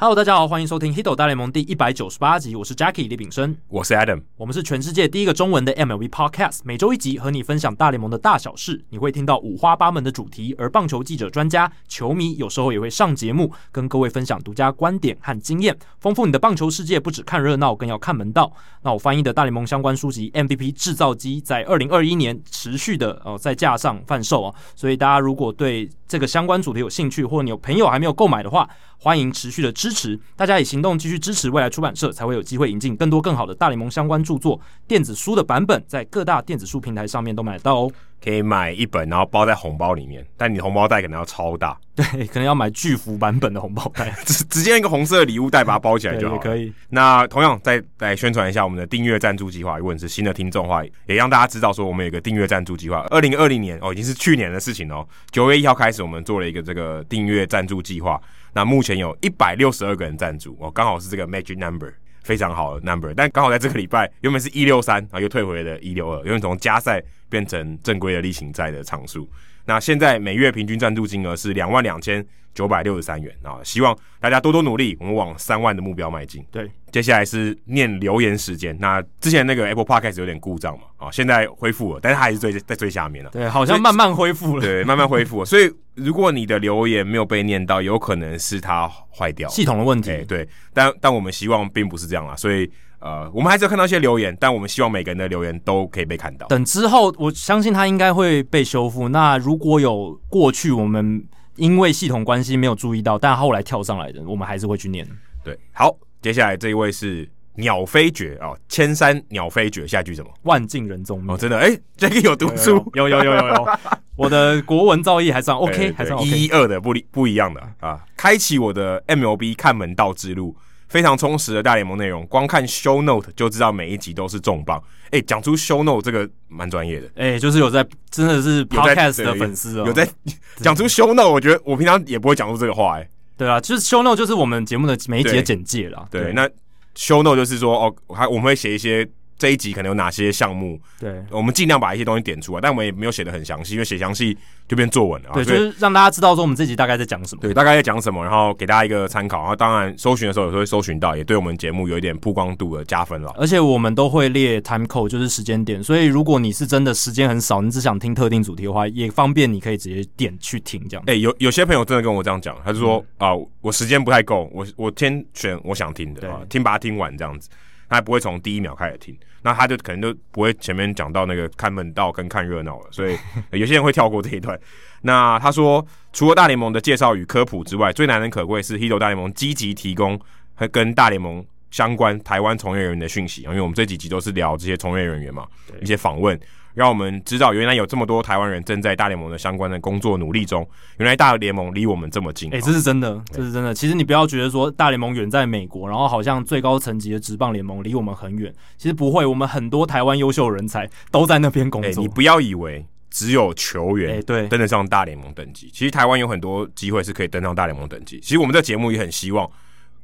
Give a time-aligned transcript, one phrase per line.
[0.00, 17.00] Hello，大家好，欢迎收听《Hito 大联盟》第一百九十八集，我是 Jackie 李炳生，我是 Adam，我们是全世界第一个中文的 MLB Podcast，每周一集和你分享大联盟的大小事，你会听到五花八门的主题，而棒球记者、专家、球迷有时候也会上节目，跟各位分享独家观点和经验，丰富你的棒球世界。
[17.00, 18.52] 不只看热闹，更要看门道。
[18.82, 30.18] 那我翻译的大联盟相关书籍《MVP 制造机》在二零二一年持续的呃在架上贩售啊，所以大家如果对这个相关主题有兴趣，或者你有朋友还没有购买的话，欢迎持续的支持。
[30.36, 34.60] 大家以行动继续支持未来出版社，才会有机会引进更多更好的大联盟相关著作。
[34.86, 37.92] 电子书的版本在各大电子书平台上面都买得到哦。
[38.20, 46.36] 可以买一本，然后包在红包里面，但你红包袋可能要超大，对， 可能要买巨幅版本的红包袋， 直直接一个红色的礼物袋把它包起来就好。
[46.42, 46.72] 可以。
[46.88, 53.06] 那同样再来宣传一下我们的订阅赞助计划，如果你是新的听众的话，也让大家知道说我们有个订阅赞助计划。
[53.10, 55.06] 二零二零年哦，已经是去年的事情哦。
[55.30, 58.20] 九月一号开始，我们做了一个这个订阅赞助计划。
[58.58, 61.92] 那目前有一百六十二个人赞助哦，刚好是这个 magic number，
[62.24, 63.14] 非常好的 number。
[63.14, 67.00] 但刚好在这个礼拜，原本是一六三啊，又退回了一六二，因为从加赛。
[67.30, 69.28] 变成正规的例行赛的场数。
[69.68, 72.24] 那现在每月平均赞助金额是两万两千
[72.54, 73.60] 九百六十三元啊！
[73.62, 76.42] 希望大家多多努力，我们往三万的目标迈进。
[76.50, 78.74] 对，接下来是念留言时间。
[78.80, 83.30] 那之前那个 Apple Podcast 有点故障嘛，啊，现在恢复了，但是它还是最在最下面了。
[83.30, 84.62] 对，好像慢慢恢复了。
[84.62, 85.44] 对，慢慢恢复了。
[85.44, 90.10] 所以如果你的留言没有被念到，有可能是它坏掉，系统的问题。
[90.12, 92.70] 欸、对，但但我们希望并不是这样啦，所以。
[93.00, 96.46] 呃，我们还是要看到一些留言，但我们希望每个人的留言都可以被看到。
[96.48, 99.08] 等之后，我相信它应该会被修复。
[99.08, 101.24] 那如果有过去我们
[101.56, 105.06] 因为系统关系没有注意到，但后来跳上来的，我们还是会去念。
[105.44, 110.30] 对，好，接下来这一位是鸟飞绝啊，千山鸟飞绝，下一句什么？
[110.42, 111.32] 万径人踪灭。
[111.32, 113.68] 哦，真的，哎、欸，这个有读书，有有有有有，有。
[114.16, 116.28] 我的国文造诣还算 OK，还算 OK。
[116.28, 120.56] 一二的不不一样的啊，开启我的 MLB 看门道之路。
[120.88, 124.82] 非常充实的大联盟内容，光看 show note 就知道每一集都是重磅。
[125.06, 127.06] 哎、欸，讲出 show note 这个蛮专业的。
[127.16, 130.08] 哎、欸，就是有在，真的是 podcast 的粉丝哦，有在
[130.56, 131.30] 讲出 show note。
[131.30, 133.00] 我觉得我平常也不会讲出这个话、欸。
[133.00, 136.06] 哎，对啊，就是 show note 就是我们节目的每一集的简介啦。
[136.10, 136.48] 对，对那
[136.96, 139.08] show note 就是说，哦，还我们会写一些。
[139.38, 140.78] 这一集可能有哪些项目？
[140.98, 145.30] 对，我们尽量把一些东西点出来，但我们也没有写的很详细，因为写详细就变作文了。
[145.32, 147.40] 对，就是让大家知道说我们这集大概在讲什么。
[147.40, 149.38] 对，大概在讲什么，然后给大家一个参考。
[149.38, 153.32] 然后当然搜寻的时候有时候会搜寻到，也对我们节目有一点曝光度的加分了。
[153.38, 161.04] 而且我们都会列 time code，就是时间点，所以如果你是真的时间很少，你只想听特定主题的话，也方便你可以直接点去听这样。
[161.06, 167.48] 哎、欸，有有些朋友真的跟我这样讲，他就说啊、我时间不太够，我我先选我想听的，对，听把它听完这样子。
[167.88, 173.16] 他还不会从第一秒开始听，那他就可能就不会前面讲到那个看门道跟看热闹了，所以
[173.50, 174.58] 有些人会跳过这一段。
[175.02, 180.20] 那他说，除了大联盟的介绍与科普之外，最难能可贵是 Hito 大联盟积极提供
[180.54, 185.46] 和跟大联盟相关台湾从业人员的讯息，因为我们这几集都是聊这些从业人员嘛，
[185.80, 186.38] 一些访问。
[186.78, 190.64] 让我们知道，原来有这么多台湾人正在大联盟的相关的工作努力中。
[190.98, 193.74] 原来大联盟离我们这么近，哎、欸，这是真的，这是真的。
[193.74, 198.54] 其实你不要觉得说大联盟远在美国，然后好像最高层级的职棒联盟离我们很远。
[198.76, 201.90] 其实不会，我们很多台湾优秀人才都在那边工作。
[201.90, 208.20] 欸、你不要以为只有球员对登得上大联盟等级，欸、其实台湾有很多机会是可以登上大联盟等级。
[208.20, 209.50] 其实我们这节目也很希望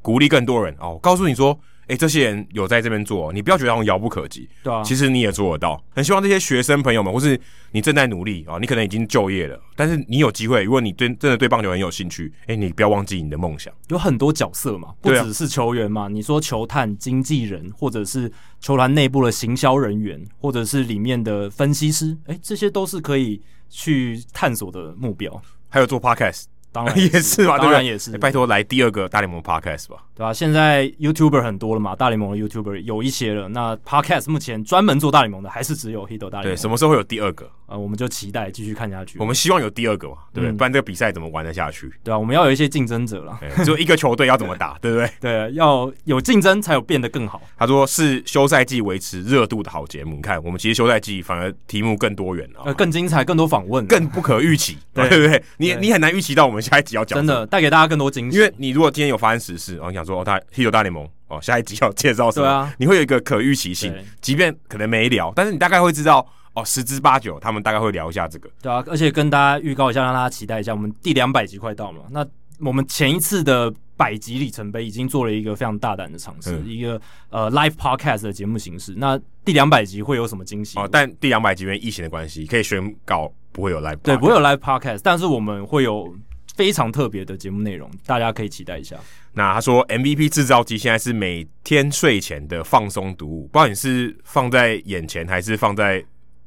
[0.03, 1.57] 鼓励更多人哦，告诉你说。
[1.85, 5.83] 哎、欸，这些人有在这边做，你不要觉得遥不可及，对啊，其实你也做得到。
[5.91, 7.39] 很希望这些学生朋友们，或是
[7.73, 13.73] 你正在努力啊，你可能已经就业了，但是你有机会，如果你对真的对棒球很有兴趣，哎、欸，你不要忘记你的梦想。
[13.89, 25.43] 有很多角色嘛，不只是球员嘛，啊、你说球探、经纪人，或者是球团内部的行销人员，或者是里面的分析师，哎、欸，这些都是可以去探索的目标。
[25.69, 26.45] 还有做 podcast。
[26.75, 28.11] 当然 也是吧，当然也是。
[28.11, 30.33] 欸、拜托来第二个大联盟 Podcast 吧，对吧、啊？
[30.35, 33.49] 现在 YouTuber 很多了嘛，大联盟的 YouTuber 有一些了。
[33.49, 36.55] 那 Podcast 目前专门做大联盟的，还是只有 Hito 大联盟。
[36.55, 37.49] 对，什么时候会有第二个？
[37.67, 39.19] 呃，我们就期待继续看下去。
[39.19, 40.51] 我们希望有第二个嘛，对不对？
[40.53, 41.91] 嗯、不然这个比赛怎么玩得下去？
[42.03, 43.39] 对啊，我们要有一些竞争者了。
[43.65, 45.11] 只有一个球队要怎么打， 对不对？
[45.21, 47.41] 对，要有竞争才有变得更好。
[47.57, 50.17] 他说是休赛季维持热度的好节目。
[50.17, 55.45] 你看，我们其实休赛季反而题目更多元了，呃，更精彩，更多访问，更不可预期， 对不对，对？
[55.57, 57.47] 你你很难预期到我们下一集要讲真的。
[57.47, 62.47] 带给大家更多惊喜，因为你如果今天有发生时事，哦，你想说哦，他 Hito 大联盟哦，下一集要介绍什么？
[62.49, 68.49] 啊、你会有一个可预期性，即便可能没聊，但是你大概会知道哦，十之八九他们大概会聊一下这个。
[68.63, 72.03] 对啊，而且跟大家预告一下，让大家期待一下，我们第两百集快到了。
[72.11, 72.27] 那
[72.61, 78.95] 我们前一次的百集里程碑已经做了一个非常大胆的尝试，嗯、一个呃 live podcast 的节目形式。
[78.97, 80.79] 那第两百集会有什么惊喜？
[80.79, 86.15] 哦，但第两百集因为疫情的关系，可以宣告不会有 live，对，不会有 live podcast，但是我们会有。
[86.57, 88.97] 非常特别的节目内容，大家可以期待一下。
[89.33, 96.05] 那他说 MVP 制造机现在是每天睡前的放松读物，不知道你是放在眼前还是放在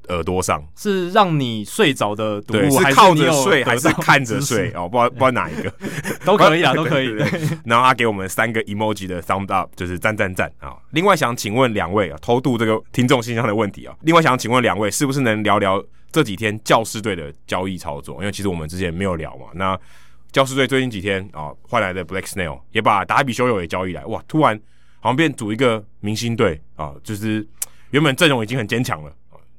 [0.09, 0.63] 耳朵上？
[0.75, 4.71] 是让你睡着的读物，对，是靠着睡还是看着睡？
[4.75, 5.73] 哦，不知道不知道哪一个
[6.25, 7.07] 都可以啊， 都可以。
[7.65, 10.75] 然后他给我们三个 emoji 的 thumb up，就是赞赞赞啊。
[10.91, 13.95] 另外想请问两位啊，偷渡这个听众信箱的问题啊。
[14.01, 18.15] 另外想请问两位，是不是能聊聊这几天教师队的交易操作？
[18.19, 19.47] 因为其实我们之前没有聊嘛。
[19.53, 19.77] 那
[20.31, 24.59] 教师队最近几天啊，换来的 Blake Snell 也把达比修友也交易来，哇，突然
[24.99, 27.47] 好像变组一个明星队啊，就是
[27.91, 29.11] 原本阵容已经很坚强了，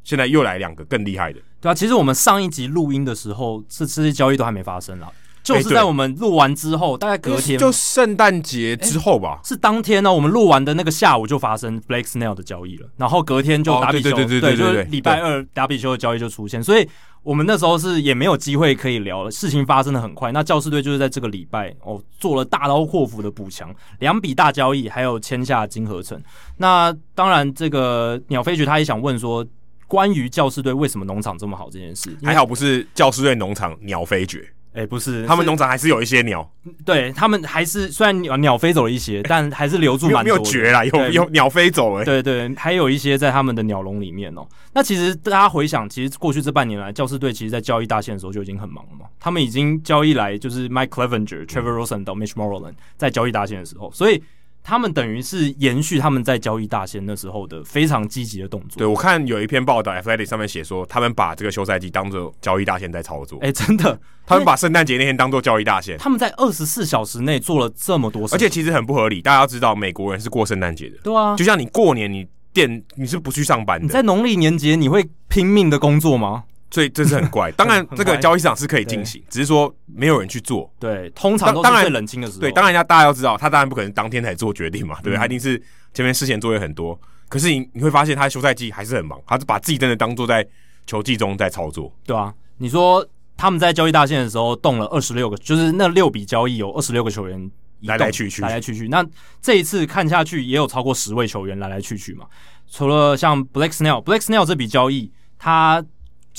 [0.08, 1.38] 现在又来两个更厉害的。
[1.60, 5.12] 对啊，其实我们上一集录音的时候，这这些交易都还没发生啦。
[5.42, 10.12] 就是在我们录完之后，大概隔天，就圣诞节之后吧，是当天呢。
[10.12, 16.86] 我们录完的那个下午就发生 Blake Snell 的交易了，然后隔天就达比修，对对对对，就是礼拜二达比修的交易就出现，所以
[17.22, 19.30] 我们那时候是也没有机会可以聊了。
[19.30, 26.20] 事情发生的很快，那教师队就是在这个礼拜哦做了大刀阔斧的补强，两笔大交易，还有签下金合成。
[26.58, 29.46] 那当然，这个鸟飞局他也想问说，
[29.88, 34.48] 关于教士队为什么农场这么好这件事，还好不是教士队农场鸟飞绝。
[34.74, 36.48] 哎、欸，不是，他们农场还是有一些鸟，
[36.84, 44.48] 对他们还是虽然鸟鸟飞走了一些，但还是留住蛮多的，没有绝啦，有有鸟飞走哎，对，对对，还有一些在他们的鸟笼里面哦、喔。
[44.74, 49.06] 那其实大家回想，其实过去这半年来，教士队其实在交易大线的时候就已经很忙了嘛。
[49.18, 54.22] 他们已经交易来就是 Mike Clevinger、Trevor Rosen 到 Mitch Moreland 在交易大线的时候，所以。
[54.68, 58.76] 他们等于是延续他们在交易大仙那时候的非常积极的动作。
[58.76, 63.38] 对，我看有一篇报道，Athletic 上面写说，他们把这个休赛季当做交易大仙在操作。
[63.38, 65.96] 哎、欸，真的，他们把圣诞节那天当做交易大仙。
[65.96, 69.22] 他们在二十四小时内做了这么多事，而且其实很不合理。
[69.22, 73.86] 大家要知道，美国人是过圣诞节的，对啊，就像你过年，你店你是不去上班的。
[73.86, 76.44] 你在农历年节，你会拼命的工作吗？
[76.70, 77.50] 所以这是很怪。
[77.56, 80.70] 当然，这个交易市场是可以进行，只是说没有人去做。
[80.78, 82.40] 对，通常都是最冷清的时候。
[82.40, 85.16] 对，当然要大家要知道，他当然不可能当天才做决定嘛，对不对？
[85.16, 85.60] 他一定是
[85.94, 86.98] 前面事前作业很多。
[87.28, 90.46] 可是你你会发现，他休赛季还是很忙，他是把自己真的当做在
[90.86, 91.92] 球季中在操作。
[92.04, 93.06] 对啊，你说
[93.36, 97.50] 他们在交易大线的时候动了二十六个，就是那六笔交易有二十六个球员
[97.82, 98.88] 来来去去，来来去去。
[98.88, 99.04] 那
[99.40, 102.26] 这一次看下去，也有超过十位球员来来去去嘛。
[102.70, 105.82] 除了像 Blake Snell，Blake Snell 这笔交易，他。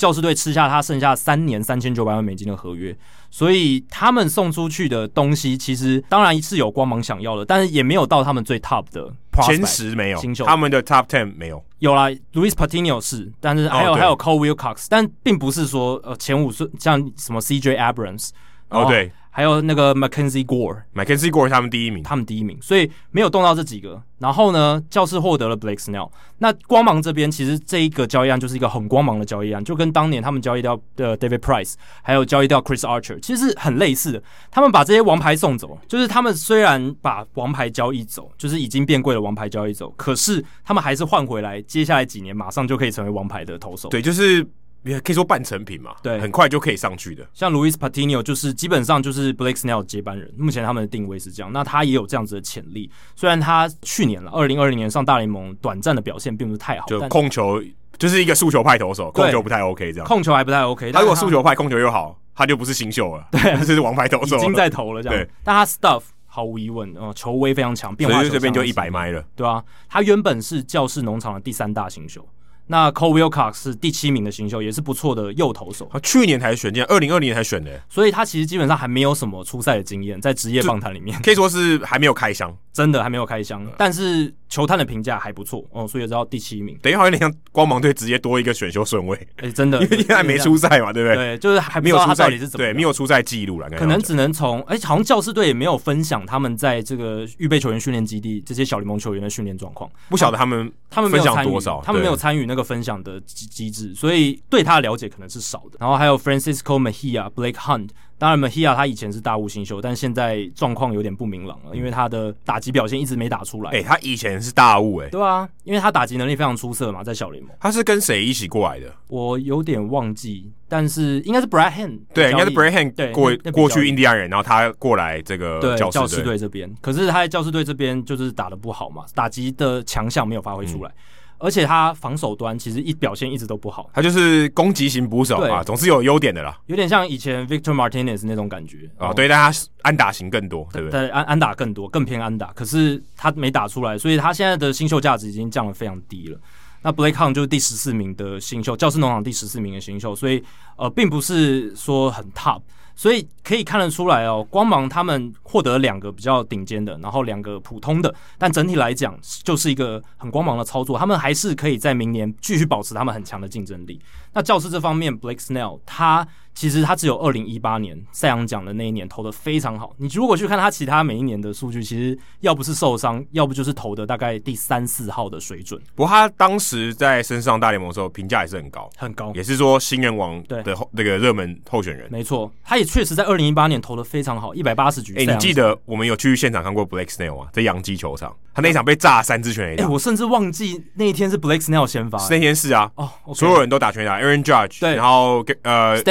[0.00, 2.96] 教师队吃下他剩下三年三千九百万美金的合约，
[3.30, 9.12] 所以他们送出去的东西其实当然是有光芒想要的，但是也没有到他们最 top 的
[9.42, 11.62] 前十没有他们的 top ten 没有。
[11.80, 18.30] 有啦，Luis Patino 是，但是还有、哦、还有 Cole Wilcox，但并不是说呃前五顺像什么 CJ Abrams
[18.70, 19.12] 哦对。
[19.30, 24.02] 还有那个 Mackenzie Gore，Mackenzie Gore 他们第一名，他们第一名，所以没有动到这几个。
[24.18, 26.10] 然后呢，教室获得了 Blake Snell。
[26.38, 34.22] 那光芒这边其实这一个交易案就是一个很光芒的交易案，就跟当年他们交易掉的 David Price，还有交易掉 Chris Archer，其实是很类似的。
[34.50, 43.88] 他们把这些王牌送走，就是他们虽然把王牌交易走，就是已经变贵的王牌交易走，可是他们还是换回来，接下来几年马上就可以成为王牌的投手。
[43.88, 44.46] 对，就是。
[44.82, 47.26] 也可以说半成品嘛，对，很快就可以上去的。
[47.34, 51.52] 像 Luis Patino 就是基本上就是 Blake Snell 接班人，目前他们的定位是这样。
[51.52, 57.62] 那他也有这样子的潜力，虽然他去年了，二零二零年上大联盟短暂的表现并不是太好，就控球
[57.98, 60.06] 就是一个速球派投手，控球不太 OK 这样。
[60.06, 65.18] 控球还不太 OK，他如果速球派控球又好，他就不是新秀了，对，这是王牌投手，已经在投了这样。
[65.18, 72.26] 对，但他 Stuff 毫无疑问，哦，球威非常强，变化球这边就一百迈了，对啊，他原本是教室农场的第三大新秀。
[72.70, 75.88] 那 Cole Wilcox 是第七名的新秀，也是不错的右投手。
[75.92, 83.66] 他去年才选进，二零二零年才选的，所以他其实基本上还没有什么出赛的经验，在职业棒坛里面可以说是还没有开箱， 真的还没有开箱。
[83.76, 86.78] 但是球探的评价还不错哦，所以知道第七名。
[86.80, 91.16] 等于好像有点像光芒队直接多一个选秀顺位，哎、欸，真的， 因为现在还没出赛嘛，对不对？
[91.16, 103.20] 对，就是还没有出赛，对，没有出赛记录了，可能只能从哎、欸，好像教师队也没有分享他们在这个预备球员训练基地这些小联盟球员的训练状况，不晓得他们他们分享多少，他们没有参与那个分享的。
[103.30, 105.78] 机机制，所以对他的了解可能是少的。
[105.78, 113.70] 然后还有 Francisco Mejia、Blake Hunt，当然 Mejia 他以前是大物新秀，但现在状况有点不明朗了，因为他的打击表现一直没打出来。
[113.70, 117.54] 哎、欸，他以前是大物哎、欸，对啊，因为他打击能力非常出色嘛，在小联盟。
[117.60, 118.92] 他是跟谁一起过来的？
[119.08, 126.74] 我有点忘记，但是应该是 Brad Hand，对，应该是 Brad Hand 对过过去印第安人，然后他过来这个教师队这边。
[126.80, 130.90] 可是他在教师队这边就是打的不好嘛，打击的强项没有发挥出来。
[130.90, 130.94] 嗯
[131.40, 139.14] 而且他防守端其实一表现一直都不好，他就是攻击型捕手啊，总是有优点的啦，有点像以前 Victor Martinez 那种感觉啊、哦。
[139.14, 141.00] 对，但他安打型更多，对不对？
[141.00, 142.52] 对，安安打更多，更偏安打。
[142.52, 146.38] 可是他没打出来，所以他现在的新秀价值已经降得非常低了。
[146.82, 150.44] 那 Blake Hunt 就是第十四名的新秀，教师农场第十四名的新秀，所以
[150.76, 152.60] 呃，并不是说很 top。
[153.00, 160.98] 所以可以看得出来哦，光芒他们获得两个比较顶尖的，然后两个普通的，但整体来讲就是一个很光芒的操作。
[160.98, 163.98] 他们还是可以在明年继续保持他们很强的竞争力。
[164.34, 166.28] 那教师这方面，Blake Snell 他。
[166.60, 169.94] 其实他只有二零一八年赛扬奖的那一年投的非常好。
[169.96, 175.80] 你如果去看他其他每一年的数据，其实要不是受伤，要不就是投的大概第三四号的水准。
[175.94, 182.06] 不过他当时在升上大联盟的时候，评价也是很高，很高，也是说新人王的那个热门候选人。
[182.10, 185.14] 没错，他也确实在二零一八年投的非常好，一百八十局。
[185.14, 187.48] 哎、欸，你记得我们有去现场看过 Blake Snell 吗？
[187.54, 189.84] 在洋基球场，他那一场被炸三支全垒打。
[189.84, 192.18] 哎、欸，我甚至忘记那一天是 Blake Snell 先发。
[192.28, 196.02] 那天是啊，哦，okay、所有人都打全垒打，Aaron Judge，对，然后呃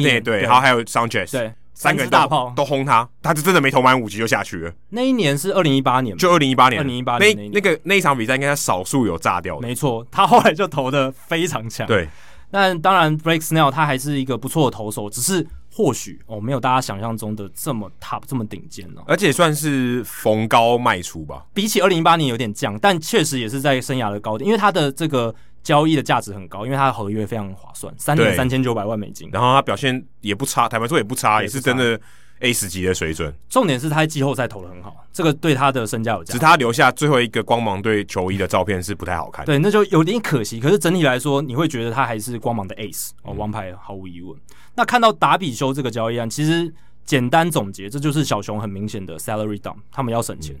[0.00, 0.84] Stanton 对，然后还有。
[0.84, 4.72] Sanchez 对，三个人大炮都轰他，他就真的没投满五局就下去了。
[4.90, 9.66] 那一年是二零一八年，就二零一八年，二零一八年那那个那一场比赛，应该他少数有炸掉的。
[9.66, 11.86] 没错，他后来就投的非常强。
[11.86, 12.06] 对，
[12.50, 19.02] 但当然，Blake Snell 他还是一个不错的投手，只是或许哦，没有大家想象中的这么 top 这么顶尖哦。
[19.06, 25.34] 而且算是逢高卖出吧，比起二零一八年有点降，但确实也是在生涯的高点，因为他的这个。
[25.64, 29.28] 交易的价值很高，因为他的合约非常划算，三年三千九百万美金。
[29.32, 31.98] 然后他表现也不差，坦白说也不差，也是真的
[32.40, 33.34] Ace 级的水准。
[33.48, 36.32] 重点是他在季后赛投的很好，这个对他的身价有价值。
[36.32, 40.60] 只是他留下最后一个光芒队球衣的照片是不太好看，对，那就有点可惜。
[40.60, 44.36] 可是整体来说，你会觉得他还是光芒的 Ace 哦，王牌毫无疑问。
[44.36, 46.70] 嗯、那看到达比修这个交易案，其实
[47.06, 50.54] 简单总结，这就是小熊很明显的 salary dump，他们要省钱。
[50.54, 50.60] 嗯、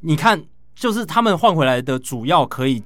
[0.00, 0.44] 你看，
[0.74, 2.82] 就是他们换回来的主要可以。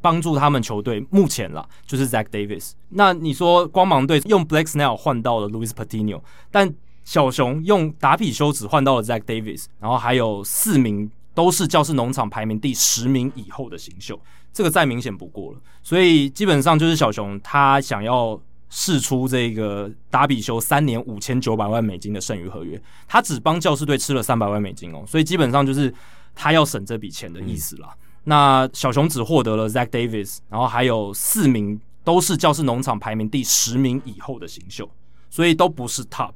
[0.00, 2.72] 帮助他们球队目前啦，就是 Zach Davis。
[2.90, 6.20] 那你说光芒队用 Blake Snell 换到了 Louis Patino，
[6.50, 6.72] 但
[7.04, 14.20] 小熊用达比修只换到了 Zach Davis，然后还有四名都是教室农场排名第十名以后的新秀，
[14.52, 15.58] 这个再明显不过了。
[15.82, 25.92] 所以基本上就是小熊他想要试出这个达比修三年五千九百万美金的剩余合约，他只帮教士队吃了三百万美金哦，所以基本上就是
[26.34, 27.92] 他要省这笔钱的意思啦。
[28.24, 34.90] 那小熊只获得了 Zach Davis，然后还有四名都是教室农场排名第十名以后的新秀，
[35.30, 36.32] 所以都不是 Top。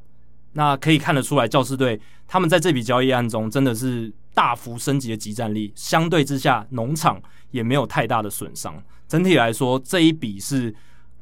[0.52, 8.82] 那可以看得出来，教师队他们在这笔交易案中真的是大幅升级的集战力，相对之下农场也没有太大的损伤。
[9.08, 10.74] 整体来说，这一笔是。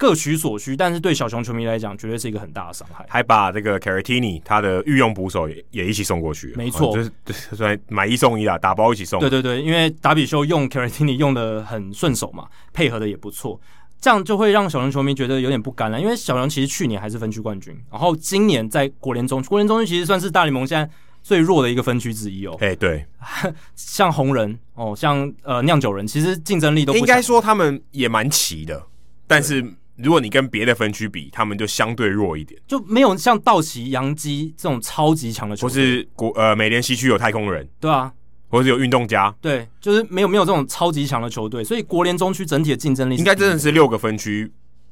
[0.02, 3.06] 各取所需，但是对小熊球迷来讲，绝对是一个很大的伤害。
[3.08, 9.20] 还把这个 Caratini 他的御用捕手也也一起送过去，没错，哦、就是算买一送一啊，打包一起送。
[9.20, 13.60] 对对对，因为达比修用 Caratini 用的很顺手嘛，配合的也不错，
[14.00, 16.00] 这样就会让小熊球迷觉得有点不甘了。
[16.00, 20.92] 因为小熊其实去年还是分区冠军，然后今年在国联中国联中区其实算是大联盟现在
[21.22, 22.56] 最弱的一个分区之一哦。
[22.58, 23.06] 哎，对，
[23.76, 28.82] 像红人哦，像呃酿酒人，其实竞争力都不应该说他们也蛮齐的，
[29.28, 29.64] 但是。
[29.96, 38.12] 如果你跟别的分区比，他们就相对弱一点，就没有像道奇、洋基这种超级强的球队，或是国呃美联西区有太空人，对啊，
[38.48, 44.50] 或者有运动家，对，就是没有没有这种超级强的球队，所以国联中区整体的竞争力应该真的是六个分区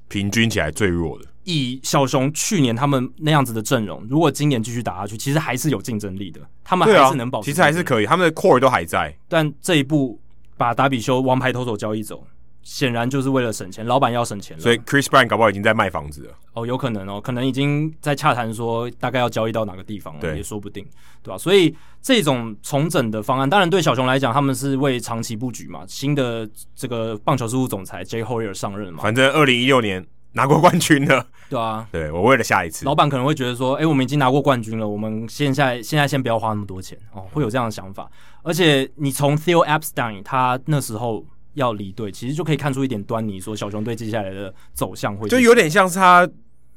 [0.09, 1.25] 平均起来最弱的。
[1.45, 10.21] 以小熊去年他们那样子的阵容，如果今年继续打下去，其实还是有竞争力的，他们还是能保持，其实还是可以，他们的 core 都还在，但这一步
[10.59, 12.23] 把达比修王牌投手交易走。
[12.63, 14.63] 显然就是为了省钱，老板要省钱了。
[14.63, 16.35] 所以 Chris Brown 搞不好已经在卖房子了。
[16.53, 20.85] 哦，有可能哦，可能已经在洽谈说大概要交易到哪个地方了，也说不定，
[21.23, 21.39] 对吧？
[21.39, 25.85] 所以这种重整的方案，当然对小熊来讲，他们是为长期布局嘛。
[25.87, 38.11] 新的这个棒球事务总裁 Jay Hoyer 上任嘛，反正二零一六年拿过冠军了，对啊，对我为了下一次，老板可能会觉得说，哎、欸，我们已经拿过冠军了，我们现在现在先不要花那么多钱哦，会有这样的想法。
[38.43, 41.25] 而且你从 Theo Epstein 他那时候。
[41.61, 46.29] 要离队，其实就可以看出一点端倪，说小熊队接下来的走向会就有点像是他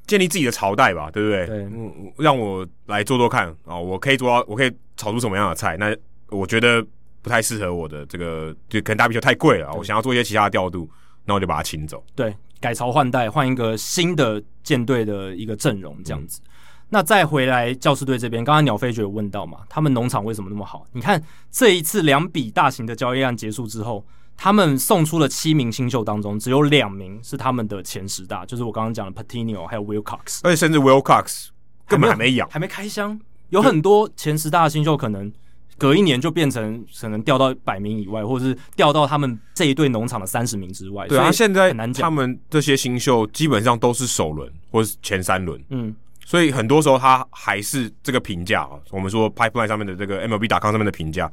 [0.05, 1.47] 建立自己的朝代吧，对不对？
[1.47, 5.77] 对，嗯，让我来做做看啊、哦，我可以做到，我可以炒出什么样的菜？
[5.77, 5.95] 那
[6.29, 6.85] 我觉得
[7.21, 10.89] 不太适合我的这个，就可能大比球太贵了，我想要做一些其他的调度，
[11.23, 12.03] 那我就把它请走。
[12.13, 16.41] 对，改朝换代，换一个新的舰队的一个阵容，这样子。
[16.43, 16.49] 嗯、
[16.89, 20.85] 那再回来教师队这边，刚刚鸟飞就有问到嘛，他们农场为什么那么好？
[20.91, 24.05] 你看这一次两笔大型的交易案结束之后。
[24.35, 31.47] 他们送出了七名新秀当中，只有两名是他们的前十大，就是我刚刚讲的 Patino 还有 Wilcox，而且甚至 Wilcox
[31.87, 33.19] 根本还没养，还没开箱。
[33.49, 35.31] 有很多前十大的新秀可能
[35.77, 41.07] 隔一年就变成可能掉到百名以外，或者是掉到他们这一队农场的三十名之外。
[41.07, 51.31] 对啊，现在他们这些新秀基本上都是首轮或是前三轮，嗯，所以很多时候他还是这个评价啊，我们说 Pipeline 上面的这个 MLB.com 上面的评价。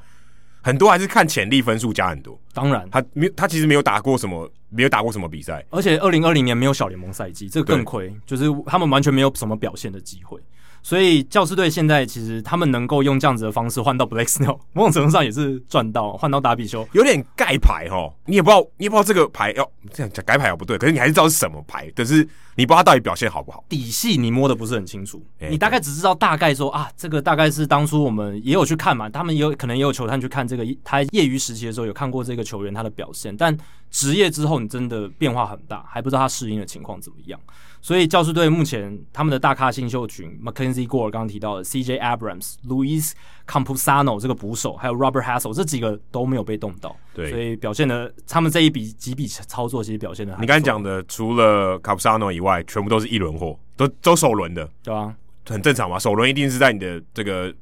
[0.62, 2.88] 很多还是看潜力分数加很多，当然。
[2.90, 10.38] 他没他其实没有打过什么，没有打过什么比赛，而且二零二零年没有小联盟赛季，这个更亏，就是他们完全没有什么表现的机会。
[10.82, 18.12] 所以教师队现在其实他们能够用这样子的方式换到 Blake Snell，某种程度上也是赚到，换到达比修，有点盖牌哦。
[18.26, 33.56] 你也不知道，你也不知道这个牌要这样讲盖牌也不对，可是你还是知道是什么牌，可是你不知道他到底表现好不好，底细你摸的不是很清楚，欸、你大概只知道大概说啊，这个大概是当初我们也有去看嘛，他们也有可能也有球探去看这个，他业余时期的时候有看过这个球员他的表现，但
[33.90, 37.38] 职业之后你真的变化很大，还不知道他适应的情况怎么样。
[37.82, 43.12] 所以教士队目前他们的大咖新秀群，Mackenzie Gore 刚刚提到的 CJ Abrams、Louis
[43.46, 50.36] Camposano 这个捕手，还有 Robert Hassell 这几个都没有被动到，对，所以表现的他们这一笔几笔操作其实表现的。
[50.40, 55.14] 你刚才讲的除了 Campusano 以外，全部都是一轮货，都都首轮的，对啊，
[55.46, 57.52] 很正常嘛，首轮一定是在你的这个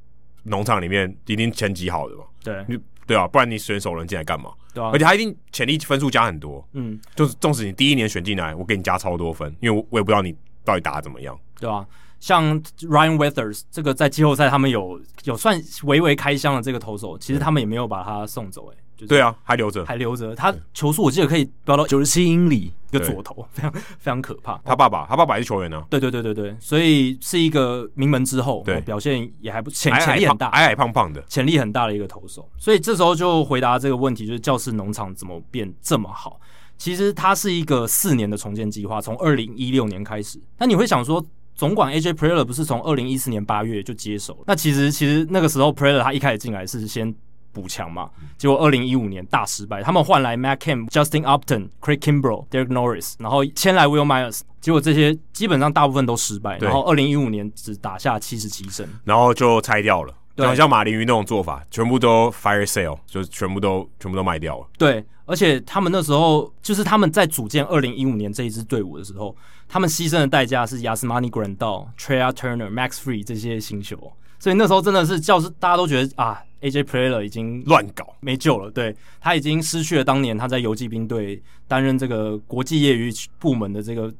[0.42, 2.66] 农场里面一定前几好的嘛，对，
[3.06, 4.50] 对啊，不然你选首轮进来干嘛？
[4.78, 10.32] 对啊，而且他一定潜力分数加很多，嗯，就是纵使你第一年选进来，我给你加超多分，因为我我也不知道你
[10.64, 11.84] 到底打的怎么样，对啊，
[12.20, 18.78] 像 Ryan Weathers 这个在季后赛他们有有算微微开箱的这个投手，其实他们也没有把他送走、欸，哎。
[18.98, 20.34] 就是、对啊，还留着，还留着。
[20.34, 24.60] 他球速我记得可以飙到九十七英里，一个左投，非常非常可怕。
[24.64, 25.86] 他爸爸，他爸爸也是球员呢、啊。
[25.88, 32.50] 对对对对对，所以是一个名门之后，对，表现也还不潜潜力很大，矮矮胖胖的，潜力很大的一个投手。
[32.58, 36.40] 所以这时候就回答这个问题，就是教室农场怎么变这么好？
[36.76, 40.40] 其实它是一个四年的重建计划，从二零一六年开始。
[40.58, 41.24] 那你会想说，
[41.54, 44.42] 总管 AJ Preller 不是从二零一四年八月就接手？
[44.46, 47.14] 那其实其实那个时候 Preller 他一开始进来是先。
[47.52, 64.66] 补强嘛，结果二零一五年大失败，他们换来 Matt Kemp、Justin Upton、Craig Kimbrel、Derek Norris，然后签来 Will Myers，结果这些基本上大部分都失败，然后二零一五年只打下七十七胜，然后就拆掉了，对，像马林鱼那种做法，全部都 fire sale，就是全部都全部都卖掉了。
[64.76, 69.36] 对，而且他们那时候就是他们在组建二零一五年这一支队伍的时候，
[69.68, 76.42] 他们牺牲的代价是 Yasmani Grandal、Trea Turner、Max Fried 这些新秀，所以那时候真的是教师大家都觉得啊。
[76.60, 84.12] AJ Player 已经乱搞没救了，对，他已经失去了当年他在游击兵队担任这个国际业余部门的这个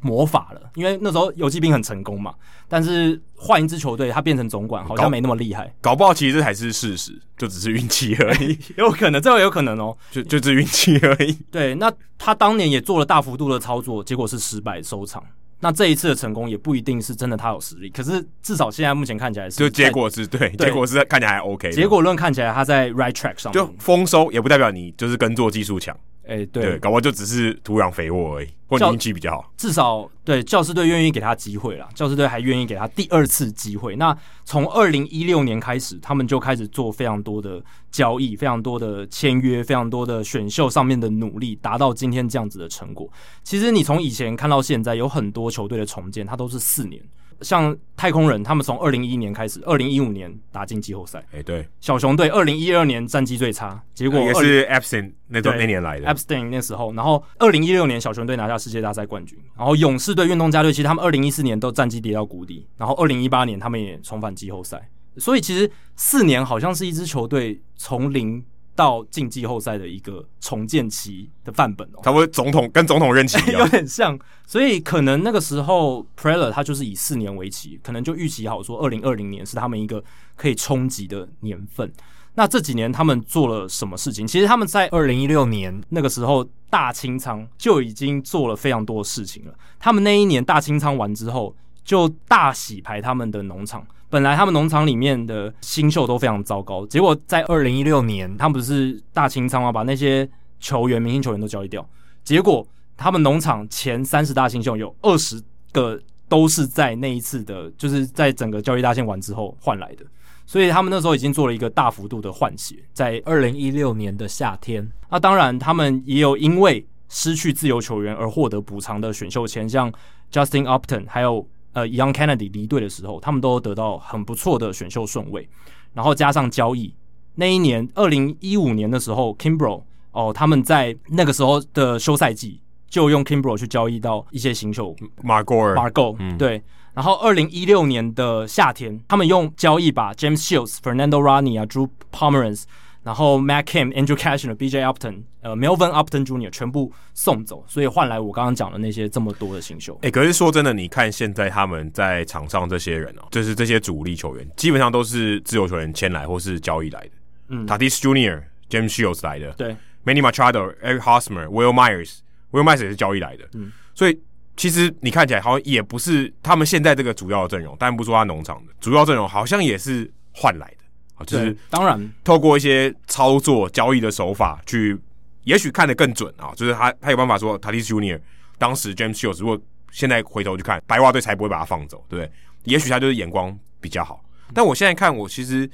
[0.00, 0.70] 魔法了。
[0.74, 2.34] 因为那时候游击兵很成功嘛，
[2.66, 5.90] 但是换一支球队，他变成总管好像没那么厉害搞。
[5.90, 11.36] 搞不好其实这才是事实，就只是运气而已， 有可能，这个有可能哦， 就就只是运气而已。
[11.50, 15.22] 对，那他当年也做了大幅度的操作，结果是失败收场。
[15.62, 21.70] 那这一次的成功也不一定是真的他有实力，可是至少现在目前看起来是，就结果是对，对，结果是看起来还 OK。
[21.70, 25.96] 结果论看起来他在 right track 上，就丰收也不代表你就是耕作技术强。
[26.24, 29.52] 哎、欸，对，搞不好就只是土壤肥沃而已，或者运气比较好。
[29.56, 33.96] 至少对教师队愿意给他机会啦，教师队还愿意给他第二次机会。
[33.96, 43.10] 那从二零一六年开始，他们就开始做非常多的交易，非常多的签约，非常多的选秀上面的努力，达到今天这样子的成果。
[43.42, 47.02] 其实你从以前看到现在，有很多球队的重建，它都是四年。
[47.42, 51.24] 像太空人，他们从二零一一年开始，二零一五年打进季后赛。
[51.32, 68.44] 哎，对，小熊队二零一二年战绩最差，结果也是 Epstein 那段那年来的 Epstein 那时候，然后二零一六年小熊队拿下世界大赛冠军，然后勇士队、运动家队其实他们二零一四年都战绩跌到谷底，然后二零一八年他们也重返季后赛，所以其实四年好像是一支球队从零。
[68.74, 80.02] 到进季后赛的一个重建期的范本哦，差不多总统跟总统任期， 有点像，所以可能那个时候 Preller 他就是以四年为期，可能就预期好说，二零二零年是他们一个
[80.36, 81.92] 可以冲击的年份。
[82.34, 84.26] 那这几年他们做了什么事情？
[84.26, 89.54] 其实他们在二零一六年那个时候大清仓就已经做了非常多的事情了。
[89.78, 91.54] 他们那一年大清仓完之后，
[91.84, 93.86] 就大洗牌他们的农场。
[94.12, 99.72] 本来他们农场里面的新秀都非常糟糕，结果在二零一六年，他们不是大清仓吗？
[99.72, 100.28] 把那些
[100.60, 101.88] 球员、明星球员都交易掉，
[102.22, 105.98] 结果他们农场前三十大新秀有二十个
[106.28, 110.04] 都是在那一次的，就是在整个交易大限完之后换来的，
[110.44, 114.86] 所以他们那时候已经做了一个大幅度的换血，在二零一六年的夏天。
[115.08, 119.90] 那当然，他们也有因为失去自由球员而获得补偿的选秀签，像
[120.30, 121.48] Justin Upton 还有。
[121.72, 125.48] 呃，Young Kennedy 离队的时候，他们都得到很不错的选秀顺位，
[125.94, 126.94] 然后加上交易，
[127.36, 129.82] 那一年二零一五年的时候，Kimbrel
[130.12, 136.62] 哦，他们在那个时候的休赛季就用 Kimbrel 去交易到一些新秀，Margot，Margot，嗯，对，
[136.94, 142.64] 然后二零一六年的夏天，他们用交易把 James Shields、Fernando Rodney 啊，Drew Pomeranz。
[143.02, 144.82] 然后 Matt Kemp、Andrew Cashner、B.J.
[144.82, 146.50] Upton、呃 Melvin Upton Jr.
[146.50, 149.94] 全部送走，所以换来我刚刚讲的那些这么多的新秀。
[149.96, 157.10] 哎、欸，可是说真的，你看现在他们在场上这些人哦，就是这些主力球员，基本上都是自由球员签来或是交易来的。
[157.48, 162.18] 嗯，Tatis Jr.、James Shields 来的，对，Manny Machado、Eric Hosmer、Will Myers、
[162.52, 163.44] Will Myers 也是交易来的。
[163.54, 164.18] 嗯，所以
[164.56, 170.81] 其实你看起来好像也不是他们现在这个主要的阵容，但不说他农场的主要阵容，好像也是换来的，
[171.24, 174.98] 就是当然透过一些操作交易的手法去，
[175.44, 178.20] 也许看得更准啊，就是他他有办法说，Tatis Junior
[178.58, 182.32] 当时 James Shields 如果现在回头去看，白袜队才不会把他放走，对不对？
[182.64, 184.24] 也许他就是眼光比较好。
[184.54, 185.68] 但我现在看，我其实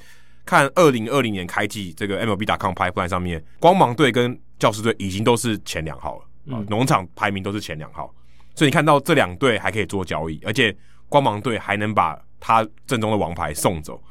[0.45, 8.13] 看二零二零年开季这个 MLB.com pipeline 上面，光芒队跟教师队已经都是前两号了，嗯，农场排名都是前两号，
[8.55, 10.75] 所以你看到这两队还可以做交易，而且
[11.07, 14.01] 光芒队还能把他正宗的王牌送走，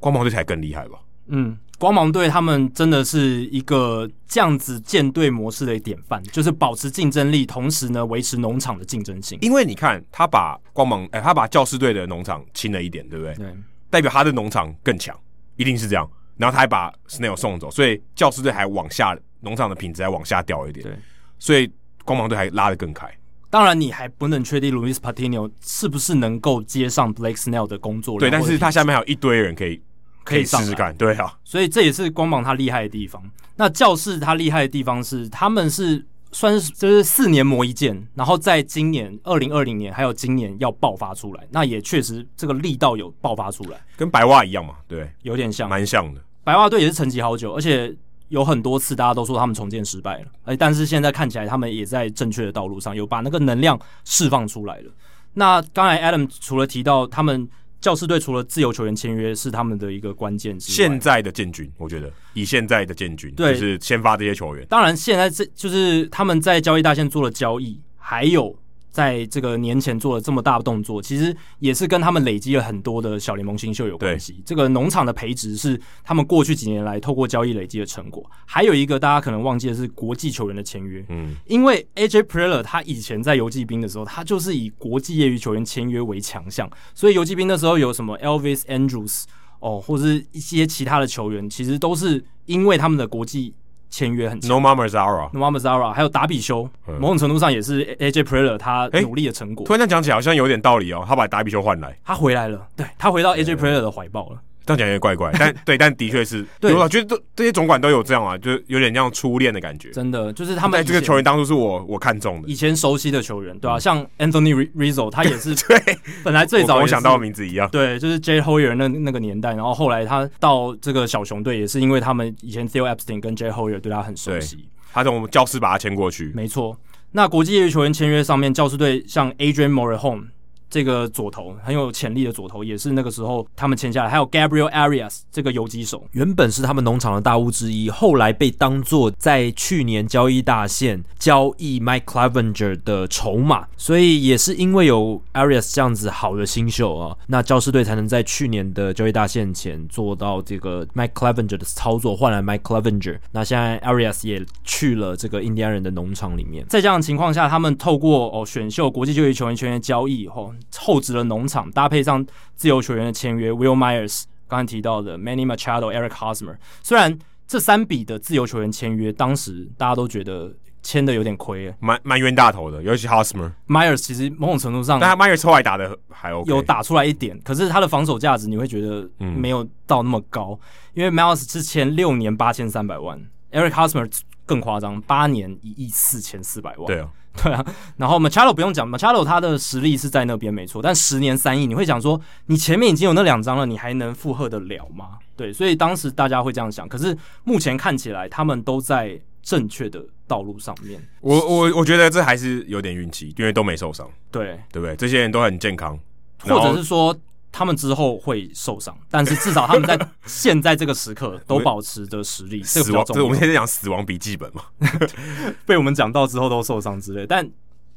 [0.00, 0.98] 光芒队才更厉害吧？
[1.28, 1.58] 嗯。
[1.78, 9.38] 光芒队他们真的是一个这样子建队模式的典范，就是保持竞争力，同时呢维持农场的竞争性。
[9.40, 13.32] 因为你看，他把光芒，哎、欸，他把教师队的农场清了一点，对不对？
[13.36, 13.54] 对，
[13.88, 15.16] 代表他的农场更强，
[15.54, 16.10] 一定是这样。
[16.36, 20.82] 然后他还把 Snell 送走，所以教师队还往下，农场的品质还往下掉一点。
[20.82, 20.96] 对，
[21.38, 21.70] 所以
[22.04, 23.08] 光芒队还拉得更开。
[23.50, 28.18] 当然，你还不能确定 Luis Patino 是不是能够接上 Blake Snell 的工作。
[28.18, 29.80] 对，但是他下面还有一堆人可以。
[30.28, 33.22] 可以试试看，对啊，所以这也是光芒他厉害的地方。
[33.56, 46.20] 那教室他厉害的地方是，他们是算是就是四年磨一剑，然后在今年二零二零年还有今年要爆发出来，那也确实这个力道有爆发出来，跟白袜一样嘛，对，有点像，蛮像的。
[46.44, 47.92] 白袜队也是沉寂好久，而且
[48.28, 54.92] 有很多次大家都说他们重建失败了，哎，但是现在看起来他们也在正确的道路上，有把那个能量释放出来了。
[55.32, 57.48] 那刚才 Adam 除了提到他们。
[57.80, 64.66] 教士队除了自由球员签约是他们的一个关键现在的建军，我觉得以现在的建军，对，就是先发这些球员。
[64.68, 68.58] 当然，现在这就是他们在交易大线做了交易，还有。
[68.98, 74.42] 在这个年前做了这么大的动作，其实也是跟他们累积了很多的小联盟新秀有关系。
[74.44, 78.28] 这个农场的培植是他们过去几年来透过交易累积的成果。
[78.44, 89.26] 还有一个大家可能忘记的是国际球员的签约，嗯，因为 AJ Preller 他以前在游骑兵的时候，他就是以国际业余球员签约为强项，所以游骑兵的时候有什么 Elvis Andrews
[89.60, 93.54] 哦，或者是一些其他的球员，其实都是因为他们的国际。
[93.90, 99.66] 签约很强 Nomar Mazara，Nomar Mazara，还有达比修，嗯、某种程度上也是 AJ Preller 他努力的成果。
[99.66, 101.04] 突然这样讲起来，好像有点道理哦。
[101.06, 104.38] 他把达比修换来，他回来了，对，他回到 AJ Preller 的怀抱了。
[104.68, 109.90] 这样讲有点怪怪，但 对，但的确是，对，我觉得这这些总管都有这样啊，就是有点像初恋的感觉。
[109.90, 126.76] 真的，就是他们这个球员当初是我我看中的，以前熟悉的球员，对啊，像 Anthony Rizzo，他也是对，本来最早我想到的名字一样，对，就是 Jay Hoyer 那那个年代，然后后来他到这个小熊队，也是因为他们以前 Theo Epstein 跟 Jay Hoyer 对他很熟悉，他从教师把他签过去，没错。
[127.12, 130.24] 那国际业余球员签约上面，教师队像 Adrian Morejon
[130.70, 134.10] 这个左投很有潜力的左投，也是那个时候他们签下来。
[134.10, 143.66] 还有 Gabriel Arias 这个游击手，原本是他们农场的大物之一，后来被当作在去年交易大限交易 Mike Clevenger 的筹码。
[143.76, 153.18] 所以也是因为有 Arias 这样子好的新秀啊，那教士队才能在去年的交易大限前做到这个 Mike Clevenger 的操作，换来 Mike Clevenger。
[153.32, 156.66] 那现在 Arias 也去了这个印第安人的农场里面。
[156.68, 160.52] 在这样的情况下，他们透过哦选秀国际就业球员球员交易以后。
[160.76, 166.56] 厚植了农场，搭配上自由球员的签约，Will Myers 刚才提到的 Manny Machado、Eric Hosmer。
[166.82, 173.52] 虽然这三笔的自由球员签约，当时大家都觉得签的有点亏，蛮蛮冤大头的，尤其 Hosmer。
[173.66, 183.20] Myers 其实某种程度上，但他 Myers 后来打的还 OK，有打出来一点，可是他的防守价值你会觉得没有到那么高，嗯、因为 Myers 是签六年八千三百万
[183.52, 184.10] ，Eric Hosmer
[184.46, 186.86] 更夸张，八年一亿四千四百万。
[186.86, 187.08] 对啊。
[187.42, 187.64] 对啊，
[187.96, 195.18] 然后 Machado 不用讲，Machado 他的实力是在那边没错，但十年三亿，你会讲说你前面已经有那两张了，你还能负荷得了吗？
[195.36, 196.88] 对，所以当时大家会这样想。
[196.88, 201.00] 可是目前看起来，他们都在正确的道路上面。
[201.20, 204.96] 我我我觉得这还是有点运气，因为都没受伤，对对不对？
[204.96, 205.98] 这些人都很健康，
[206.40, 207.16] 或者是说。
[207.50, 212.62] 他们之后会受伤，但是至少他们在现在这个时刻都 保持着实力。
[212.62, 214.62] 死亡，这我们现在讲死亡笔记本嘛？
[215.66, 217.50] 被我们讲到之后都受伤之类，但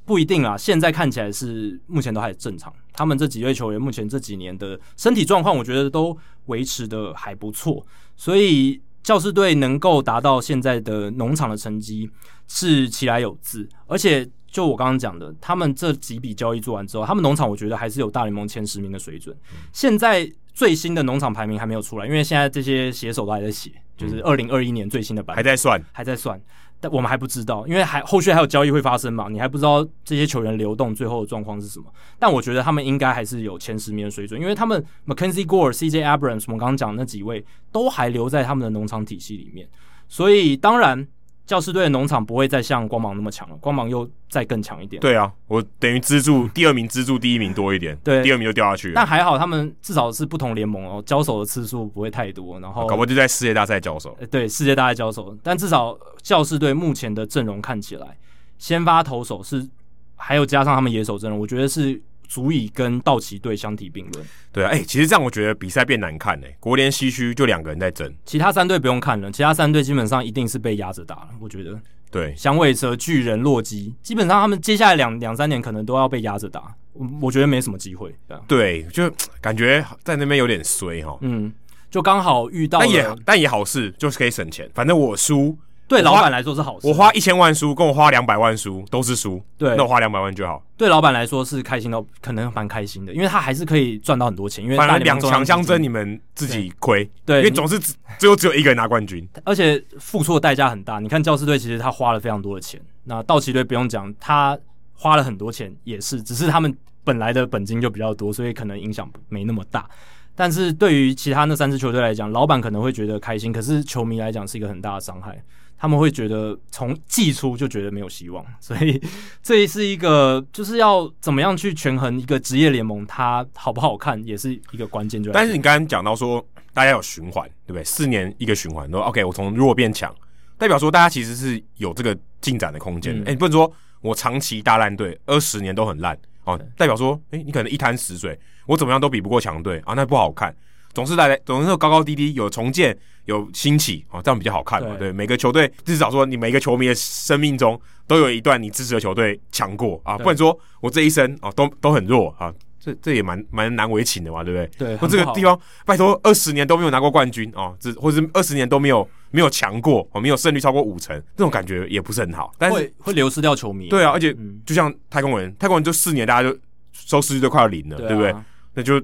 [0.05, 0.57] 不一定啊。
[0.57, 2.73] 现在看起来是目前都还正常。
[2.93, 7.85] 他们这几位球员目前这几年的身体状况，我觉得都维持的还不错。
[8.15, 12.09] 所以教士队能够达到现在的农场的成绩
[12.47, 14.29] 是其来有自，而且。
[14.51, 19.35] 就我刚刚讲的，他们这几笔交易做完之后，他们农场我觉得还是有大联盟前十名的水准。
[19.71, 26.39] 现在最新的农场排名还没有出来，因为现在这些写手都还在写，就是二零二一年最新的版本还在算，还在算，
[26.81, 31.85] 但我们还不知道，因为还后续还有交易会发生嘛，你还不知道这些球员流动最后的状况是什么。
[32.19, 39.65] 但我觉得他们应该还是有前十名的水准，因为他们 Mackenzie Gore、CJ Abrams，我们刚刚讲那几位都还留在他们的农场体系里面，
[40.09, 41.07] 所以当然。
[41.45, 45.01] 教士队的农场不会再像光芒那么强了，光芒又再更强一点。
[45.01, 48.93] 对啊，我等于资助第二名，资助第一名多一点，对，第二名就掉下去。
[48.95, 54.17] 但还好，他们至少是不同联盟哦，交手的次数不会太多，然后搞不好就在世界大赛交手。
[54.29, 58.17] 对，世界大赛交手，但至少教士队目前的阵容看起来，
[58.57, 59.67] 先发投手是
[60.15, 62.01] 还有加上他们野手阵容，我觉得是。
[62.31, 64.25] 足以跟道奇队相提并论。
[64.53, 66.47] 对啊，哎、欸，其实这样我觉得比赛变难看呢。
[66.61, 71.29] 国联西区就两个人在争，其他三队不用看了，其他三队基本上一定是被压着打了。
[71.41, 71.77] 我觉得，
[72.09, 76.73] 对，响尾蛇、巨人、洛基，基本上他们接下来两两三年可能都要被压着打。
[76.93, 78.15] 我我觉得没什么机会。
[78.47, 81.17] 对，就感觉在那边有点衰哈。
[81.19, 81.51] 嗯，
[81.89, 84.71] 就刚好遇到，但也但也好事，就是可以省钱。
[84.73, 85.57] 反正我输。
[85.91, 86.87] 对老板来说是好事。
[86.87, 89.43] 我花一千万输，跟我花两百万输都是输。
[89.57, 90.63] 对，那我花两百万就好。
[90.77, 94.63] 对老板来说是开心到，可能蛮开心的，因为他还是可以赚到很多钱。
[94.63, 97.09] 因为反正两强相争，你们自己亏。
[97.25, 100.99] 对，因为总是只最后只有一个人拿冠军，而且付出的代价很大。
[100.99, 104.57] 你看教士队其实他花了非常多的钱，那道奇队不用讲，他
[104.93, 106.73] 花了很多钱也是，只是他们
[107.03, 109.85] 本来的本金就比较多，所以可能影响没那么大。
[110.33, 115.37] 但是对于其他那三支球队来讲，老板可能会觉得开心，可是球迷来讲是一个很大的伤害。
[115.81, 119.01] 他们会觉得从季初就觉得没有希望， 所以
[119.41, 125.23] 这是一个就是要怎么样去权衡一个职业联盟它好不好看，也是一个关键。
[125.23, 127.83] 就但是你刚刚讲到说，大家有循环，对不对？
[127.83, 130.15] 四年一个循环，说 OK，我从弱变强，
[130.55, 133.15] 代表说大家其实是有这个进展的空间。
[133.15, 140.55] 哎、嗯，欸、你不能说我长期大烂队，二十年都很烂哦，代表说，哎、欸，你可能一滩死水，我怎么样都比不过强队啊，那不好看。
[140.93, 144.89] 总是来，总是有高高低低，有重建，有兴起哦，这样比较好看嘛。
[144.97, 154.87] 对，对，每个球队至少说，你每个球迷的生命中都有一段你支持的球队强过啊，不然说我这一生啊都都很弱啊，这这也蛮蛮难为情的嘛，对不对？
[154.87, 163.87] 对，或这个地方拜托二十年都没有拿过冠军啊，这或者是二十年都没有没有强过啊，没有胜率超过五成，这种感觉也不是很好，但是会会流失掉球迷。
[163.87, 166.57] 对啊，而且就像太空人，太空人就四年大家就
[166.93, 168.33] 收视率都快要零了，对不对？
[168.73, 169.01] 那就。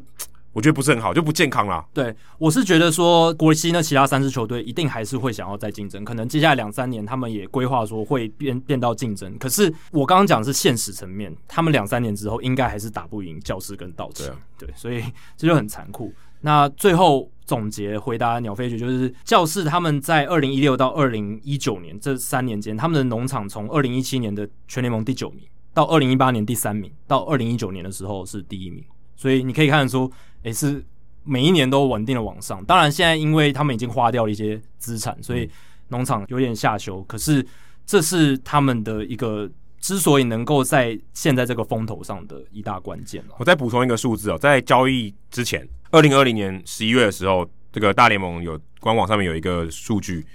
[0.57, 1.85] 我觉得不是很好，就不健康啦。
[1.93, 9.37] 对，我是觉得说国西呢，其他三支球队一定还是会想要再竞争，可能接下来两三年他们也规划说会变变到竞争。
[9.37, 14.23] 可是我刚刚讲的是现实层面，他们两三年之后应该还是打不赢教士跟道奇。
[14.57, 15.03] 对，所以
[15.37, 16.11] 这就很残酷。
[16.41, 25.41] 那最后总结回答鸟飞局，就是教室他们在二零一六到二零一九年这三年间，他们的农场从二零一七年的全联盟第九名，
[25.71, 28.83] 到二零一八年第三名，到二零一九年的时候是第一名。
[29.19, 30.11] 所以你可以看得出，
[30.47, 30.83] 也是
[31.23, 32.63] 每一年都稳定的往上。
[32.63, 35.49] 当然，现在因为他们已经花掉了一些资产，所以
[35.89, 37.03] 农场有点下修。
[37.03, 37.45] 可是
[37.85, 39.49] 这是他们的一个
[39.81, 43.21] 之所以能够在现在这个风头上的一大关键。
[43.37, 50.25] 我再补充一个数字哦，在交易之前，二零二零年十一月的时候，这个大联盟有官网上面有一个数据，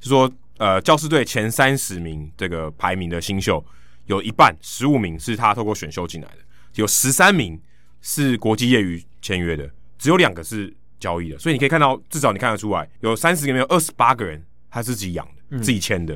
[0.00, 3.64] 是说呃，教师队前三十名这个排名的新秀，
[4.04, 6.38] 有一半十五名是他透过选秀进来的，
[6.74, 7.58] 有十三名。
[8.04, 16.14] 是国际业余签约的，只有两个是交易的，所以你可以看到，至少你看得出来，有三十个，没有二十八个人，他是自己养的，嗯、自己签的，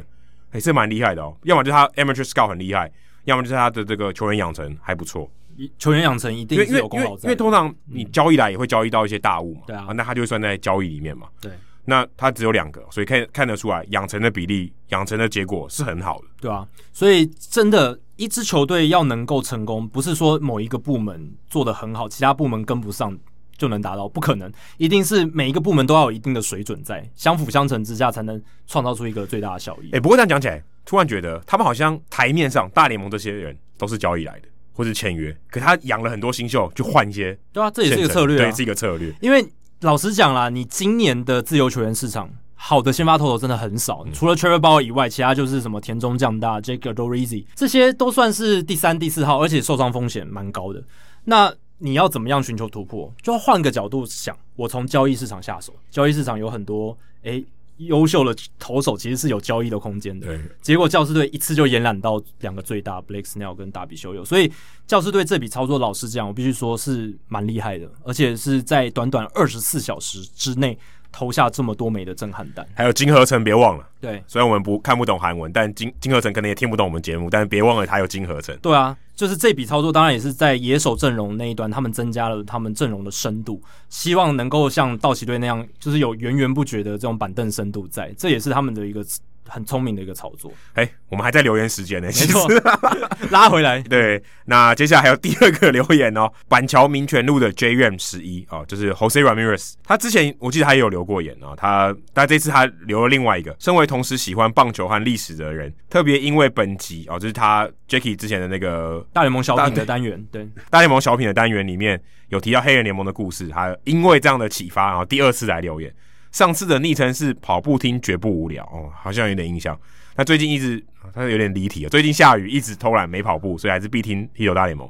[0.50, 1.34] 哎、欸，这蛮厉害的哦。
[1.44, 2.92] 要么就是他 amateur scout 很厉害，
[3.24, 5.30] 要么就是他的这个球员养成还不错。
[5.78, 11.28] 球员养成一定是有功劳在，因为因为通常你交易来也会交易到一些大物嘛，对啊，啊，那他就会算在交易里面嘛。
[11.40, 11.50] 对，
[11.84, 17.98] 那他只有两个，所以看看得出来养成的比例、养成的结果是很好的，对啊，所以真的。
[18.16, 23.16] 一支球队要能够成功，不是说某一个部门做得很好，其他部门跟不上
[23.56, 24.50] 就能达到，不可能。
[24.78, 29.88] 一定是每一个部门都要有一定的水准在，相辅相成之下，才能创造出一个最大的效益。
[29.88, 37.38] 哎、欸，不过这样讲起来，突然觉得他们好像台面上大联盟这些人都是交易来的，或是签约，可他养了很多新秀，就换一些。
[37.52, 39.14] 对啊，这也是一个策略、啊，对，是一个策略。
[39.20, 39.46] 因为
[39.80, 42.30] 老实讲啦，你今年的自由球员市场。
[42.58, 50.82] 好的先发投手真的很少，嗯、除了 Trevor Bauer 以外，其他就是什么田中将大、Jake Odorizzi 这些都算是第三、第四号，而且受伤风险蛮高的。
[51.24, 53.12] 那你要怎么样寻求突破？
[53.22, 55.74] 就要换个角度想，我从交易市场下手。
[55.90, 57.44] 交易市场有很多诶
[57.76, 60.26] 优秀的投手，其实是有交易的空间的。
[60.26, 64.50] 对，结果教师队一次就延揽到两个最大，Blake Snell 跟大比修有，所以
[64.86, 70.78] 教师队这笔操作，老实讲，我必须说是蛮厉害的，而且是在短短二十四小时之内。
[71.16, 73.88] 投下这么多枚的震撼弹，还有金河成，别忘了。
[74.02, 78.54] 对，虽然我们不看不懂韩文，但金金河成可能也听不懂我们节目，但是别忘了他有金河成。
[78.58, 89.02] 对啊，就是这笔操作，当然也是在野手阵容那一端，他们增加了他们阵容的深度，希望能够像道奇队那样，就是有源源不绝的这种板凳深度在，这也是他们的一个
[89.48, 90.52] 很聪明的一个操作。
[90.74, 92.70] 哎、欸，我们还在留言时间呢，其实没错
[93.30, 93.80] 拉回来。
[93.88, 115.92] 对，那接下来还有第二个留言哦， 板桥民权路的 JRAM 十一哦，就是 Jose Ramirez，他之前我记得他也有留过言啊、哦，他但这次他留了另外一个，身为同时喜欢棒球和历史的人，特别因为本集哦，就是他 Jacky 之前的那个大联盟小品的单元，对，大联盟小品的单元里面有提到黑人联盟的故事，他因为这样的启发，然后第二次来留言。
[116.36, 119.74] 上次的昵称是跑步听绝不无聊哦，好像有点印象。
[120.14, 124.86] 他最近一直他有点离题了，最近下雨一直偷懒没跑步，所以还是必听《Hito 大联盟》。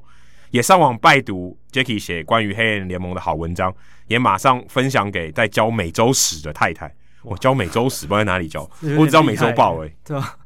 [0.51, 3.73] 也上网拜读 Jacky 写关于黑人联盟的好文章，
[4.09, 6.93] 也马上分享给在教美洲史的太太。
[7.23, 9.97] 我教美洲史不知道在哪里教，我只知道美洲豹哎、欸。
[10.05, 10.37] 对吧？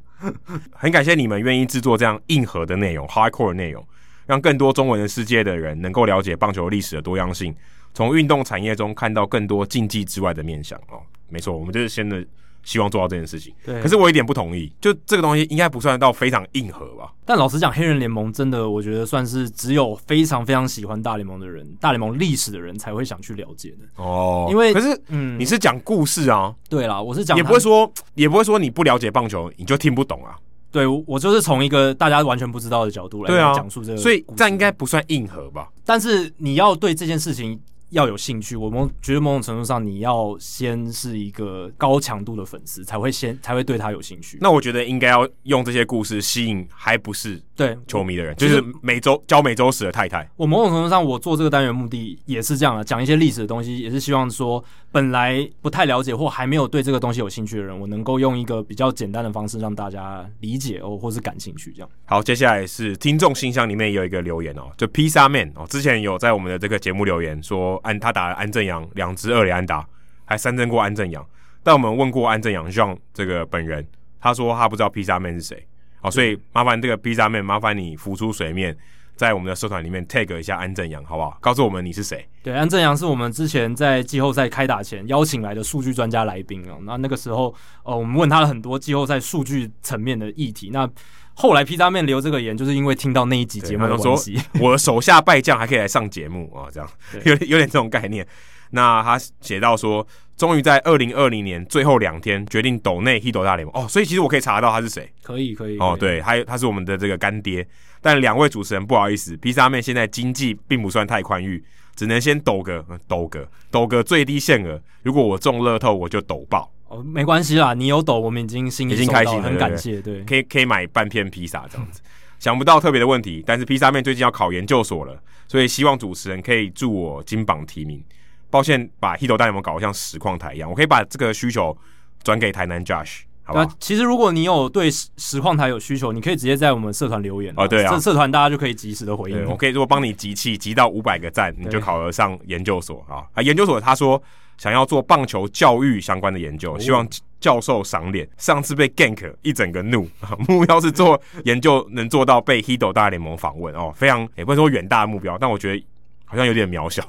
[0.71, 3.83] 很感谢你们愿意制作这样硬核的内容，hardcore 的内容，
[4.27, 7.55] 让更多中文的世界的人能够了解棒球历史的多样性。
[7.93, 12.25] 从运动产业中看到更多竞技之外的面向哦，没错，我们就是先的
[12.63, 13.53] 希望做到这件事情。
[13.65, 17.11] 对，可是我一点不同意，就这个东西应该不算到非常硬核吧？
[17.25, 24.47] 但老实讲，黑人联盟真的，我觉得算是只有非常非常喜欢大联盟的人，大联盟历史的人才会想去了解的哦。
[24.49, 26.53] 因为可是，嗯，你是讲故事啊？
[26.69, 30.37] 对啦，我是讲，也不会说，也不会说你不了解棒球你就听不懂啊。
[30.71, 35.67] 对，我就是从一个大家完全不知道的角度来讲述这个，所以这应该不算硬核吧？
[35.83, 37.59] 但是你要对这件事情。
[37.91, 44.37] 要有兴趣，我们觉得某种程度上，你要先是一个高强度的粉丝，才会先才会对他有兴趣。
[44.41, 50.27] 那我觉得应该要用这些故事吸引还不是对球迷的人，就是美洲教美洲史的太太。
[50.35, 61.89] 我某种程度上，我做这个单元目的也是这样的，讲一些历史的东西，也是希望说，本来不太了解或还没有对这个东西有兴趣的人，我能够用一个比较简单的方式让大家理解哦，或是感兴趣这样。
[62.05, 67.71] 好，接下来是听众信箱里面有一个留言哦，就披萨 man 哦，之前有在我们的这个节目留言说。
[67.83, 69.83] 安他打了安正阳两支二连安打，
[70.23, 71.25] 还三振过安正阳。
[71.63, 73.85] 但我们问过安正阳像这个本人，
[74.19, 75.67] 他说他不知道披萨妹是谁。
[76.01, 78.75] 好，所以麻烦这个披萨妹，麻烦你浮出水面，
[79.15, 81.37] 在我们的社团里面 tag 一下安正阳，好不好？
[81.39, 82.27] 告诉我们你是谁。
[82.41, 86.75] 对，安正阳是我们之前在季后赛开打前邀请来的数据专家来宾啊。
[86.81, 90.71] 那那个时候，呃，我们问他了很多季后赛数据层面的议题。
[90.73, 90.89] 那
[91.35, 94.39] 后来披萨面留这个言，就是因为听到那一集节目的关系。
[94.59, 96.89] 我的手下败将还可以来上节目啊，这样
[97.23, 98.25] 有点有点这种概念。
[98.71, 100.05] 那他写到说，
[100.35, 105.11] 终于在二零二零年最后两天决定抖内 Hito 大联盟哦，所以其实我可以查到他是谁。
[105.21, 107.65] 可以可以哦，对，他他是我们的这个干爹。
[108.01, 111.63] 但两位主持人不好意思，披萨面现在经济并不算太宽裕，
[111.95, 114.81] 只能先抖个抖个抖个最低限额。
[115.03, 116.71] 如果我中乐透，我就抖爆。
[116.87, 120.01] 哦，没关系啦，你有抖，我们已经心里已经开心了，很感谢。
[120.01, 122.01] 对，对，可以可以买半片披萨这样子。
[122.39, 128.03] 想不到特别的问题，但是披萨面最近要考研究所了，所以希望主持人可以助我金榜题名。
[128.51, 131.75] 抱歉，把 Hito 大联盟搞得像实况台一样，我可以把这个需求
[132.21, 133.67] 转给台南 Josh，好吧？
[133.79, 137.65] 其实如果你有对实实况台有需求，你可以直接在我们社团留言哦。
[137.67, 139.45] 对啊，这社团大家就可以及时的回应。
[139.49, 143.23] 我可以如果帮你集气，集到五百个赞，你就考得上研究所啊！
[143.33, 144.21] 啊，研究所他说
[144.57, 147.07] 想要做棒球教育相关的研究，希望
[147.39, 148.27] 教授赏脸。
[148.37, 150.07] 上次被 gank 一整个怒，
[150.49, 155.83] 目标是做研究能做到被 Hito 大联盟访问哦，非常也不能说远大的目标，但我觉得。
[156.31, 157.05] 好像有点渺小，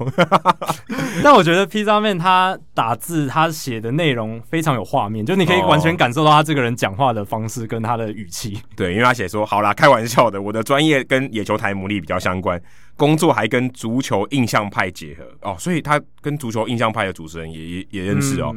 [1.22, 8.60] 但我觉得披萨面他打字他写的内容非常有画面，就你可以完全感受到他这个人讲话的方式跟他的语气。
[8.74, 12.60] 对，因为他写说：“好啦，开玩笑的，我的专业跟野球台牡蛎比较相关，
[12.96, 18.52] 工作还跟足球印象派结合哦，所以他跟足球印象派的主持人也也也认识哦，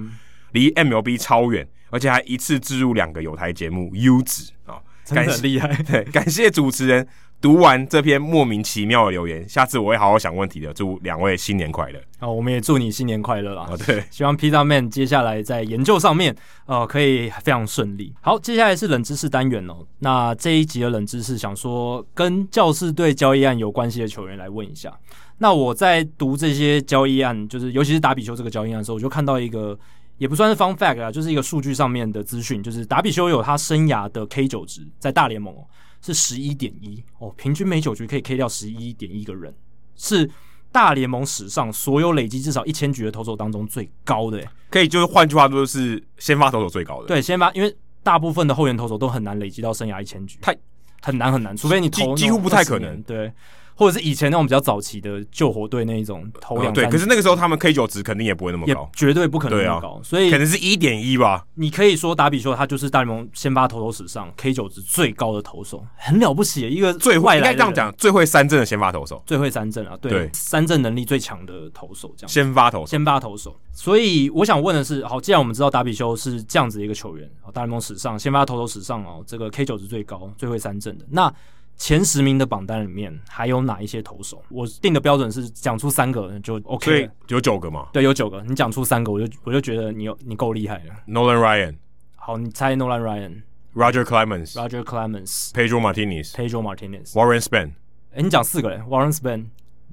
[0.53, 5.67] 离、嗯、MLB 超远，而且还一次置入两个有台节目优质啊，真的很厉害。
[5.87, 7.07] 对，感谢主持人。”
[7.41, 10.73] 读完这篇莫名其妙的留言，下次我会好好想问题的。
[10.73, 12.01] 祝两位新年快乐！
[12.17, 13.67] 好，我们也祝你新年快乐啦！
[13.69, 18.11] 哦，对，希望 Pizza Man 接下来在研究上面，呃，可以非常顺利。
[18.21, 19.85] 好，接下来是冷知识单元哦。
[19.99, 24.91] 那这一集的冷知识，想说跟教士队交易案有关系的球员来问一下。
[25.37, 29.77] 那我在读这些交易案，就是尤其是达比修这个交易案的时候，我就看到一个
[30.17, 35.61] 也不算是 fun fact 啊，就是一个数据上面的资讯，就是达比修有他生涯的 K 九值在大联盟哦。
[36.05, 39.51] 是十一点一哦，平均每九局可以 K 掉十一点一个人，
[39.95, 40.29] 是
[40.71, 44.43] 大联盟史上所有累积至少一千局的投手当中最高的。
[44.69, 47.07] 可以就是换句话说，是先发投手最高的。
[47.07, 50.55] 对，先发，因为大部分的后援投手都很难累积到生涯一千局，太
[51.01, 53.01] 很难很难，除非你投几乎不太可能。
[53.01, 53.31] 对，
[53.75, 56.71] 或者是以前那种比较早期的救火队那一种投两、哦。
[56.73, 61.45] 对，可是那个时候他们 K 九值肯定也不会那么高，绝对不可能那么高，啊、所以可能是一点一吧。
[61.55, 72.29] 你可以说达比修他就是大联盟先发投手史上 K 九值最高的投手，很了不起，一个最会应该这样讲，最会三振的先发投手，最会三振啊，对，对三振能力最强的投手这样。
[72.29, 73.55] 先发投手，先发投手。
[73.73, 81.33] 所以我想问的是，好，既然我们知道达比修是这样子的一个球员，大联盟史上先发投手史上哦，这个 K 九值最高、最会三振的那。
[81.77, 84.41] 前十名的榜单里面还有哪一些投手？
[84.49, 86.85] 我定的标准是讲出三个就 OK。
[86.85, 87.87] 所以有九个嘛？
[87.91, 88.41] 对，有九个。
[88.47, 90.95] 你讲出三个，我就我就觉得你有你够厉害了。
[91.07, 91.75] Nolan Ryan，
[92.15, 93.41] 好，你猜 Nolan Ryan。
[93.75, 94.53] Roger Clemens。
[94.53, 95.51] Roger Clemens。
[95.51, 96.31] Pedro Martinez。
[96.33, 97.11] Pedro Martinez。
[97.11, 97.73] Warren Spahn。
[98.13, 99.47] 哎，你讲四个嘞？Warren Spahn。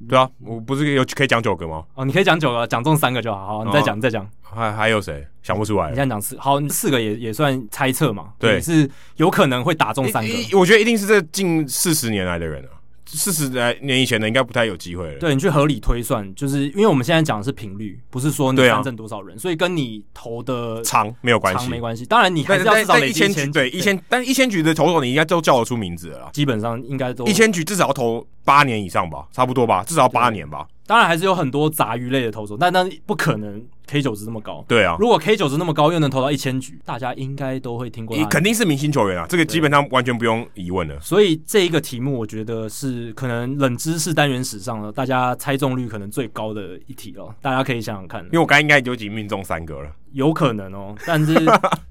[0.09, 1.85] 对啊，我不是有可以讲九个吗？
[1.95, 3.59] 哦，你可以讲九个，讲中三个就好。
[3.59, 4.29] 好，你再讲，你再讲。
[4.43, 5.27] 还还有谁？
[5.43, 5.91] 想不出来。
[5.91, 8.33] 你现在讲四，好，四个也也算猜测嘛。
[8.39, 10.59] 对，是有可能会打中三个。
[10.59, 12.81] 我觉得一定是这近四十年来的人啊。
[13.15, 15.19] 四十来年以前的应该不太有机会了。
[15.19, 22.07] 对，你去合理推算，就是因为我们现在讲的是频率，不是说你三振多少人，啊、所以跟你投的长没有关系，长没关系。
[22.07, 26.31] 当然你还是要至少一千局，对一千，但一千局的投手你应该都叫得出名字了啦。
[26.33, 30.67] 基本上应该都一千局至少要投八年以上吧，差不多吧，至少要八年吧。
[30.85, 34.65] 当然还是有很多杂鱼类的投手，但那不可能 K 九值那么高。
[34.69, 38.25] 对啊，如果 K 九值那么高，又能投到一千局，大家应该都会听过你。
[38.25, 40.99] 肯定是明星球员啊，这个基本上完全不用疑问了。
[41.01, 47.33] 所以这一个题目，我觉得是可能冷知识单元史上的大家猜中率可能最高的一题哦。
[47.41, 49.89] 大家可以想想看，因为我刚才应该就已经命中三个了。
[50.13, 51.35] 有可能哦， 但是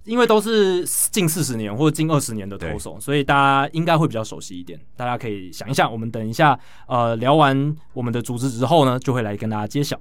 [0.04, 4.80] 因为都是近四十年或者近二十年的投手，所以大家应该会比较熟悉一点。
[4.96, 6.58] 大家可以想一下，我们等一下
[6.88, 10.00] 呃聊完我们的组织之后呢，就会来跟大家揭晓。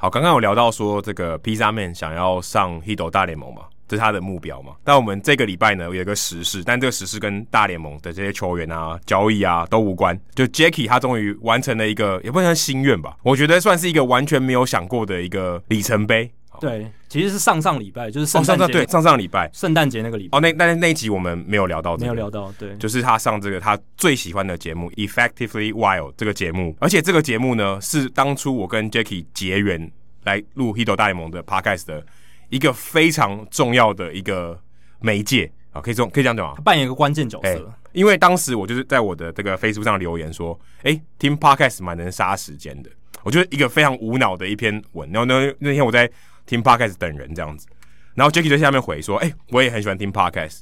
[0.00, 3.62] 好，刚刚有聊到说这个披萨 man 想要上 Hito 大联盟嘛？
[3.88, 4.74] 这是他的目标嘛？
[4.84, 10.18] 但我们这个礼拜呢，有一个时事，但这个时事跟大联盟的这些球员啊、交易啊都无关。
[10.34, 13.16] 就 Jackie 他终于完成了一个，也不能算心愿吧？
[13.22, 16.30] 我觉得算是一个完全没有想过的一个里程碑。
[16.60, 20.36] 对，其实是上上礼拜，就是圣诞节、哦、上上对上上礼拜，圣诞节那个礼拜。
[20.36, 29.90] 哦，那但是那一集我们没有聊到、这个，没有聊到，对，就是他上这个他最喜欢的节目《Effectively Wild》这个节目，而且这个节目呢是当初我跟 Jackie 结缘
[30.24, 32.04] 来录《Hito 大联盟》的 Podcast 的。
[32.48, 34.58] 一个非常重要的一个
[35.00, 36.54] 媒介啊，可以这可以这样讲吗？
[36.56, 37.64] 他扮演一个关键角色、欸。
[37.92, 42.90] 因为当时我就是在我的这个 Facebook 上留言说，哎、欸，听 Podcast 蛮能杀时间的。
[43.22, 45.10] 我觉得一个非常无脑的一篇文。
[45.10, 46.08] 然后那那天我在
[46.46, 47.66] 听 Podcast 等人这样子，
[48.14, 50.60] 然后 Jacky 在下面回说，哎、欸，我也很喜欢听 Podcast。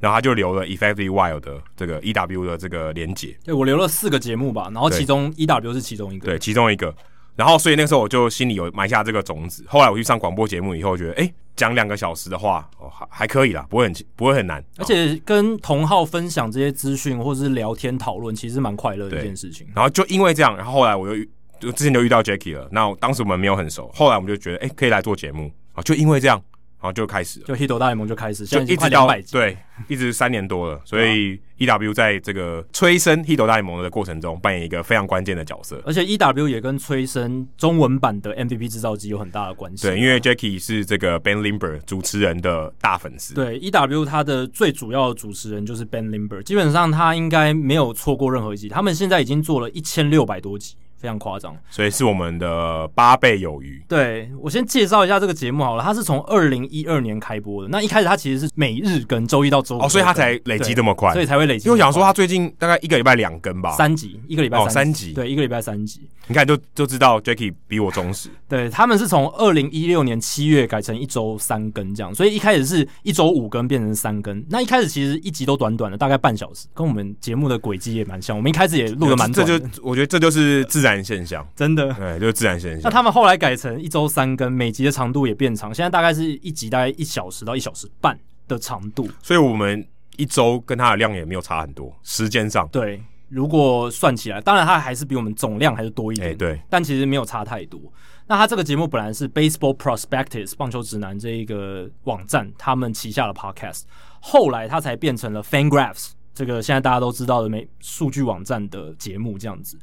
[0.00, 3.36] 然后他就留了 Effectively Wild 的这个 EW 的这个连接。
[3.44, 6.26] 对，我留了四个节目吧，然后其中 EW 是其中一个。
[6.26, 6.94] 对，其中一个。
[7.38, 9.64] 然后，所以那个时候我就心里有埋下这个种子。
[9.68, 14.60] 后来我去上广播节目以后，觉得哎，讲两个小时的话，哦，还还可以啦，不会很不会很难。
[14.76, 19.68] 而且跟同号分享这些资讯或者是聊天讨论，其实蛮快乐的一件事情。
[19.72, 21.24] 然后就因为这样，然后后来我又
[21.60, 22.68] 就之前就遇到 Jackie 了。
[22.72, 26.42] 那当时我们没有很熟，后来我们就觉得哎，可以来做节目啊，就因为这样。
[26.80, 29.58] 然后就开始了，就 Hito 大联盟就开始，就一直到对，
[29.88, 30.80] 一直三年多了。
[30.84, 35.82] 所以 EW 在这个催生 Hito 大联盟的过程中，扮演一个非常关键的角色。
[35.84, 39.88] 而且 EW 也跟催生中文版的 MVP 制造机有很大的关系。
[39.88, 43.34] 对，因为 Jackie 是这个 Ben Limber 主持人的大粉丝。
[43.34, 48.68] 对，EW 他的最主要的主持人就是 Ben Limber，基本上他应该没有错过任何一集。
[48.68, 50.76] 他们现在已经做了一千六百多集。
[50.98, 53.82] 非常夸张，所以是我们的八倍有余。
[53.88, 57.68] 对，我先介绍一下这个节目好了，它是从二零一二年开播的。
[57.68, 61.68] 那一开始它其实是每日更，周一到周五哦，所以它才累积这么快，所以才会累积。
[61.68, 66.00] 因为我想说，它最近大概一个礼拜两更吧，三集，一个礼拜三集，哦，三集，对，一个礼拜三集。
[66.26, 68.28] 你看就就知道 Jackie 比我忠实。
[68.46, 74.44] 对，他们是从二零一六年七月改成一周三更这样，所以一开始是一周五更变成三更。
[74.50, 78.36] 那一开始其实一集都短短的，大概半小时，跟我们节目的轨迹也蛮像。
[78.36, 81.46] 我们一开始也录的蛮短的，这就我觉得这就是自然现象。
[81.54, 82.82] 真的，对，就是自然现象。
[82.82, 89.08] 那他们后来改成一周三更，每集的长度也变长，现在大概是一集大概一小时到一小时半的长度。
[89.22, 89.86] 所以我们
[90.16, 92.68] 一周跟它的量也没有差很多，时间上。
[92.68, 96.28] 对，如果算起来，当然它还是比我们总量还是多一点。
[96.28, 97.80] 欸、对，但其实没有差太多。
[98.26, 103.84] 那它这个节目本来是 Baseball Prospectus 棒球指南这一个网站他们旗下的 Podcast，
[104.20, 109.78] 后来它才变成了 FanGraphs 这个现在大家都知道的美数据网站的节目这样子。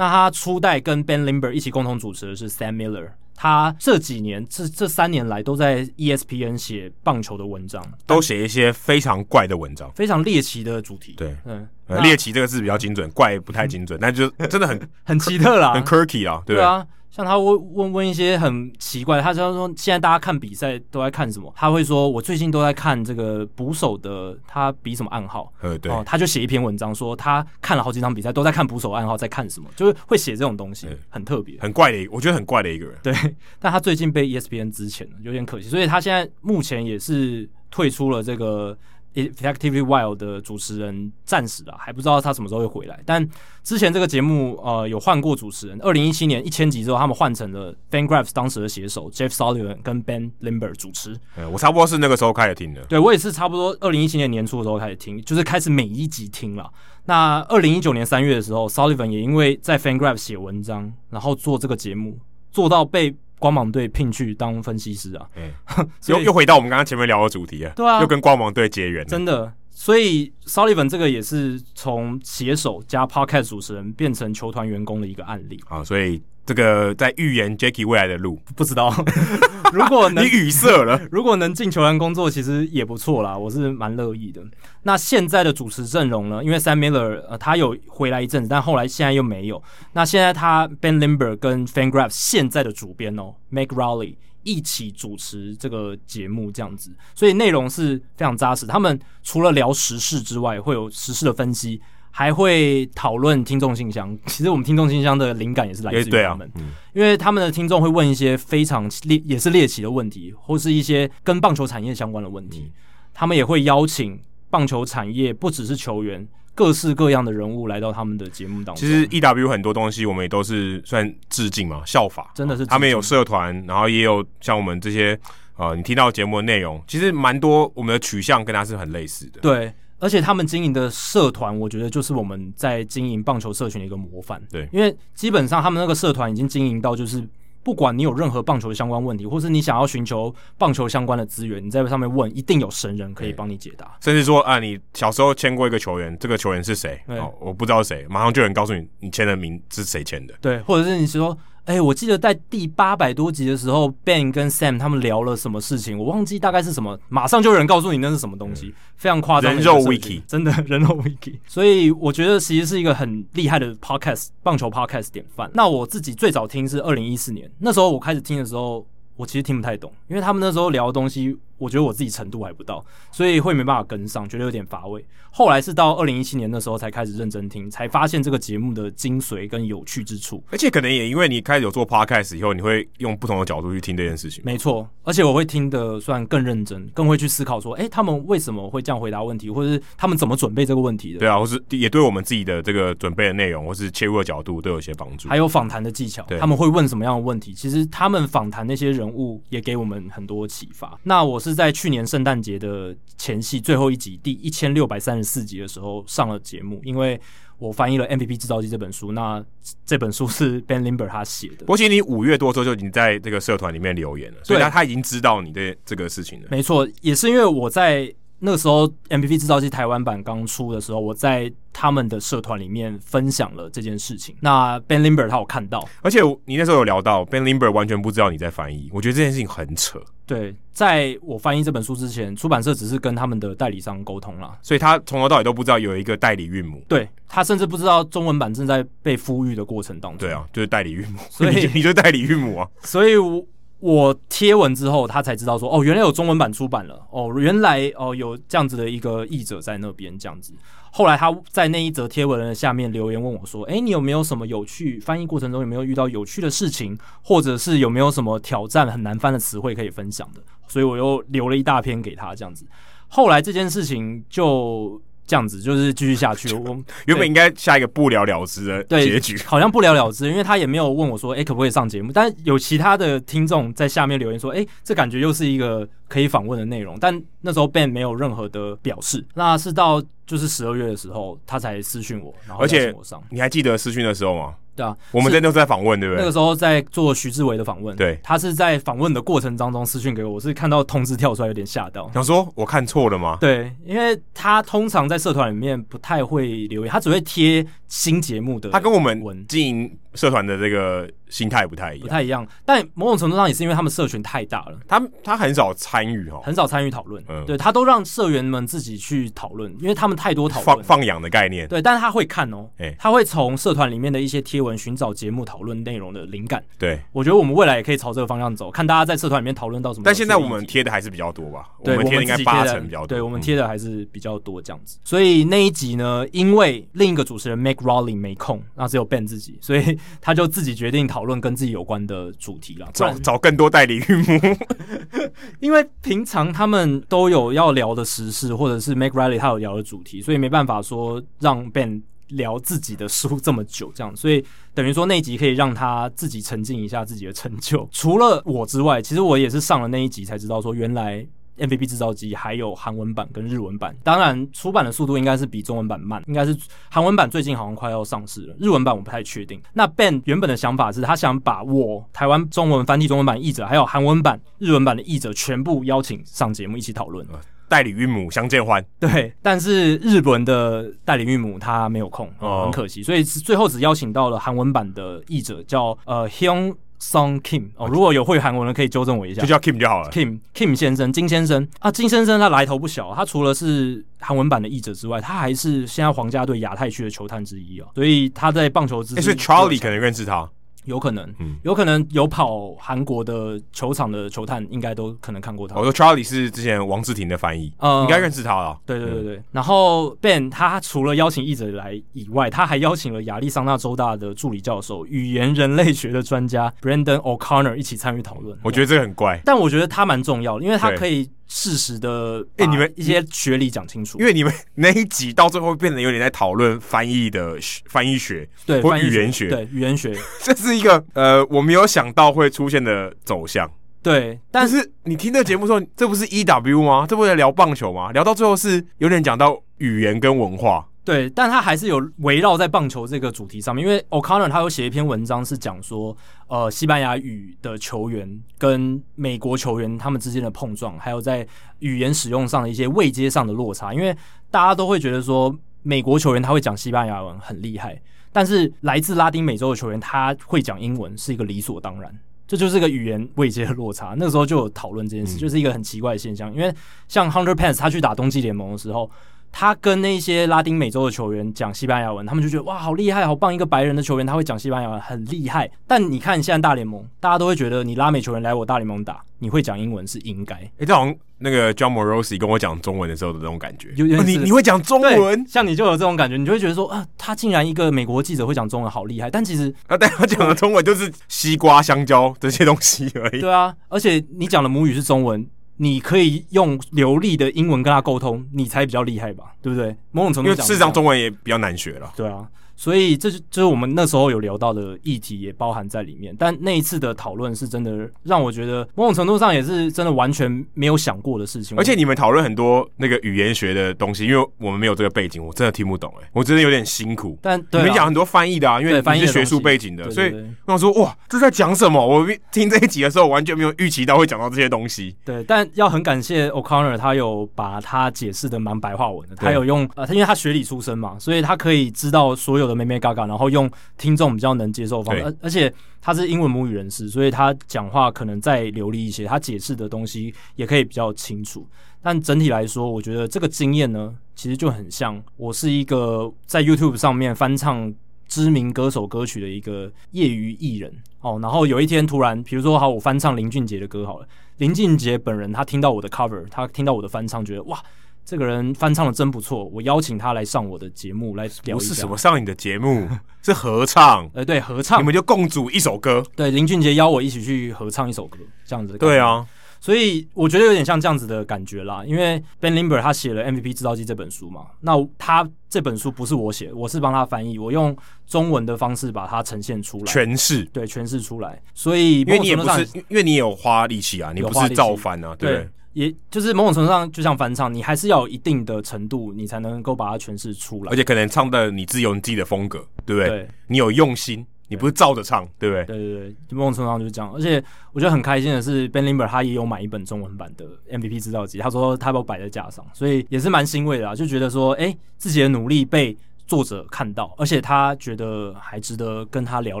[0.00, 11.12] 那他初代跟 Ben Limber 一起共同主持的是 Sam Miller，他这几年这这三年来都在 ESPN 写棒球的文章，都写一些非常怪的文章，非常猎奇的主题。
[11.18, 11.68] 对，嗯，
[12.02, 16.86] 猎奇这个字比较精准，怪不太精准，但就真的很 很奇特啦，很 quirky 啊，对，对啊。
[17.10, 21.52] 像他问问问一些很奇怪，他就说现在大家看比赛都在看什么？
[21.56, 25.52] 他会说，我最近都在看这个捕手的，他比什么暗号？
[25.60, 29.68] 呃，对，哦，他就写一篇文章说他看了好几场比赛，都在看捕手暗号，在看什么？
[29.74, 32.96] 就是会写这种东西，很特别，很怪的，我觉得很怪的一个人。
[33.02, 33.12] 对，
[33.58, 38.78] 但他最近被 ESPN 资遣了，有点可惜，所以他现在目前也是退出了这个。
[39.14, 43.00] Effectively Wild 的主持人暂时啊，还不知道他什么时候会回来。
[43.04, 43.28] 但
[43.62, 51.18] 之前这个节目呃有换过主持人，二零一七年一千集之后，他们换成了 FanGraphs 当时的写手 Jeff Sullivan 跟 Ben Limber 主持。
[51.52, 52.82] 我差不多是那个时候开始听的。
[52.84, 56.70] 对，我也是差不多二零一七年年初的时候开始听，就是开始每一集听了。
[57.06, 62.18] 那二零一九年三月的时候，Sullivan 也因为在 FanGraphs 写文章，然后做这个节目，
[62.50, 63.14] 做到被。
[63.40, 65.52] 光芒队聘去当分析师啊，欸、
[66.06, 69.52] 又又回到我们刚刚前面聊的主题啊，对啊，又跟光芒队结缘，真的。
[69.72, 76.22] 所以 Sullivan 这个也是从写手加 Podcast 主持人变成球团员工的一个案例啊，所以。
[76.50, 78.92] 这个在预言 Jacky 未来的路， 不知道。
[79.72, 84.42] 如果能 你语塞了，如果能进球员工作，其实也不错啦，我是蛮乐意的。
[84.82, 86.42] 那现在的主持阵容呢？
[86.42, 89.62] 因为 Sam Miller 呃，他有回来一阵子，但后来现在又没有。
[89.92, 98.66] 那现在他 Ben Limber 跟 FanGraphs 现在的主编哦，Mike Rowley 一起主持这个节目，这样子，所以内容是非常扎实。
[98.66, 101.80] 他们除了聊时事之外，会有时事的分析。
[102.10, 112.72] 还会讨论听众信箱，其实我们听众信箱的灵感也是来自于他们，欸啊嗯、因为他们的听众会问一些非常猎也是猎奇的问题，或是一些跟棒球产业相关的问题，嗯、
[113.14, 118.76] 他们也会邀请棒球产业不只是球员，各式各样的人物来到他们的节目当中。
[118.76, 122.66] 其实 EW 很多东西我们也都是算致敬嘛，效法，真的是。
[122.66, 125.18] 他们有社团，然后也有像我们这些
[125.56, 129.72] 呃，你听到节目的内容，其实蛮多我们的取向跟他是很类似的，对。
[130.00, 134.42] 而且他们经营的社团，我觉得就是我们在经营棒球社群的一个模范。
[134.50, 137.24] 对，因为基本上他们那个社团已经经营到，就是
[137.62, 143.96] 不管你有任何棒球的相关问题，或是你想要寻求棒球相关的资源，你在上面问，一定有神人可以帮你解答。
[144.00, 147.00] 甚至说啊，你小时候签过一个球员，这个球员是谁？
[147.06, 150.34] 哦，我不知道谁，马上就有人告诉你，你签的名是谁签的。
[150.40, 151.36] 对，或者是你说。
[151.70, 159.54] 哎、欸，我记得在第八百多集的时候，Ben 跟 Sam 他们聊了什么事情，我忘记大概是什么，马上就有人告诉你那是什么东西，嗯、非常夸张。
[159.54, 165.48] 人肉 Wiki，真的人肉 Wiki，所以我觉得其实是一个很厉害的 Podcast 棒球 Podcast 典范。
[165.54, 171.38] 那我自己最早听是二零一四年，那时候我开始听的时候，我其实听不太懂，因为他们那时候聊的东西。
[171.60, 175.04] 我觉得我自己程度还不到，所以会没办法跟上，觉得有点乏味。
[175.30, 180.42] 后来是到二零一七年的时候才开始认真听，才发现这个节目的精髓跟有趣之处。
[180.50, 184.42] 而且可能也因为你开始有做 podcast 以后，你会用不同的角度去听这件事情。
[184.44, 191.20] 没错，而且我会听的算更认真，更会去思考说，哎、欸，他们为什么会这样回答问题，或者是他们怎么准备这个问题的？
[191.20, 195.28] 对啊，或是也对我们自己的这个准备的内容，或是切入的角度都有一些帮助。
[195.28, 197.54] 还有访谈的技巧，他们会问什么样的问题？
[197.54, 200.98] 其实他们访谈那些人物也给我们很多启发。
[201.04, 202.40] 那我是在去年圣诞。
[202.40, 207.20] 节的前夕，最后一集第一千六百三十四集的时候上了节目，因为
[207.58, 209.12] 我翻译了《MVP 制造机》这本书。
[209.12, 209.44] 那
[209.84, 211.56] 这本书是 Ben Limber 他写的。
[211.58, 216.48] 不过其实你五月多的时候就已经在这个社团里面留言了，所以他他已经知道你的这个事情了。
[216.50, 218.10] 没错，也是因为我在
[218.40, 224.34] 那个时候《MVP 制造机》台湾版刚出的时候，我在他们的社团里面分享了这件事情。
[224.40, 230.00] 那 Ben Limber 他有看到，而且你那时候有聊到 Ben Limber 完全不知道你在翻译，我觉得这件事情很扯。
[230.26, 236.82] 对，在我翻译这本书之前，出版社只是跟他们的代理商沟通了，所以他从头到尾都不知道有一个代理韵母。
[236.88, 240.18] 对，他甚至不知道中文版正在被复育的过程当中。
[240.18, 242.68] 对啊，就是代理韵母，所以 你就，你就代理韵母啊。
[242.82, 243.44] 所以我，
[243.80, 250.54] 我贴文之后，他才知道说，哦，原来有中文版出版了，哦，原来哦有这样子的一个译者在那边这样子。
[250.92, 262.66] 后来他在那一则贴文的下面留言问我说：“诶，你有没有什么有趣翻译过程中有没有遇到有趣的事情，或者是有没有什么挑战很难翻的词汇可以分享的？”所以我又留了一大篇给他这样子。
[263.08, 265.00] 后来这件事情就。
[265.30, 266.52] 这样子就是继续下去。
[266.58, 266.76] 我
[267.06, 272.10] 原本应该下一个不了了之的结局， 好像不了了之，因为他也没有问我说，哎、欸，可不可以上节目？
[272.12, 276.98] 但有其他的听众在下面留言说，哎、欸，这感觉又是一个可以访问的内容。
[277.00, 279.24] 但那时候 Ben 没有任何的表示。
[279.34, 283.20] 那是到就是十二月的时候，他才私讯我，然后请我上。
[283.20, 284.54] 而且你还记得私讯的时候吗？
[284.80, 286.20] 对啊，我们在那时候在访问，对不对？
[286.20, 293.36] 那个时候在做徐志伟的访问，对，他是在访问的过程当中私讯给我，我是看到通知跳出来有点吓到，想说我看错了吗？
[293.40, 298.70] 对，因为他通常在社团里面不太会留言，他只会贴新节目的。
[298.70, 302.46] 他跟我们经营社团的这个心态不太一样，不太一样。
[302.64, 307.22] 但某种程度上也是因为他们社群太大了，他他很少参与哦，很少参与讨论。
[307.28, 310.64] 嗯，对他都让社员们自己去讨论，因为他们太多讨论。
[310.64, 316.62] 放放养的概念，对，但是他会看哦，欸、他会从社团里面的一些贴文寻找节目讨论内容的灵感。
[316.78, 320.02] 对，我觉得我们未来也可以朝这个方向走，看大家在社团里面讨论到什么。
[320.04, 321.68] 但现在我们贴的还是比较多吧？
[321.84, 323.06] 对，我们贴的应该八成比较多。
[323.06, 324.98] 对，我们贴的还是比较多这样子。
[324.98, 334.56] 嗯、所以那一集呢，因为另一个主持人 Make Rawley 没空，那只有 Ben 自己，所以他就自己决定讨论跟自己有关的主题了，找找更多代理孕母。
[335.60, 344.44] 因为平常他们都有要聊的时事，或者是 Make Riley 他有聊的主题，所以没办法说让 Ben 聊自己的书这么久，这样，所以
[344.74, 347.88] 等于说那一集可以让他自己沉浸一下自己的成就。
[347.90, 351.26] 除了我之外，其实我也是上了那一集才知道说原来。
[351.60, 356.56] MVP 制造机还有韩文版跟日文版，当然出版的速度应该是比中文版慢，应该是
[356.90, 359.60] 韩文版最近好像快要上市了，日文版我不太确定。
[359.72, 367.26] 那 Ben 原本的想法是他想把我台湾中文繁体中文版译者，还有韩文版、日文版的译者全部邀请上节目一起讨论。
[367.68, 380.10] 代理孕母相见欢， 对，但是日本的代理孕母他没有空，哦、很可惜，所以最后只邀请到了韩文版的译者，叫呃 Hyung Song Kim 哦，如果有会韩文的可以纠正我一下，就叫 Kim 就好了。
[380.10, 390.48] Kim Kim 先生，金先生啊，金先生他来头不小，他除了是韩文版的译者之外，他还是现在皇家队亚太区的球探之一哦，所以他在棒球之，所以 Charlie 可能认识他。
[390.84, 395.76] 有可能，嗯，有可能有跑韩国的球场的球探，应该都可能看过他。
[395.76, 398.78] 我说 Charlie 是之前王志廷的翻译，呃，应该认识他了。
[398.86, 399.36] 对对对对。
[399.36, 408.58] 嗯、然后 Ben 他除了邀请译者来以外，他还邀请了亚利桑那州大的助理教授、语言人类学的专家 Brandon O'Connor 一起参与讨论。
[408.62, 411.30] 我觉得这个很怪，但我觉得他蛮重要的，因为他可以。
[411.52, 420.14] 事实的，哎，你们一些学理讲清楚，因为你们那一集到最后变得有点在讨论翻译的翻译学，对，或语言学，对，语言学，
[420.44, 423.70] 这是一个呃，我没有想到会出现的走向。
[424.02, 427.06] 对，但是，你听这个节目说，这不是 EW 吗？
[427.06, 428.10] 这不是在聊棒球吗？
[428.12, 430.86] 聊到最后是有点讲到语言跟文化。
[431.04, 436.16] 对，但他还是有围绕在棒球这个主题上面，因为 O'Connor 他有写一篇文章是讲说，
[436.46, 441.46] 呃，西班牙语的球员跟美国球员他们之间的碰撞，还有在
[441.80, 443.92] 语言使用上的一些位阶上的落差。
[443.92, 444.16] 因为
[444.50, 448.00] 大家都会觉得说，美国球员他会讲西班牙文很厉害，
[448.32, 452.12] 但是来自拉丁美洲的球员他会讲英文是一个理所当然，
[452.46, 454.14] 这就是一个语言位阶的落差。
[454.18, 456.54] 那个时候就有讨论这件事，就是一个很奇怪的现象。
[456.54, 456.74] 因为
[457.08, 459.10] 像 Hunter Pence 他去打冬季联盟的时候。
[459.52, 463.54] 他跟那些拉丁美洲的球员讲西班牙文，他们就觉得哇，好厉害，好棒！
[463.54, 465.70] 一个白人的球员他会讲西班牙文，很厉害。
[465.86, 470.54] 但你看现在大联盟，大家都会觉得你拉美球员来我大联盟打，你会讲英文是应该。
[470.54, 473.92] 哎、欸，这好像那个 John Morosi 跟我讲中文的时候的那种感觉。
[473.96, 479.30] 有点、哦、你你会讲中文，像你就有这种感觉，你就会觉得说啊，他竟然一个美国记者会讲中文，好厉害。
[479.30, 483.40] 但其实他，但他讲的中文就是西瓜、香蕉这些东西而已。
[483.40, 485.46] 对啊，而且你讲的母语是中文。
[485.82, 489.96] 你可以用流利的英文跟他沟通，你才比较厉害吧，对不对？
[490.10, 492.12] 某种程度讲，因为事实上中文也比较难学了。
[492.14, 492.46] 对啊。
[492.80, 496.34] 所以这就就是我们那时候有聊到的议题，也包含在里面。
[496.38, 501.76] 但那一次的讨论是真的让我觉得某种程度上也是真的完全没有想过的事情。
[501.76, 507.38] 而且你们讨论很多那个语言学的东西，因为我们没有这个背景，我真的听不懂哎、欸，我真的有点辛苦。
[507.42, 510.32] 但你们讲很多翻译的啊，因为你是学术背景的，的所以
[510.64, 512.00] 我想说哇，这在讲什么？
[512.00, 515.14] 我听这一集的时候，完全没有预期到会讲到这些东西。
[515.22, 523.50] 对，但要很感谢 O'Connor，他有把他解释的蛮白话文的，他有用呃，他因为他学理出身嘛，所以他可以知道所有的眉眉角角，然后。
[523.50, 523.68] 用
[523.98, 531.66] 听众比较能接受方式，而而且他是英文母语人士，所以他讲话可能再流利一些，他解释的东西也可以比较清楚。
[532.00, 537.92] 但整体来说，我觉得这个经验呢，其实就很像我是一个在 YouTube 上面翻唱
[538.28, 540.92] 知名歌手歌曲的一个业余艺人
[541.22, 541.40] 哦。
[541.42, 547.82] 然后有一天突然，比如说好，我翻唱林俊杰的歌好了，林俊杰本人他听到我的 cover，他听到我的翻唱，觉得哇。
[548.24, 551.88] 这个人翻唱的真不错，我邀请他来上我的节目来聊一下。
[551.88, 553.08] 不是什么上你的节目，
[553.42, 554.30] 是合唱。
[554.34, 556.22] 呃，对，合唱，你们就共组一首歌。
[556.36, 558.96] 对，林俊杰邀我一起去合唱一首歌，这样子。
[558.98, 559.44] 对啊，
[559.80, 562.04] 所以我觉得有点像这样子的感觉啦。
[562.06, 567.96] 因为 Ben Limber 他写了《MVP 制造机》这本书嘛，那他这本书不是我写，我是帮他翻译，我用
[568.28, 571.60] 中文的方式把它呈现出来，诠释，对，诠释出来。
[571.74, 575.68] 所以，因为你也不是，因为你也有花力气啊，你不是照翻啊，对。
[575.92, 580.92] 也就是某种程度上，就像翻唱，你还是要有一定的程度，你才能够把它诠释出来。
[580.92, 583.28] 而且可能唱的你自有你自己的风格，对不对？
[583.28, 585.84] 对，你有用心，你不是照着唱，对不对？
[585.84, 587.32] 对对对，某种程度上就是这样。
[587.34, 587.62] 而且
[587.92, 596.16] 我觉得很开心的是，Ben Limber 他也有买一本中文版的 MVP 制造机，他说他把我摆在架上，所以也是蛮欣慰的啊，就觉得说，哎，自己的努力被
[596.46, 599.80] 作者看到，而且他觉得还值得跟他聊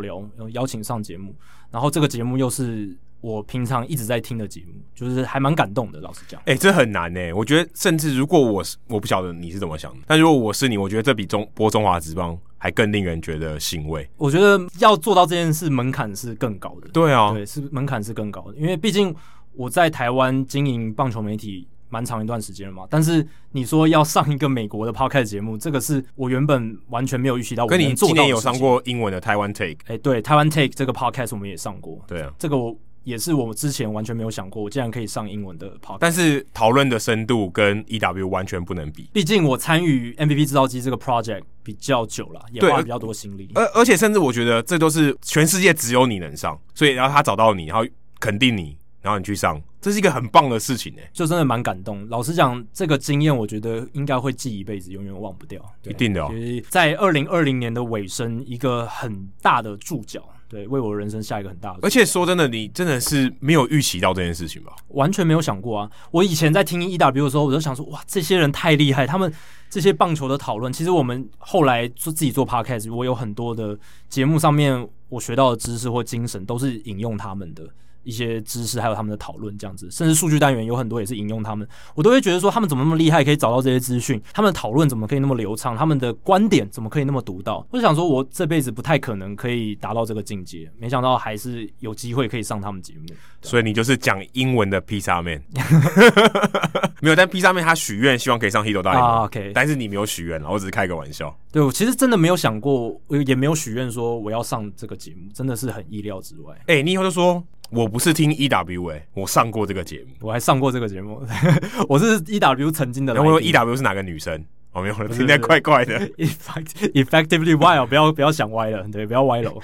[0.00, 1.34] 聊，邀请上节目。
[1.70, 6.00] 然后这个节目又是我平常一直在听的节目，就是还蛮感动的。
[6.00, 7.32] 老实讲，哎、欸，这很难呢、欸。
[7.32, 14.08] 我觉得，甚至如果我是，我不晓得你是怎么想的，但如果我是你，我觉得这比中播中华职棒还更令人觉得欣慰。
[14.16, 16.88] 我觉得要做到这件事，门槛是更高的。
[16.88, 19.14] 对啊，对，是门槛是更高的，因为毕竟
[19.54, 21.66] 我在台湾经营棒球媒体。
[21.92, 27.68] 蛮长一段时间了嘛，但是你说要上一个美国的 podcast 节目，这个是我原本完全没有预期到我。
[27.68, 31.98] 跟你今年有上过英文的台湾 Take，哎、欸，对，台湾 Take 这个 podcast 我们也上过。
[32.06, 35.98] 对啊，这个我也是我们之前完全没有想过，我竟然可以上英文的 podcast。
[36.00, 43.50] 但是讨论的深度跟 EW 完全不能比，毕竟我参与 MVP 制造机这个 project 比较久了，也花了比较多心力。
[43.54, 47.84] 而而且甚至我觉得这都是全世界只有你能上，所以然后他找到你，然后
[48.18, 48.76] 肯定你。
[49.02, 52.06] 然后你去上，这是一个很棒的事情呢，就真的蛮感动。
[52.10, 55.58] 老实讲，这个经验我觉得应该会记一辈子，永远忘不掉。
[55.84, 56.30] 一定的哦。
[56.68, 61.78] 在二零二零年的尾声，一个很大的注脚，对，为我人生下一个很大的。
[61.82, 64.74] 而且说真的，你真的是没有预期到这件事情吧？
[64.88, 65.90] 完全没有想过啊！
[66.10, 69.32] 我以前在听 EW 的时候，我就想说，哇，这些人太厉害，他们
[69.70, 73.78] 这些棒球的讨论，其实我们后来做自己做 Podcast，我有很多的
[74.08, 77.62] 节目上面我学到的知识或精神，都是引用他们的。
[78.02, 87.66] 一些知识，还有他们的讨论，这样子，甚至数据单元有很多也是引用他们，我都会觉得说他们怎么那么厉害，可以找到这些资讯，他们的讨论怎么可以那么流畅，他们的观点怎么可以那么独到？
[87.70, 93.14] 我就想说，我这辈子不太可能可以达到这个境界，没想到还是有机会可以上他们节目。
[93.42, 95.40] 所以你就是讲英文的披萨妹，
[97.00, 101.34] 没有，但披萨妹他许愿希望可以上 Hito 大联盟啊，OK，但是你没有许愿了，我只是开个玩笑。
[101.50, 106.54] 对，我其实真的没有想过，也没有许愿说我要上这个节目，真的是很意料之外。
[106.66, 107.42] 哎、欸，你以后就说。
[107.70, 111.22] 我不是听 EW 哎、欸，我上过这个节目，我还上过这个节目，
[111.88, 113.14] 我是 EW 曾经的。
[113.14, 114.44] 然后 EW 是哪个女生？
[114.72, 115.98] 哦没有，听得怪怪的。
[116.10, 119.60] Effectively wild，不要不要想歪了，对，不要歪楼。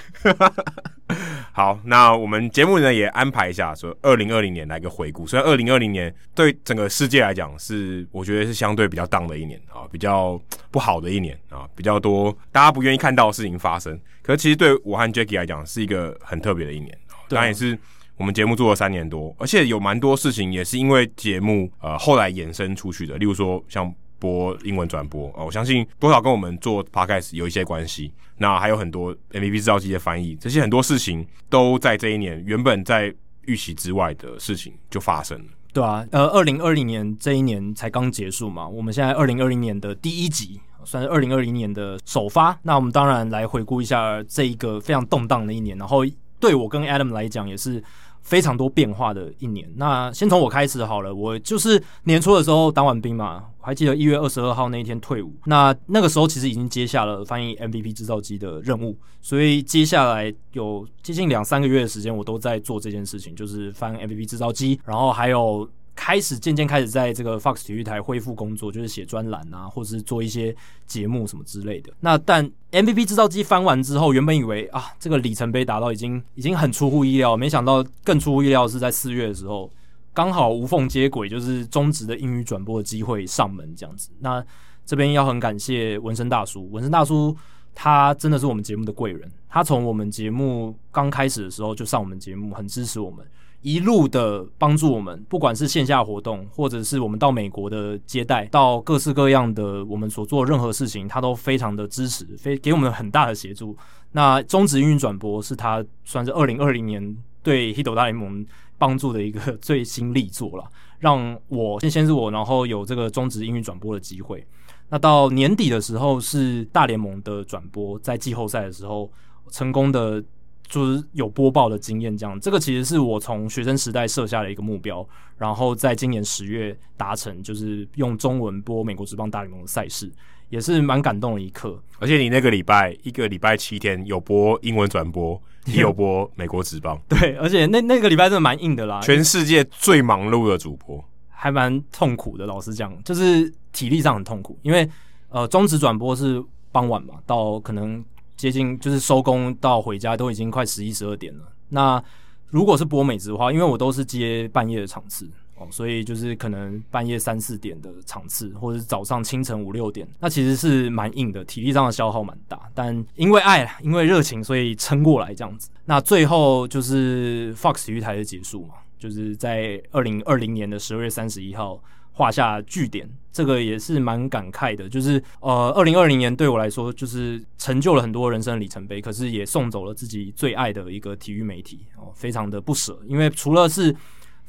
[1.53, 5.25] 好，那我们节目呢也安排一下，说二零二零年来个回顾。
[5.25, 10.37] 虽然二零二零年对整个世界来讲是，我觉得是相对比较 down 的一年啊，比较
[10.71, 13.97] 不好的一年啊，比较多大家不愿意看到的事情发生。
[14.21, 16.97] 可是其实对我和 Jacky 来讲，是一个很特别的一年，
[17.29, 17.77] 当然也是。
[18.17, 28.11] 我们节目做了三年多，而且有蛮多事情也是因为节目呃后来衍生出去的，例如说像播英文转播啊、我相信多少跟我们做 podcast 有一些关系。
[28.39, 33.13] 那还有很多 MVP 制造机的翻译，这些很多事情都在这一年原本在
[33.45, 35.45] 预期之外的事情就发生了。
[35.71, 46.03] 对啊，呃，二零二零年这一年才刚结束嘛，我们现在二零二零年的第一集算是二零二零年的首发，那我们当然来回顾一下这一个非常动荡的一年，然后
[46.39, 47.83] 对我跟 Adam 来讲也是。
[48.27, 49.65] 非常多变化的一年。
[49.77, 55.33] 那先从我开始好了，我就是年初的时候当完兵嘛，我还记得一月二十二号那一天退伍。
[55.45, 65.67] 那那个时候其实已经接下了翻译 MVP 制造机的任务，所以接下来有接近两三个月的时间，我都在做这件事情，就是翻 MVP 制造机，然后还有。
[65.97, 71.91] 开始渐渐开始在这个 Fox 体育台恢复工作，就是写专栏啊，或者是做一些节目什么之类的。
[71.99, 79.69] 那但 MVP 制造机翻完之后，原本以为啊，这个里程碑达到已经已经很出乎意料，没想到更出乎意料是在四月的时候，
[80.13, 84.11] 刚好无缝接轨，就是中职的英语转播的机会上门这样子。
[84.19, 84.41] 那
[84.85, 87.35] 这边要很感谢纹身大叔，纹身大叔
[87.73, 93.25] 他真的是我们节目的贵人，他从我们节目刚开始的时候就上我们节目，很支持我们。
[93.61, 103.75] 一路的帮助我们，不管是线下活动，或者是我们到美国的接待，到各式各样的我们所做任何事情，他都非常的支持，非给我们很大的协助。
[104.11, 108.45] 那中职英语转播是他算是二零二零年对 Hito 大联盟
[108.77, 110.63] 帮助的一个最新力作了，
[110.99, 114.45] 让我先先是我，然后有这个中职英语转播的机会。
[114.89, 119.11] 那到年底的时候是大联盟的转播，在季后赛的时候
[119.49, 120.23] 成功的。
[120.67, 125.07] 就是有播报的经验，这样这个其实是我从学生时代设下的一个目标，
[125.37, 130.11] 然后在今年十月达成，就是用中文播美国职棒大联盟的赛事，
[130.49, 131.81] 也是蛮感动的一刻。
[131.99, 142.45] 而且你那个礼拜一个礼拜七天有播英文转播， 也有播美国职棒，对，而且那那个礼拜真的蛮硬的啦，全世界最忙碌的主播，还蛮痛苦的。
[142.45, 144.89] 老实讲，就是体力上很痛苦，因为
[145.29, 148.03] 呃中职转播是傍晚嘛，到可能。
[148.37, 151.43] 接近就是收工到回家都已经快十一十二点了。
[151.69, 152.01] 那
[152.49, 162.57] 如果是播美职的话，因为我都是接半夜的场次哦，所以就是可能半夜三四点的场次，或者是早上清晨五六点，那其实是蛮硬的，体力上的消耗蛮大。
[162.73, 165.69] 但因为爱，因为热情，所以撑过来这样子。
[165.83, 171.81] 那最后就是 Fox 体育台的结束嘛，就是在二零二零年的十二月三十一号。
[172.17, 174.89] 画下句点，这个也是蛮感慨的。
[174.89, 182.99] 就是呃，二零二零年对我来说，就是成就了很多人生的里程碑，可是也送走了自己最爱的一个体育媒体哦，非常的不舍。
[183.05, 183.95] 因为除了是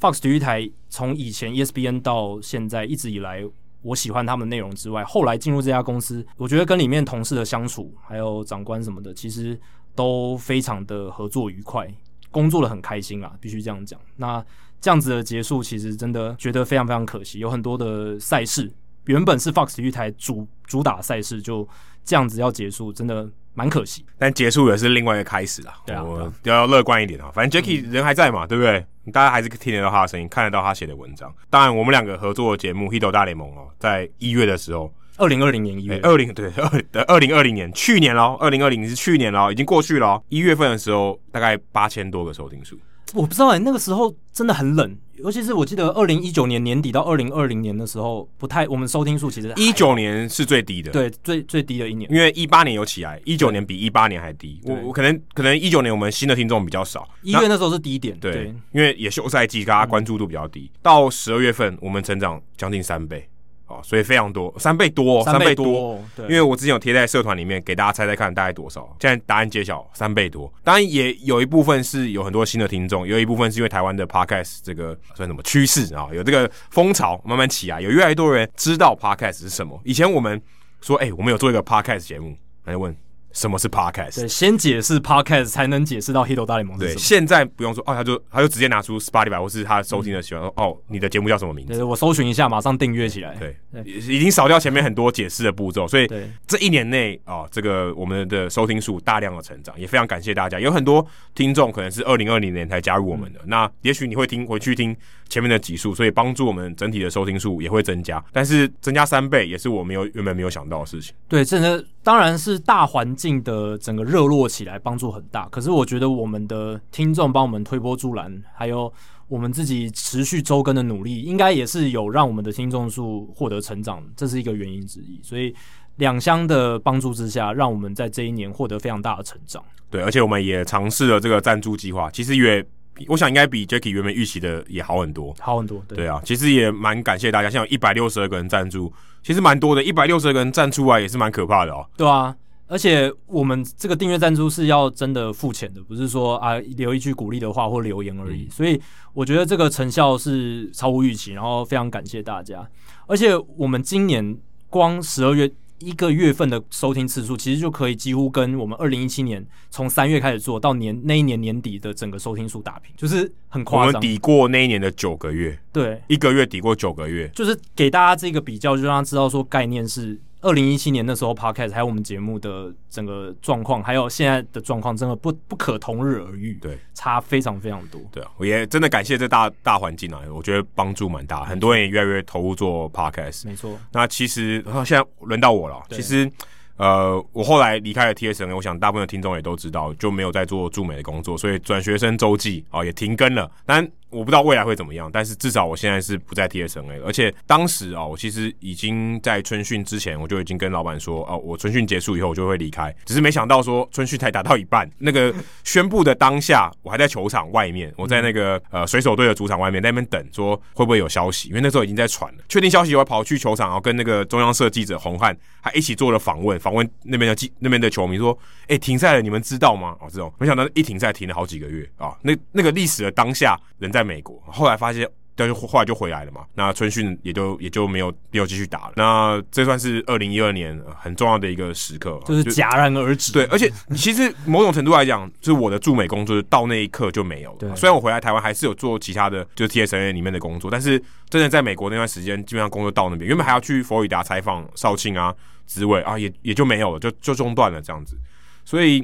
[0.01, 3.45] Fox 体育台，从以前 ESPN 到现在一直以来，
[3.83, 9.59] 我喜欢他们的内容之外，后来进入这家公司，我觉得跟里面同事的相处，还有长官什么的，其实
[9.93, 11.87] 都非常的合作愉快，
[12.31, 13.99] 工作的很开心啊，必须这样讲。
[14.15, 14.43] 那
[14.81, 17.39] 这样子的结束，其实真的觉得非常非常可惜。
[17.39, 18.71] 有很多的赛事，
[19.05, 21.67] 原本是 Fox 体育台主主打赛事，就
[22.03, 24.05] 这样子要结束，真的蛮可惜。
[24.17, 25.73] 但结束也是另外一个开始啦。
[25.85, 27.29] 对啊，我要乐观一点啊。
[27.33, 28.85] 反正 Jacky 人还在嘛，嗯、对不对？
[29.11, 31.33] 大家还是听得到他的声音，看得到他写的文章。
[31.49, 36.51] 当然，我们两个合作的节目《Hito 大联盟》哦，在一月的时候，二零二零年一月，二零对
[36.93, 40.21] 二二零二零年去年喽，二零二零是去年喽，已经过去了。
[40.29, 42.79] 一月份的时候，大概八千多个收听数。
[43.13, 54.59] 我不知道哎、欸，那个时候真的很冷，尤其是我记得二零一九年年底到二零二零年的时候，不太我们收听数其实一九年是最低的，对，最最低的一年，因为一八年有起来，一九年比一八年还低。
[54.63, 58.55] 我我可能可能一九年我们新的听众比较少，一月那时候是低点，对，对。
[58.73, 60.69] 因为也休赛季，大家关注度比较低。
[60.73, 63.28] 嗯、到十二月份，我们成长将近三倍。
[63.69, 70.51] 哦，所以非常多，三倍多，三倍多，倍多对，因为我之前有贴在社团里面给大家猜猜看大概多少，现在答案揭晓，三倍多。
[70.63, 79.79] 当然也有一部分是有很多新的听众，有一部分是因为台湾的 podcast 这个算什么趋势啊，有这个风潮慢慢起啊，有越来越多人知道 podcast 是什么。
[79.83, 80.41] 以前我们
[80.81, 83.08] 说，哎、欸，我们有做一个 podcast 节目，来问。
[83.31, 84.21] 什么是 podcast？
[84.21, 86.95] 对，先解释 podcast 才能解释到 Hito 大联盟是什么。
[86.95, 91.73] 对，现在不用说哦，他就他就直接拿出 Spotify 或是他收听的喜欢哦，你的节目叫什么名字？
[91.73, 93.35] 对，我搜寻一下，马上订阅起来。
[93.35, 96.07] 对，对已经少掉前面很多解释的步骤，所以
[96.47, 100.59] 这一年内啊、哦，这个我们的收听数大量的成长，也非常感谢大家。
[100.59, 101.05] 有很多
[101.35, 104.95] 听众可能是二零二零年才加入我们的，嗯、那也许你会听回去听
[105.29, 108.21] 前面的集数，所以帮助我们整体的收听数也会增加。
[108.33, 111.15] 但是增加三倍也是我没有原本没有想到的事情。
[111.29, 114.09] 对，真的当然是大环境的整个。
[114.09, 118.91] 热络起来帮助很大，可是我觉得我们的听众帮我们推波助澜，还有
[119.27, 125.19] 我们自己持续周更的努力，应该也是有让我们的听众数获得成长，这是一个原因之一。
[125.21, 125.53] 所以
[125.97, 129.63] 两相的帮助之下，让我们在这一年获得非常大的成长。
[129.91, 132.65] 对，而且我们也尝试了这个赞助计划，其实也
[133.07, 135.83] 我想应该比 Jacky 原本预期的也好很多，好很多。
[135.87, 138.91] 对，对啊，其实也蛮感谢大家，像有一百六十二个人赞助，
[139.23, 141.85] 其实蛮多的，一百六十二个人赞出来也是蛮可怕的哦。
[141.95, 142.35] 对啊。
[142.71, 148.47] 而且我们这个订阅赞助是要真的付钱的，不是说啊留一句鼓励的话或留言而已。
[148.47, 148.79] 所以
[149.11, 152.63] 我觉得这个成效是超乎预期，然后非常感谢大家。
[153.07, 154.37] 而且我们今年
[154.69, 163.87] 光十二月一个月份的收听次数，其实就可以几乎跟我们二零一七年从三月开始做到年那一年年底的整个收听数打平，就是很夸张。
[163.87, 170.19] 我们抵过那一年的九个月，对，一个月抵过九个月，就是给大家这个比较，就让他知道说概念是。
[170.41, 176.57] 二零一七年那时候，Podcast 还有我们节目的整个状况，还有现在的状况，真的不不可同日而语。
[176.61, 177.99] 对，差非常非常多。
[178.09, 183.47] 对啊，我也真的感谢这大大环境啊，我觉得帮助蛮大，很多人也越来越投入做 Podcast。
[183.47, 183.77] 没错。
[183.91, 185.81] 那其实现在轮到我了。
[185.89, 186.31] 其实，
[186.77, 193.51] 呃，我后来离开了 TSN，我想大部分的听众也都知道，就没有在做驻美的工作，所以转学生周记啊也停更了。
[193.65, 197.05] 但我不知道未来会怎么样，但是至少我现在是不在 TSNA 了。
[197.05, 202.93] 而且当时啊，我其实已经在春训之前，我就已经跟老板说，哦，我春训结束以后我就会离开。
[203.05, 205.33] 只是没想到说春训才打到一半，那个
[205.63, 211.49] 宣布的当下，我还在球场外面，我在那个呃水手队的主场外面在那边等，说会不会有消息？
[211.49, 218.37] 因为那时候已经在传了，确定消息以后跑去球场，然后跟那个中央社记者洪汉还一起做了访问，访问那边的记那边的球迷说，
[218.67, 219.95] 哎，停赛了，你们知道吗？
[219.99, 226.41] 哦，这种没想到一停赛停了好几个月啊，那那个历史的当下，人在美国，后来发现，但是后来就回来了嘛。
[226.53, 228.93] 那春训也就也就没有没有继续打了。
[228.95, 233.31] 那这算是二零一二年很重要的一个时刻，就是戛然而止。
[233.31, 237.75] 对，而且其实某种程度来讲，就是我的驻美工作到那一刻就没有了。
[237.75, 245.33] 虽然我回来台湾还是有做其他的，就是 TSNA 里面的工作，但是真的在美国那段时间，基本上工作到那边，原本还要去佛罗里达采访少庆啊、
[245.65, 248.17] 职位啊，也也就没有了，就就中断了这样子。
[248.65, 248.99] 所以，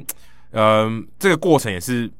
[0.50, 2.10] 嗯、呃，这个过程也是。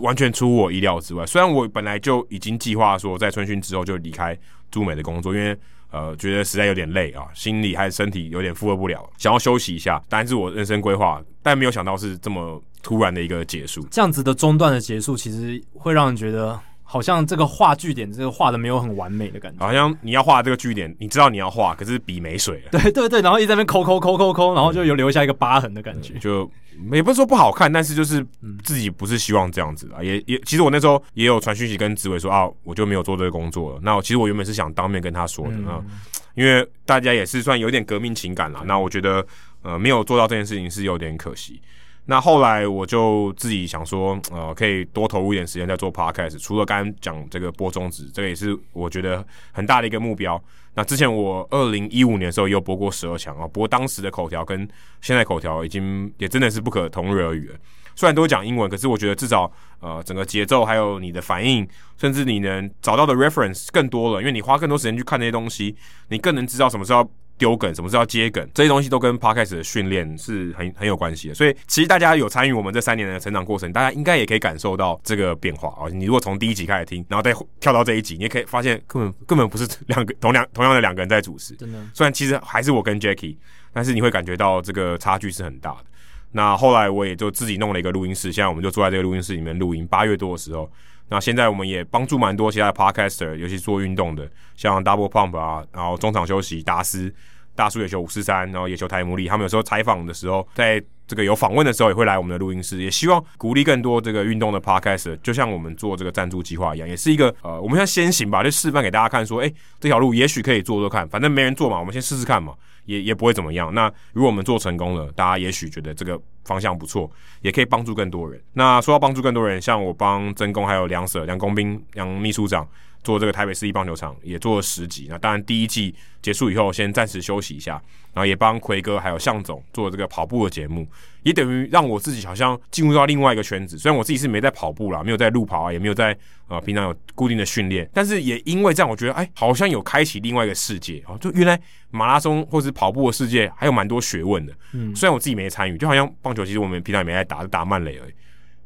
[0.00, 1.24] 完全出乎我意料之外。
[1.26, 4.36] 虽然我本来就已经计划说在春训之后就离开
[4.70, 5.56] 驻美的工作，因为
[5.90, 10.02] 呃觉得实在有点累啊，心理还是身体有点负荷不了，想要休息一下。
[10.08, 13.86] 当然是我人生规划，但没有想到是这么突然的一个结束。
[13.90, 19.64] 这样子的中断的结束，其实会让人觉得好像这个画句点，这个画的没有很完美的感觉。
[19.64, 22.78] 好像你要画这个句点，你知道你要画，可是笔没水了。
[22.78, 26.14] 对对对，然后一直在那边抠抠抠抠抠，然后就有留下一个疤痕的感觉。
[26.18, 26.50] 就
[26.92, 28.24] 也不是说不好看，但是就是
[28.62, 30.02] 自己不是希望这样子啊。
[30.02, 33.80] 也也，其实我那时候也有传讯息跟紫伟说啊，我就没有做这个工作了。
[33.82, 35.90] 那其实我原本是想当面跟他说的啊，嗯、
[36.34, 38.62] 因为大家也是算有点革命情感了。
[38.66, 39.26] 那我觉得
[39.62, 41.60] 呃，没有做到这件事情是有点可惜。
[42.08, 46.38] 那后来我就自己想说，呃，可以多投入一点时间在做 podcast。
[46.38, 50.40] 除了刚刚讲这个播中职，这个也是我觉得很大的一个目标。
[50.76, 54.68] 那之前我二零一五年的时候也有播过十二强啊，不过当时的口条跟
[55.00, 57.56] 现在口条已经也真的是不可同日而语了。
[57.94, 59.50] 虽然都讲英文，可是我觉得至少
[59.80, 61.66] 呃整个节奏还有你的反应，
[61.96, 65.74] 甚至你能找到的 reference 更多了，因为你花更多时间去看那些东西，
[66.10, 67.10] 你更能知道什么时候。
[67.38, 68.46] 丢梗，什么是要接梗？
[68.54, 71.34] 这些东西都跟 Podcast 的训练是很很有关系的。
[71.34, 75.88] 所以，其实大家有参与我们这三年的成长过程，大家应该也可以感受到这个变化啊。
[75.92, 81.54] 你如果从第一集开始听，然后再跳到这一集，你也可以发现根本根本不是两个同两同样的两个人在主持。
[81.54, 83.36] 真的，虽然其实还是我跟 Jackie，
[83.72, 85.84] 但是你会感觉到这个差距是很大的。
[86.32, 89.86] 那后来我也就自己弄了一个录音室，现在我们就坐在这个录音室里面录音。
[89.86, 90.70] 八月多的时候，
[91.08, 97.12] 那现在我们也帮助蛮多其他的 Podcaster，尤其做运动的，像 Double Pump 啊，然后中场休息达斯。
[97.54, 109.50] 大叔野球五四三，然后野球台姆利，他们有时候采访的时候，在这个有访问的时候，也会来我们的录音室，也希望鼓励更多这个运动的 podcast，就像我们做这个赞助计划一样，也是一个呃，我们要先行吧，就示范给大家看，说，哎，
[109.80, 112.52] 这条路也许可以做做看，反正没人做嘛，我们先试试看嘛，
[112.86, 113.72] 也也不会怎么样。
[113.74, 117.10] 那如果我们做成功了，大家也许觉得这个方向不错，
[117.42, 118.42] 也可以帮助更多人。
[118.54, 122.66] 那说到帮助更多人，像我帮曾工还有梁舍梁工兵梁秘书长。
[123.06, 127.80] 做这个台北市立棒球场也做了十集，那当然第一季结束以后先暂时休息一下，
[128.12, 130.84] 然后也帮奎哥还有向总做这个跑步的节目，
[131.22, 133.78] 也等于让我自己好像进入到另外一个圈子。
[133.78, 141.56] 虽然我自己是没在跑步啦，没有在路跑啊，也没有在呃平常有固定的训练，但是也因为这样，我觉得哎，好像有开启另外一个世界啊，就原来
[141.92, 144.52] 马拉松或是跑步的世界还有蛮多学问的。
[144.72, 148.12] 嗯，虽然我自己没参与，就好像棒球其实我们平常也没在打，就打慢垒而已。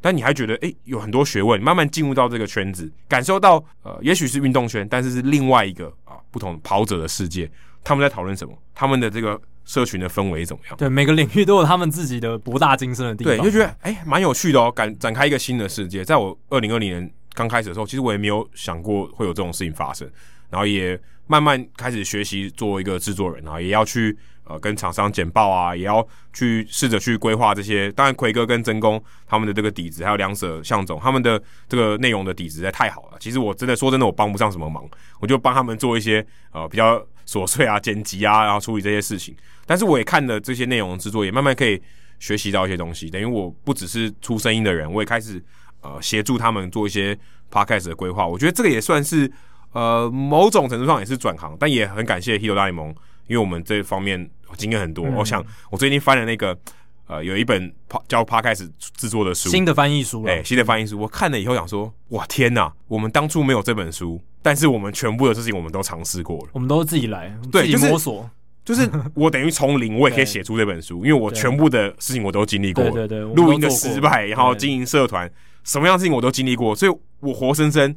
[0.00, 7.50] 但你还觉得诶、欸，有很多学问，慢慢进入到这个圈子，感受到呃，也许是运动圈，但是是另外一个啊不同跑者的世界。
[7.82, 8.54] 他们在讨论什么？
[8.74, 10.76] 他们的这个社群的氛围怎么样？
[10.76, 13.36] 对，每个领域都有他们自己的博大精深的地方。
[13.36, 16.04] 对，就觉得诶，蛮、欸、有趣的哦，展展开一个新的世界。
[16.04, 20.06] 在我二零二零年刚开始的时候，其实我也没有想过会有这种事情发生，
[20.50, 24.16] 然后也慢慢开始学习做一个制作人啊，也要去。
[24.44, 27.88] 呃，跟厂商简报啊，也要去试着去规划这些。
[27.92, 33.16] 当然，奎哥跟真公他们的这个底子，还有梁舍向总他们的这个内容的底子实在太好了。
[33.20, 34.84] 其实我真的说真的，我帮不上什么忙，
[35.20, 39.36] 我就帮他们做一些呃比较琐碎啊、剪辑啊，然后处理这些事情。
[39.66, 41.80] 但是我也看了这些内容制作，也慢慢可以
[42.18, 43.08] 学习到一些东西。
[43.08, 45.40] 等于我不只是出声音的人，我也开始
[45.80, 47.16] 呃协助他们做一些
[47.52, 48.26] podcast 的规划。
[48.26, 49.30] 我觉得这个也算是
[49.72, 52.94] 呃某种程度上也是转行，但也很感谢 h e r o 大联盟。
[53.26, 55.40] 因为我们这方面经验很多，嗯、我想
[55.70, 56.58] 我最近翻了那个
[57.06, 57.72] 呃，有一本
[58.08, 62.72] 叫 Podcast 制作的书，新的翻译书，哎，新的翻译书，我看了以后想说，哇天哪！
[62.88, 68.28] 我们当初没有这本书，但是我们全部的事情我们都尝试过了，我们都自己来，对，自己摸索，
[68.64, 75.30] 就是、就是、我等于从零，我也可以写出这本书，因为我全部的事情我都经历过，对对对，录音的失败，然后经营社团，
[75.62, 77.94] 什么样的事情我都经历过，所以我活生生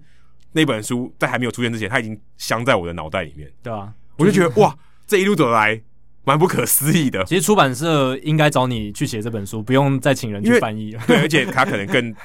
[0.53, 4.73] 那本书在还没有出现之前，它已经镶在我的脑袋里面，对啊，我就觉得哇，
[5.05, 5.81] 这一路走来。
[6.25, 7.21] 蛮不可思议的。
[7.27, 11.01] 其实出版社应该找你去写这本书，不用再请人去翻译了。
[11.05, 12.15] 对，而且他可能更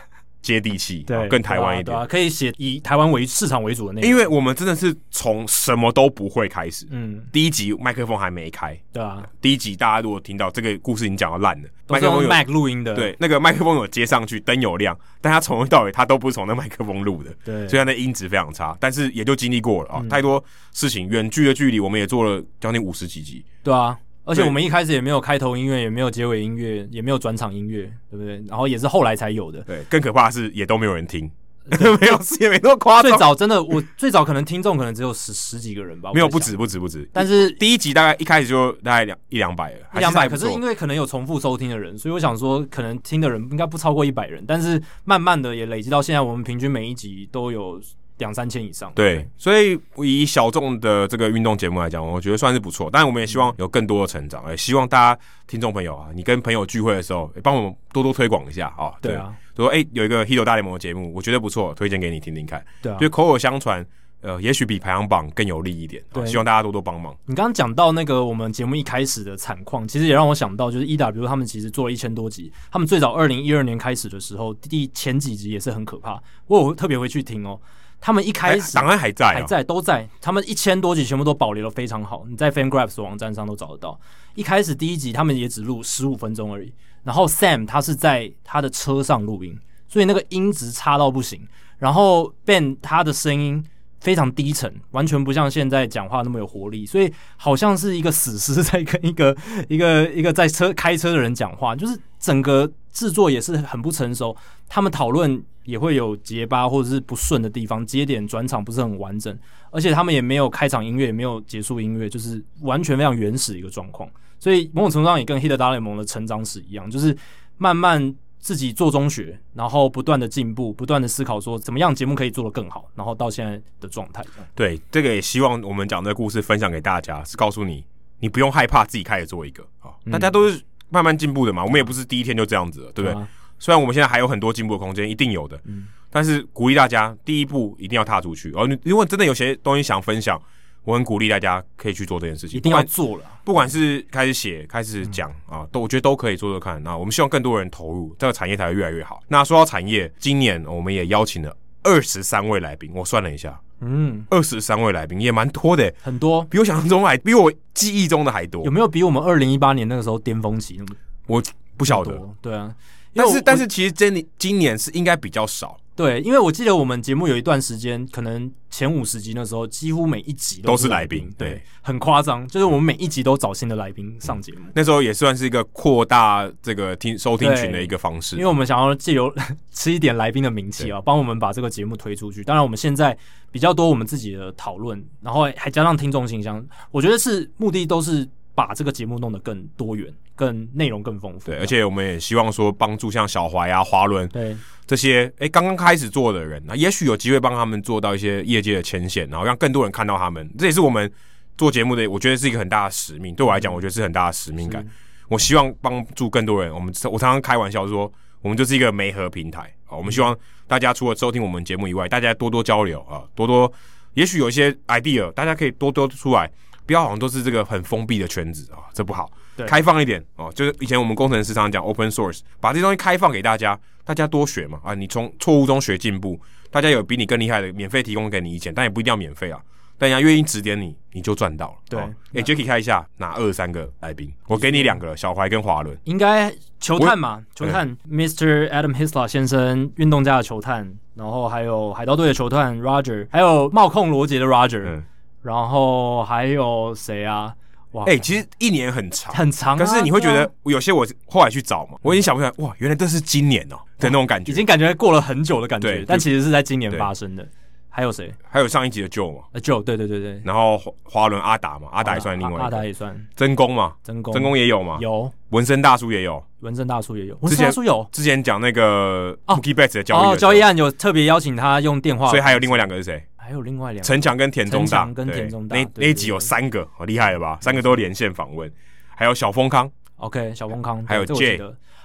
[0.41, 4.01] 接地气，对，更台湾一点，对啊，可以写以台湾为市场为主的那。
[4.01, 6.86] 因为我们真的是从什么都不会开始。
[6.91, 18.76] 嗯，第一集麦克风还没开，对啊，第一集大家如果听到这个故事已经讲到烂了，麦克风有麦录音的，对，那个麦克风有接上去，灯有亮，但他从头到尾他都不是从那麦克风录的，对，所以他的音质非常差。
[18.80, 23.99] 但是也就经历过了啊，太多事情，远距的距离，我们也做了将近五十几集，对啊。
[24.29, 28.43] 而且我们一开始也没有开头音乐，也没有结尾音乐，也没有转场音乐，对不对？
[28.47, 29.62] 然后也是后来才有的。
[29.62, 31.31] 对，更可怕的是也都没有人听，
[32.01, 33.11] 没有，也没那么夸张。
[33.11, 36.11] 最早真的，我最早可能听众可能只有十十几个人吧。
[36.12, 37.09] 没有，不止，不止，不止。
[37.12, 40.29] 但是第一集大概一开始就大概两一两百了，一两百。
[40.29, 44.45] 可是因为可能有重复收听的人，所以我想说，可能听的人应该不超过一百人。
[44.47, 47.81] 但是慢慢的也累积到现在，我们平均每一集都有。
[48.18, 52.88] 两三千以上，对，对，所以以小众的这个运动节目来讲，我觉得算是不错。
[52.92, 58.92] 但我们也希望有更多的成长，也希望大家听众朋友啊，你跟朋友聚会的时候，帮我们多多推广一下啊。
[59.00, 62.64] 对，对啊，说哎、欸，有一个 Hito 大联盟的节目，我觉得不错，推荐给你听听看。
[62.82, 63.84] 对啊，就口口相传，
[64.20, 66.02] 呃，也许比排行榜更有利一点。
[66.12, 67.16] 对，希望大家多多帮忙。
[67.24, 76.20] 你刚刚讲到那个我们节目一开始的惨况，其实也让我想到，就是 EW，比如他们其实做了一千多集，他们最早二零一二年开始的时候，第前几集也是很可怕。
[76.46, 77.60] 我有特别回去听哦。
[78.01, 80.09] 他们一开始档案还在、哦，还在，都在。
[80.20, 83.99] 他们一千多集全部都保留的非常好，你在 FanGraphs 网站上都找得到。
[84.34, 86.72] 一开始第一集他们也只录十五分钟而已，
[87.03, 91.46] 然后 Sam 他是在他的车上录音，所以那个音质差到不行。
[91.78, 93.64] 然后 Ben 他的声音
[94.01, 99.36] 非常低沉，完全不像现在讲话那么有活力，所以好像是一个死尸在跟 一个
[99.68, 104.36] 一个一个在车开车的人讲话，就是整个制作也是很不成熟。
[104.68, 109.38] 他们讨论也会有结巴或者是不顺的地方，接点转场不是很完整，
[109.70, 114.08] 而且他们也没有开场音乐，也没有结束音乐，就是完全非常原始一个状况。
[114.38, 117.16] 所以某种程度上也跟《Hit 大联盟》的成长史一样，就是
[117.56, 118.14] 慢慢。
[118.40, 124.24] 自己做中学，然后不断的进步，不断的思考，说怎么样节目可以做得更好，然后到现在的状态。
[124.54, 127.84] 对，这个也希望我们讲这个故事分享给大家，是告诉你，
[128.20, 133.20] 你不用害怕自己开始做一个啊，嗯、大家都是慢慢进步的嘛，我们也不是第一天就这样子了，对不对？
[133.20, 133.28] 啊、
[133.59, 138.52] 虽然我们现在还有很多进步的空间，一定有的，嗯、但是鼓励大家第一步一定要踏出去。
[138.54, 140.40] 哦，你如果真的有些东西想分享。
[140.84, 143.24] 我很鼓励大家可以去做这件事情，一定要做了。
[143.44, 146.82] 不管是开始写、开始讲、嗯、啊，都我觉得都可以做做看。
[146.82, 149.20] 那我们希望更多人投入这个产业，才会越来越好。
[149.28, 158.64] 那说到产业，今年我们也邀请了二十三位来宾，我算了一下，嗯，二十三位来宾也蛮多的，很多，比我想象中还，比我记忆中的还多。
[158.64, 160.96] 有没有比我们二零一八年那个时候巅峰期那么？
[161.26, 161.42] 我
[161.76, 162.18] 不晓得。
[162.40, 162.74] 对啊，
[163.18, 165.76] 但是但是其实今年今年是应该比较少。
[165.94, 174.72] 对，因为我记得我们节目有一段时间，可能前五十集那时候，几乎每一集都是来宾，对，对，很夸张，就是我们每一集都找新的来宾上节目，嗯。
[174.76, 179.34] 那时候也算是一个扩大这个听收听群的一个方式，因为我们想要借由
[179.74, 182.44] 吃一点来宾的名气啊，帮我们把这个节目推出去。
[182.44, 183.18] 当然，我们现在
[183.50, 188.28] 比较多我们自己的讨论，然后还加上听众信箱，我觉得是目的都是。
[188.59, 191.46] 把这个节目弄得更多元、更内容更丰富。
[191.46, 200.52] 对，而且我们也希望说，帮助像小怀啊、华伦对这些哎刚刚开始做的人，那也许有机会帮他们做到一些业界的牵线，然后让更多人看到他们。
[200.59, 201.09] 这也是我们
[201.56, 203.32] 做节目的，我觉得是一个很大的使命。
[203.32, 204.84] 对我来讲，我觉得是很大的使命感。
[205.28, 206.74] 我希望帮助更多人。
[206.74, 209.96] 我们我常常开玩笑说，我们就是一个媒合平台啊。
[209.96, 210.36] 我们希望
[210.66, 213.72] 大家除了收听我们节目以外，大家多多交流啊，多多，
[214.14, 216.50] 也许有一些 idea，大家可以多多出来。
[216.89, 219.30] 不要好像都是这个很封闭的圈子啊，这不好。
[219.55, 229.61] 对，开放一点哦，就是以前我们工程师常常讲 open source，把这些东西开放给大家，大家多学嘛啊，你从错误中学进步，大家有比你更厉害的，免费提供给你意见，但也不一定要免费啊，
[229.99, 231.74] 但人家愿意指点你，你就赚到了。
[231.91, 238.70] 对，哎，Jacky 开一下哪二三个来宾，我给你两个，小怀跟华伦，应该球探嘛，球探，Mr.
[238.70, 244.84] Adam Hislop 先生，运动家的球探，然后还有海盗队的球探 Roger，还有冒控罗杰的 Roger。
[244.86, 245.05] 嗯
[245.49, 247.55] 然后还有谁啊？
[247.92, 249.78] 哇，哎、欸，其实一年很长，很长、啊。
[249.78, 252.53] 可是你会觉得有些我后来去找嘛，我已经想不起来。
[252.59, 255.88] 哇，原来这是今年哦的那种感觉，已经感觉过了很久的感觉。
[255.88, 257.49] 对，但其实是在今年发生的。
[257.90, 258.32] 还有谁？
[258.49, 260.40] 还有上一集的 Joe 嘛？Joe，对对对对。
[260.44, 262.62] 然后华伦阿达嘛，阿达也算另外。
[262.62, 263.18] 阿达也算。
[263.34, 263.94] 真功嘛？
[264.05, 264.99] 真功，真功也有嘛？
[265.01, 265.28] 有。
[265.49, 266.40] 纹身大叔也有。
[266.61, 267.36] 纹身大叔也有。
[267.40, 268.07] 纹身大叔有。
[268.12, 272.28] 之前讲那个 Mookie Betts 的交易，哦，交易案有特别邀请他用电话。
[272.28, 273.26] 所以还有另外两个是谁？
[273.49, 277.57] 还有另外两个，陈强跟田中大，跟田中大，那那一集有三个，好厉害了吧？
[277.62, 278.70] 三个都连线访问，
[279.16, 281.59] 还有小丰康，OK，小丰康，还有 J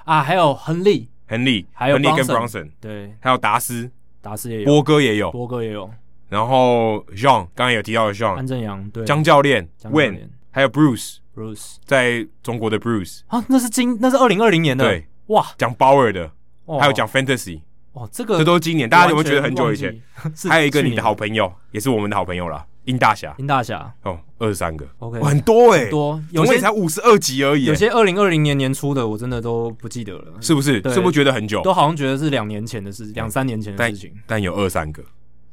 [0.06, 3.92] 啊，还有亨利，亨利，还有亨利跟 Bronson，对，还有达斯，
[4.22, 5.92] 达斯也有，波哥也有，波哥也有，
[6.30, 16.32] 然后 John 刚刚有提到的 John 安正阳，对，江教练，Win，还有 Bruce，Bruce 在中国的 Bruce 啊，那是今那是二零二零年的，对，哇，讲 Bauer 的，
[16.80, 17.60] 还有讲 Fantasy。
[17.94, 19.96] 哦，这个这都是今年，大家有没有觉得很久以前？
[20.50, 23.34] 还有一个你的好朋友，也是我们的好朋友了，殷大侠。
[23.38, 27.66] 殷大侠哦，二十三个，OK，很多哎，多，有些才五十二集而已。
[27.66, 30.82] 有些二零二零年年初的，我真的都不记得了，是不是？
[30.92, 31.62] 是不是觉得很久？
[31.62, 34.12] 都好像觉得是两年前的事，两三年前的事情。
[34.26, 35.04] 但有二三个。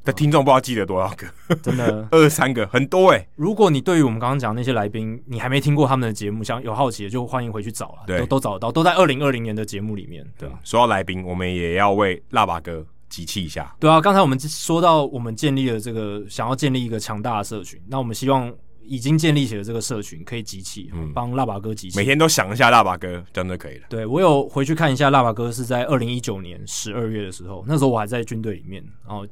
[0.05, 3.29] 的听众不知道记得多少个，真的 二三个很多哎、欸。
[3.37, 10.27] 如果你对于我们刚刚讲的那些来宾，你还没听过他们的节目，想有好奇的，就欢迎回去找了，都都找得到，都在二零二零年的节目里面。
[10.39, 13.75] 对，说到来宾，我们也要为腊八哥集气一下。
[13.79, 18.51] 对啊，刚才我们说到，我们建立了这个，想要建立一个强大的社群，那我们希望
[18.83, 21.99] 已经建立起了这个社群可以集气，帮腊八哥集气。
[21.99, 23.85] 每天都想一下腊八哥，真的可以了。
[23.91, 29.27] 对，我有回去看一下腊八哥是在二零一九年十二月的时候，那时候我还在军队里面，然后。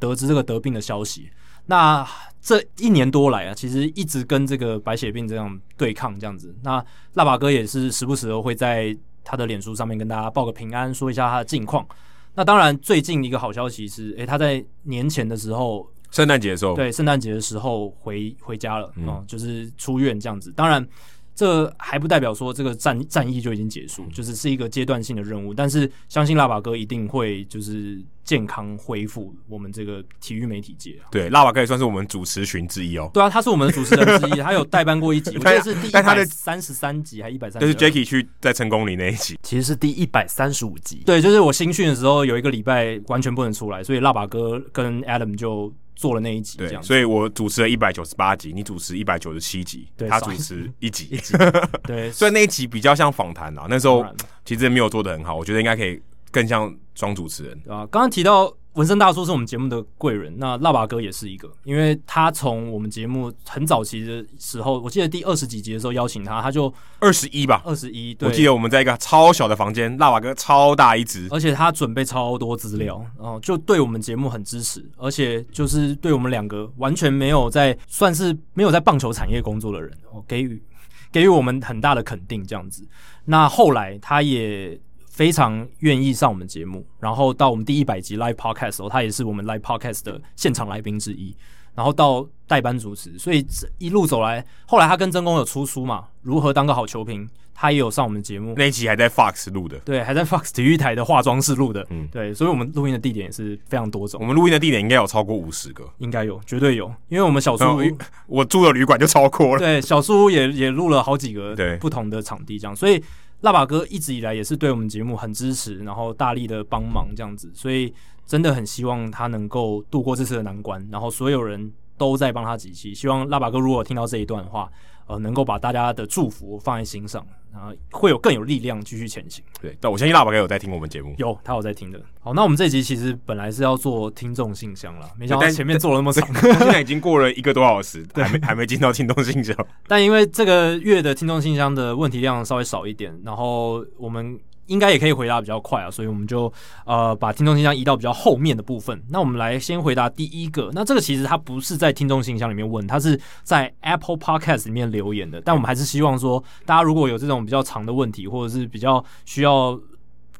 [0.00, 1.30] 得知这个得病的消息，
[1.66, 2.04] 那
[2.40, 6.52] 这一年多来啊，其实一直跟这个白血病这样对抗，这样子。
[6.62, 11.86] 那腊八哥也是时不时的会在他的脸书上面跟大家报个平安，说一下他的近况。
[12.34, 20.50] 那当然，最近一个好消息是，诶、欸，他在年前的时候，圣诞节的时候，对，圣诞节的时候回回家了，嗯，就是出院这样子。
[20.52, 20.86] 当然，
[21.34, 25.54] 这还不代表说这个战战役就已经结束，就是是一个阶段性的任务。
[25.54, 31.08] 但是相信辣爸哥一定会就是健康恢复我们这个体育媒体界啊。
[31.10, 33.10] 对，辣爸哥也算是我们主持群之一哦。
[33.14, 37.60] 对啊，他是我们的主持人之一，他有代班过一集， 我记得是第一百三十三集还一百三？
[37.60, 41.02] 就是 Jacky 去在成功里那一集，其实是第一百三十五集。
[41.06, 45.72] 对，就是我新训的时候有一个礼拜完全不能出来，所以辣爸哥跟 Adam 就。
[46.00, 51.34] 做了那一集，对，所以我主持了一百九十八集，你主持一百九十七集，对，他主持一集，一集，
[51.82, 53.66] 对， 所以那一集比较像访谈啊。
[53.68, 54.02] 那时候
[54.42, 56.00] 其实没有做的很好，我觉得应该可以
[56.30, 57.86] 更像双主持人啊。
[57.90, 58.52] 刚刚提到。
[58.74, 68.16] 文森大叔是我们节目的贵人，那腊把哥也是一个，因为他从我们节目很早期的时候，我记得第二十几集的时候邀请他，他就二十一吧，二十一。
[68.20, 79.92] 我记得我们在一个超小的房间，腊把哥超大一只，而且他准备超多资料，然后就对我们节目很支持，而且就是对我们两个完全没有在算是没有在棒球产业工作的人，
[80.28, 80.62] 给予
[81.10, 82.86] 给予我们很大的肯定，这样子。
[83.24, 84.80] 那后来他也。
[85.20, 91.36] 非常愿意上我们节目，然后到我们第一百集 live podcast 的时候，他也是我们 live podcast 的现场来宾之一。
[91.74, 98.54] 然后到代班主持，所以一路走来，后来他跟曾公有出书嘛，如何当个好球评，他也有上我们节目。
[98.56, 104.18] 那一集还在 Fox 录的，对，还在 Fox 体育台的化妆室录的，嗯，对，所以我们录音的地点也是非常多种。
[104.22, 109.58] 我们录音的地点应该有超过五十个，应该有，绝对有，因为我们小树屋，我住的旅馆就超过了。
[109.58, 113.04] 对，小树屋也也录了好几个对不同的场地，这样，所以。
[113.40, 117.92] 辣爸哥一直以来也是对我们节目很支持，然后大力的帮忙这样子，所以
[118.26, 124.70] 真的很希望他能够度过这次的难关，然后所有人都在帮他集气，希望辣爸哥如果听到这一段的话。
[125.10, 129.44] 呃，能够把大家的祝福放在心上，然后会有更有力量继续前行。
[129.60, 132.00] 对，但我相信腊把哥有在听我们节目，有他有在听的。
[132.20, 139.56] 好，那我们这集其实本来是要做听众信箱了，没想到前面做了那么长，现在已经过了一个多小时，还没还没进到听众信箱。
[139.88, 144.38] 但因为这个月的听众信箱的问题量稍微少一点，然后我们。
[144.70, 146.50] 应该也可以回答比较快啊，所以我们就
[146.86, 149.02] 呃把听众信箱移到比较后面的部分。
[149.08, 150.70] 那我们来先回答第一个。
[150.72, 155.42] 那这个其实它不是在听众信箱里面问，它是在 Apple Podcast 里面留言的。
[155.44, 159.76] 但我们还是希望说，大家如果有这种比较长的问题，或者是比较需要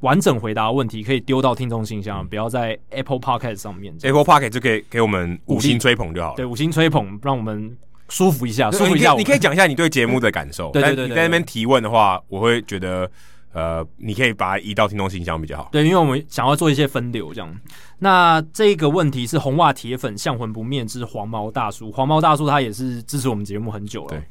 [0.03, 3.93] 完整回答的问题，可以丢到听众信箱，不要在 Apple Podcast 上面。
[4.03, 6.37] Apple Podcast 就可以给我们五星吹捧就好了。
[6.37, 7.77] 对，五星吹捧，让我们
[8.09, 9.13] 舒服一下，舒服一下。
[9.15, 10.71] 你可以讲一下你对节目的感受。
[10.71, 13.11] 对对对，你在那边提问的话，我会觉得。
[13.53, 15.69] 呃，你可以把它移到听众信箱比较好。
[15.73, 17.61] 对，因为我们想要做一些分流，这样。
[17.99, 24.09] 那这个问题是红袜铁粉向魂不灭之黄毛大叔，黄毛大叔他也是支持我们节目很久了。
[24.09, 24.23] 对。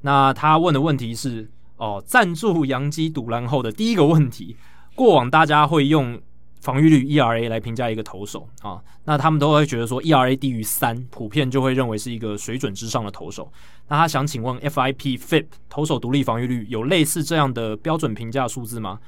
[0.00, 4.56] 那他问的问题是，哦，赞助杨基赌篮后的第一个问题，
[4.94, 6.20] 过往大家会用。
[6.62, 13.52] 防御率 ERA 来评价一个投手啊，那他们都会觉得说 ERA 低于三，普遍就会认为是一个水准之上的投手。
[13.88, 19.00] 那他想请问 FIP FIP 投手独立防御率有类似这样的标准评价数字吗？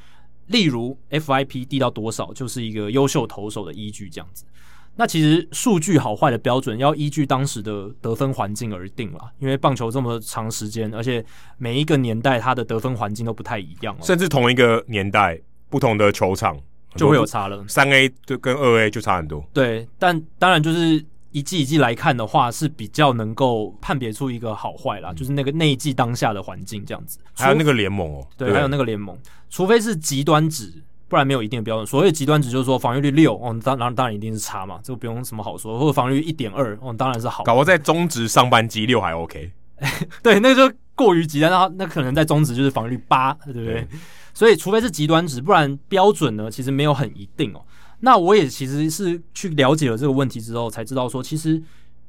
[0.48, 4.44] 例如 FIP 低到多少就是一个优秀投手的依据这样子。
[4.96, 11.24] 那其实数据好坏的标准要依据当时的得分环境而定了，因为棒球这么长时间，而且
[11.56, 15.40] 每一个年代它的得分环境都不太一样，甚至同一个年代
[15.70, 16.60] 不同的球场。
[16.96, 19.44] 就会有差了，三 A 就跟二 A 就差很多。
[19.52, 27.18] 对，但当然就是一季一季来看的话，是比较能够判别出一个好坏啦，嗯、就是那个那一季当下的环境这样子。
[27.34, 29.18] 还有那个联盟哦，对，对还有那个联盟，
[29.50, 30.72] 除非是极端值，
[31.08, 31.86] 不然没有一定的标准。
[31.86, 35.78] 所谓极端值就是说防御率六哦，当然当然一定是差嘛，这个不用什么好说。
[35.78, 37.42] 或者防御率一点二哦，当然是好。
[37.42, 39.50] 搞我在中值上半季六还 OK，
[40.22, 43.74] 对，那就过于极端，那那可能在中值就是防御率八，对不对？
[43.74, 43.88] 对
[44.34, 47.64] 所以，除非是极端值，不然标准呢，其实没有很一定哦。
[48.00, 51.62] 那我也其实是去了解了这个问题之后，才知道说，其实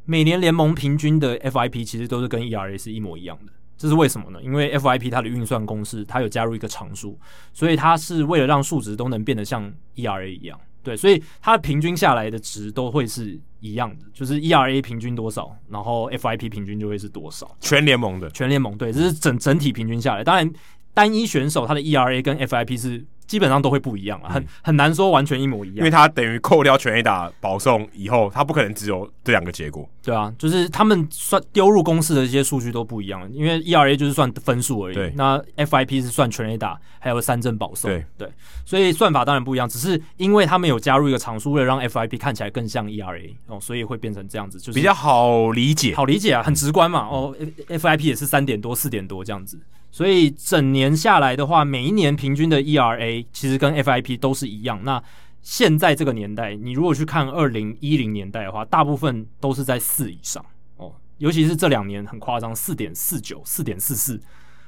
[0.03, 3.53] 每年联盟平均的 FIP 其实都是跟 ERA 是一模一样的。
[3.77, 4.41] 这是为什么呢？
[4.41, 7.17] 因为 FIP 它的运算公式，它有加入一个常数，
[7.53, 10.59] 所以它是为了让数值都能变得像 ERA 一样。
[10.81, 17.49] 对，所以它平均下来的值都会是一样的，就是 ERA 平均多少，然后 FIP 平均就会是多少。
[17.59, 20.51] 全联盟的，全联盟对，这是整整体平均下来，当然。
[20.95, 29.89] 单一选手他的 ERA 跟 FIP 是基本上都会不一样啊，很很难说完全一模一样，因为他等于扣掉全 A 打保送以后，他不可能只有这两个结果。
[30.03, 38.05] 对啊，就是他们算丢入公式的这些数据都不一样，因为 ERA 就是算分数而已，那 FIP 是算全 A 打还有三振保送，对。
[38.17, 38.29] 对，
[38.63, 47.35] 所以算法当然不一样，只是因为他们有加入一个常数，为了让 FIP 看起来更像 ERA 哦，所以会变成这样子，就是比较好理解，好理解啊，很直观嘛，哦
[47.67, 49.59] ，FIP 也是三点多四点多这样子。
[49.95, 54.83] 所以整年下来的话，每一年平均的 ERA 其实跟 FIP 都是一样。
[54.83, 55.01] 那
[55.41, 60.45] 现在这个年代，你如果去看二零一零年代的话，大部分都是在四以上
[60.75, 64.21] 哦，尤其是这两年很夸张，四点四九、四点四四。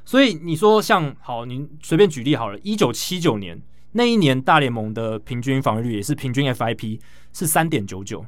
[0.05, 7.01] 所以你说像好，您随便举例好了，一九七九年那一年大联盟的平均防御率也是平均 FIP
[7.33, 8.25] 是三点九九，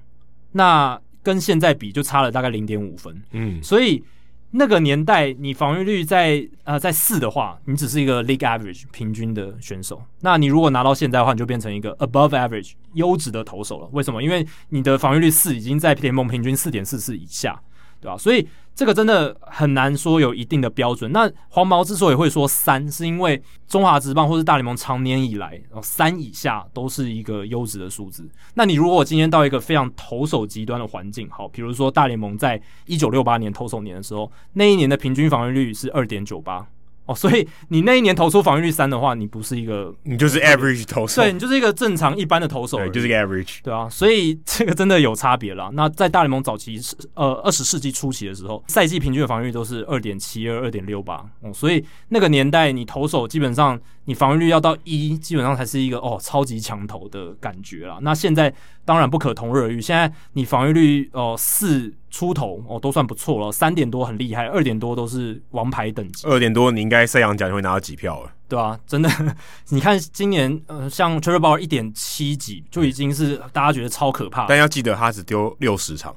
[0.51, 3.23] 那跟现在比就差了大概零点五分。
[3.31, 4.03] 嗯，所以
[4.51, 10.01] 那个年代你防御率在呃在四的话，你只是一个 League Average 平均的选手。
[10.21, 13.89] 那你如果拿到现在的话，你就变成一个 Above Average 优质的投手了。
[13.91, 14.23] 为什么？
[14.23, 17.61] 因为你的防御率四已经在联盟平均四点四四以下。
[18.01, 18.17] 对吧？
[18.17, 18.47] 所以
[18.79, 21.11] 这个真的很难说有一定的标准。
[21.11, 28.25] 那黄毛之所以会说三，是因为中华职棒或是大联盟长年以来，三以下都是一个优质的数字。
[28.53, 36.65] 那你如果今天到一个非常投手极端的环境，好，比如说大联盟在一九六八年投手年的时候，那一年的平均防御率是二点九八。
[37.09, 45.71] 哦，所以你那一年投出防御率三的话，你不是一个，你就是 average 投手，对，你就是一个正常一般的投手，对，就是一个 average，对啊，所以这个真的有差别了。
[45.73, 46.79] 那在大联盟早期，
[47.15, 53.79] 呃，二十世纪初期的时候，赛季平均的防御率都是二点七二、二点六八，哦，所以那个年代你投手基本上
[54.09, 57.99] 你防御率要到一，基本上才是一个哦超级强投的感觉了。
[58.01, 58.51] 那现在
[58.83, 61.93] 当然不可同日而语，现在你防御率哦四。
[62.11, 66.25] 出头哦，都算不错了，三点多很厉害，二点多都是王牌等级。
[66.25, 69.07] 二点多你应该赛扬奖就会拿到几票了，对啊，真的，
[69.69, 74.47] 你看今年呃，像 Trevor Bauer 一点七几就已经是大家觉得超可怕。
[74.47, 76.15] 但要记得他只丢六十场，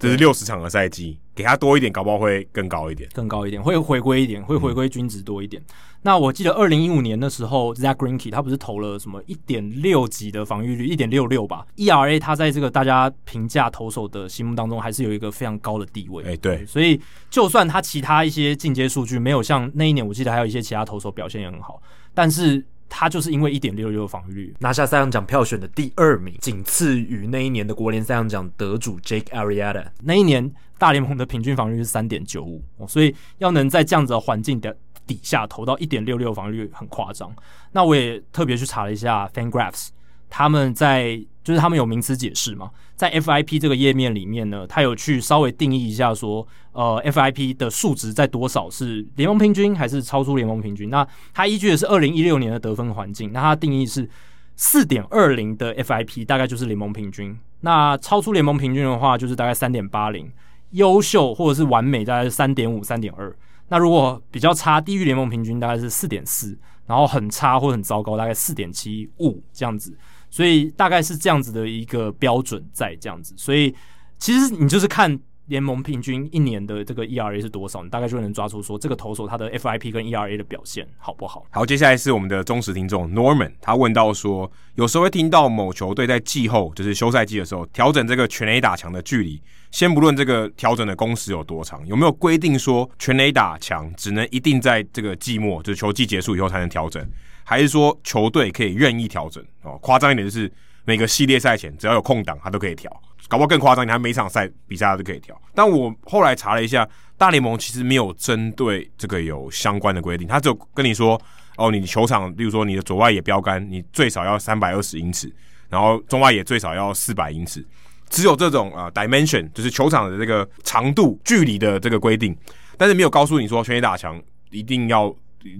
[0.00, 5.60] 这是六十场的赛季，给他多一点，搞不好会更高一点，更高一点，会回归一点，会回归均值多一点。
[5.62, 16.24] 嗯那我记得二零一五年的时候，Zack Greinke 他不是投了什么一点六几的防御率，一点六六吧？ERA 他在这个大家评价投手的心目当中，还是有一个非常高的地位。
[16.24, 16.98] 哎、欸，对，所以
[17.28, 21.82] 就算他其他一些进阶数据没有像那一年，我记得还有一些其他投手表现也很好，
[22.14, 29.86] 但是他就是因为一点六六的防御率拿下赛扬奖票选的第二名，仅次于那一年的国联赛扬奖得主 Jake Arrieta。
[30.02, 34.76] 那一年大联盟的平均防御率是三点九五，所以要能在这样子的环境的。
[35.06, 37.34] 底下投到一点六六防御率很夸张，
[37.72, 39.88] 那我也特别去查了一下 FanGraphs，
[40.30, 50.88] 他们在就是他们有名词解释嘛，在 FIP 这个页面里面呢，他有去稍微定义一下说，呃，FIP 的数值在多少是联盟平均还是超出联盟平均？
[50.88, 54.08] 那他依据的是二零一六年的得分环境，那他定义是
[54.54, 60.30] 四点二零的 FIP 大概就是联盟平均，那超出联盟平均的话就是大概三点八零，
[60.72, 63.34] 优秀或者是完美大概是三点五、三点二。
[63.68, 69.96] 那如果比较差，低于联盟平均大概是四点四，然后很差或很糟糕，大概四点七五这样子，
[70.30, 73.74] 所以大概是这样子的一个标准在这样子，所以
[74.18, 81.44] 其实你就是看联盟平均一年的这个 ERA 是多少，你大概就能抓出说这个投手他的 FIP 跟 ERA 的表现好不好。
[81.50, 89.42] 好，接下来是我们的忠实听众 Norman，他问到说，有时候会听到某球队在季后就是休赛季的时候调整这个全垒打墙的距离。
[89.72, 97.04] 先不论这个调整的工时有多长，有没有规定说全垒打墙只能一定在这个季末，就是球季结束以后才能调整，
[97.50, 99.44] 还是说球队可以愿意调整？
[99.64, 100.48] 哦，夸张一点就是
[100.84, 102.88] 每个系列赛前只要有空档，他都可以调。
[103.26, 105.36] 搞不好更夸张，你还每场赛比赛他都可以调。
[105.52, 111.20] 但我后来查了一下，大联盟其实没有针对这个有相关的规定，他只有跟你说，
[111.56, 115.28] 哦，你球场，例如说你的左外野标杆，你最少要三百二十英尺，
[115.68, 117.66] 然后中外野最少要四百英尺。
[118.08, 122.36] 只有这种啊、dimension 就是球场的这个长度距离的这个规定，
[122.78, 125.12] 但是没有告诉你说全垒打墙一定要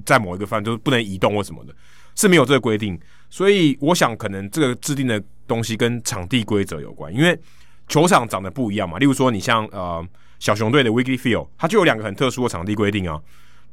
[0.04, 1.74] 在某一个范，就是不能移动或什么的，
[2.14, 2.98] 是没有这个规定。
[3.28, 7.38] 所以我想可能这个制定的东西跟场地规则有关，因为
[7.88, 8.98] 球场长得不一样嘛。
[8.98, 10.06] 例如说你像呃
[10.38, 13.20] 小熊队的 Wrigley Field，它就有两个很特殊的场地规定啊，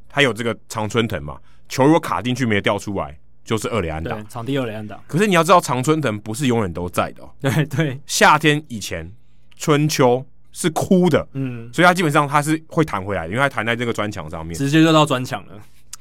[0.09, 1.38] 它有这个常春藤嘛，
[1.69, 3.17] 球如果卡进去没有掉出来。
[3.47, 4.99] 就是二垒安打，场地二垒安打。
[5.07, 7.29] 可是你要知道，常春藤不是永远都在的哦。
[7.39, 9.09] 对对，夏天以前，
[9.55, 10.21] 春秋
[10.51, 15.53] 是枯的，嗯，所以它基本上它是会弹回来的，因为它弹在这个砖墙上面，直接就到砖墙了，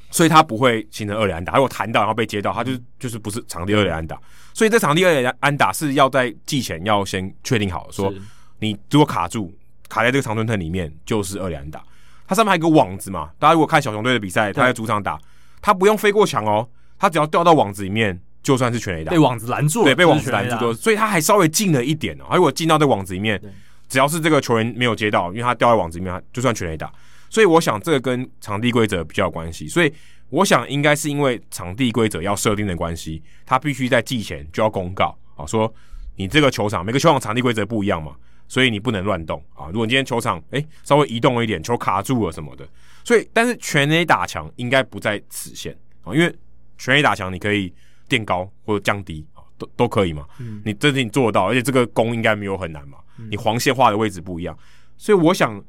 [0.09, 1.53] 所以他不会形成二垒安打。
[1.53, 4.19] 如果弹到然后被接到，他就就是不是场地二垒安打。
[4.53, 8.13] 所以这场地二垒安打是要在季前要先确定好，说
[8.59, 9.53] 你如果卡住
[9.87, 11.83] 卡在这个长春藤里面，就是二垒安打。
[12.27, 15.19] 它上面还有一个网子嘛，大家如果看小熊队的比赛，他在主场打，
[15.61, 16.67] 他不用飞过墙哦。
[16.99, 19.11] 他只要掉到网子里面，就算是全垒打。
[19.11, 22.25] 被网子拦住了，对，被网子拦住了，所以他还稍微近了一点哦。
[22.29, 23.39] 他如果进到这网子里面，
[23.87, 26.91] 只要是这个球员没有接到，因为他掉在网子里面，就算全垒打。
[27.29, 29.67] 所以我想这个跟场地规则比较有关系。
[29.67, 29.93] 所以
[30.29, 35.73] 我想应该是因为场地规则要设定的关系，他必须在季前就要公告啊，说
[36.15, 38.15] 你这个球场每个球场场地规则不一样嘛，
[38.47, 39.67] 所以你不能乱动啊。
[39.67, 42.67] 如果你今天球场诶稍微移动了一点，球卡住了什么的，
[43.03, 46.33] 所以但是全 A 打墙应该不在此限啊，因为。
[46.79, 47.73] 全 A 打墙，你可以
[48.07, 50.27] 垫高或者降低啊，都都可以嘛。
[50.37, 52.99] 嗯，你这是你做得到，而且这个攻应该没有很难嘛。
[53.17, 54.55] 嗯，你黄线画的位置不一样，
[54.95, 55.59] 所以我想，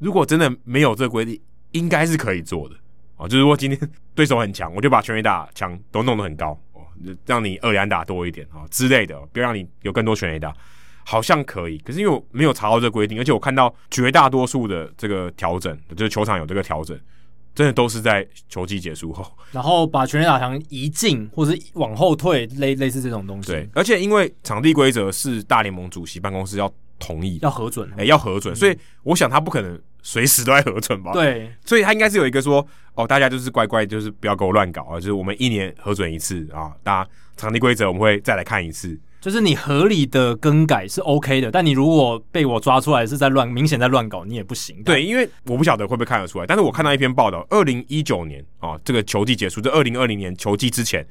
[0.00, 1.40] 如果真的没有这个规定，
[1.70, 2.74] 应该是可以做的
[3.16, 3.78] 哦，就是说今天
[4.14, 6.80] 对手很强，我就把全垒打墙都弄得很高哦，
[7.26, 10.52] 让你二垒安打多一点啊、哦、之类的，不要让你有更多全垒打，
[11.04, 11.78] 好像可以。
[11.78, 16.98] 可是因为我没有查到这个规定，而且我看到绝大多数的这个调整，就是球场有这个调整，
[17.54, 23.52] 真的都是在球季结束后，然后把全垒打墙移进或者往后退，类类似这种东西。
[23.52, 29.78] 对，而且因为场地规则是大联盟主席办公室要同意，要核准，哎、欸，要核准，嗯、所以我想他不可能。
[30.02, 31.12] 随时都在核准吧？
[31.12, 44.82] 对，所以他应该是有一个说，哦，大家就是乖乖，就是不要给我乱搞啊，就是我们一年核准一次啊，大家场地规则我们会再来看一次，就是你合理的更改是 OK 的，但你如果被我抓出来是在乱，明显在乱搞，你也不行。
[44.82, 51.06] 对，因为我不晓得会不会看得出来，但是我看到一篇报道，二零一九年啊，这个球季结束，这二零二零年球季之前。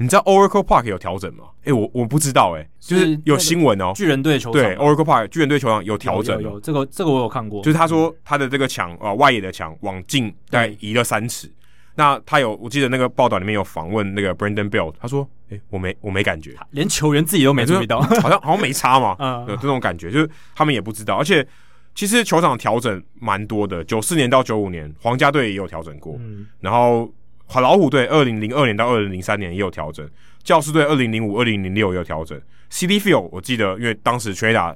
[0.00, 1.44] 你知道 Oracle Park 有调整吗？
[1.60, 3.92] 哎、欸，我我不知道、欸，哎，就是有新闻哦、喔。
[3.94, 7.62] 巨人队球场对 Oracle Park 巨人队球场有调整有有，有这个这个我有看过。
[7.62, 11.52] 就是他说他的这个墙啊、呃、外野的墙往近大概移了三尺。
[11.96, 19.14] 那他有我记得那个报道里面有访问那个 Brandon Bell，他说：“哎、欸，我没我没感觉，连球员自己都没注意到，欸、 好像好像没差嘛。
[19.20, 21.16] ”嗯，有这种感觉，就是他们也不知道。
[21.16, 21.46] 而且
[21.94, 27.12] 其实球场调整蛮多的，九四年到九五年皇家队也有调整过，嗯，然后好
[27.58, 30.08] 老虎队二零零二年到二零零三年也有调整。
[30.44, 32.40] 教师队二零零五、二零零六也有调整。
[32.70, 34.74] Citi Field 我记得，因为当时全垒打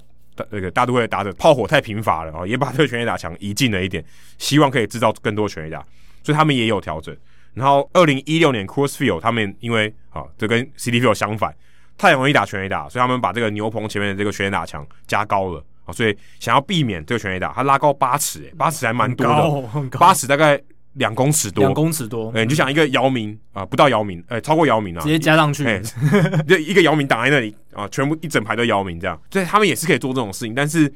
[0.51, 4.05] 那个大都会打的炮火太频繁了啊，也把这个全垒打墙移近了一点，
[4.37, 5.79] 希望可以制造更多全垒打，
[6.23, 7.17] 所以他们也有调整。
[7.55, 11.55] 然后二零一六年 Cross Field 他们因为啊，这跟 Citi Field 相反，
[11.97, 20.61] 太容易打全垒打，所以他们把这个牛棚前面的这个全垒打墙加高了啊，所以想要避免这个全垒打，它拉高八尺，诶，八尺还蛮多的，八尺大概。
[20.95, 25.65] 两公尺多，两公尺多，哎、欸，你就想一个姚明啊、呃，不到姚明，哎、欸，超过姚明啊，直接加上去，
[26.47, 30.93] 就一个姚明挡在那里啊，全部一整排都姚明这样，所以他们也是可以做这种事情，但是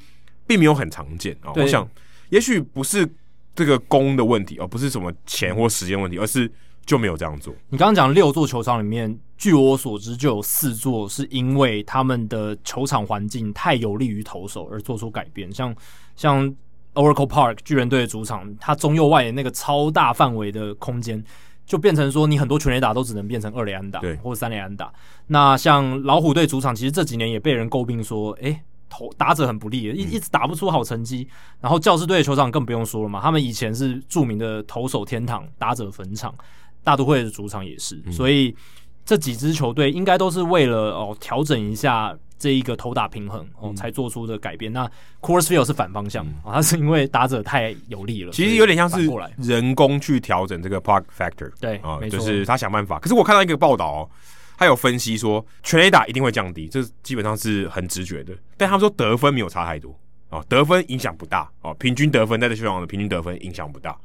[0.47, 1.53] 并没有很常见啊。
[1.57, 1.89] 我想，
[2.29, 3.09] 也许不是
[3.55, 6.49] 这个工的问题，而不是什么钱或时间问题，而是
[6.87, 7.53] 就没有这样做。
[7.69, 15.75] 你刚刚讲六座球场里面，据我所知，就有四座是因为他们的球场环境太有利于投手而做出改变，像
[16.15, 16.55] 像。
[16.95, 21.23] Oracle Park 巨人队的主场，它中右外野那个超大范围的空间，
[21.65, 24.93] 就变成说你很多全垒打都只能变成二垒安打，对，或者三垒安打。
[25.29, 31.29] 那像老虎队主场，其实这几年也被人诟病说，诶、欸，投打者很不利，一一直打不出好成绩。
[31.61, 36.35] 然后教士队的球场更不用说了嘛，他们以前是著名的投手天堂、打者坟场，
[36.83, 38.03] 大都会的主场也是。
[38.11, 38.57] 所以
[39.05, 42.17] 这几支球队应该都是为了哦调整一下。
[42.39, 44.73] 这一个投打平衡哦，才做出的改变。
[44.73, 44.91] 嗯、那
[45.21, 48.33] Coors Field 是反方向啊，它、是因为打者太有力了。
[48.33, 49.09] 其实有点像是
[49.39, 52.99] 人工去调整这个 Park Factor，对啊、呃，就是他想办法。
[52.99, 54.11] 可是我看到一个报道哦，
[54.57, 58.33] 他有分析说全垒打一定会降低，这基本上是很直觉的。
[58.57, 59.91] 但他们说得分没有差太多
[60.29, 63.97] 啊、哦，得分影响不大哦，平均得分在这球场的平均得分影响不大。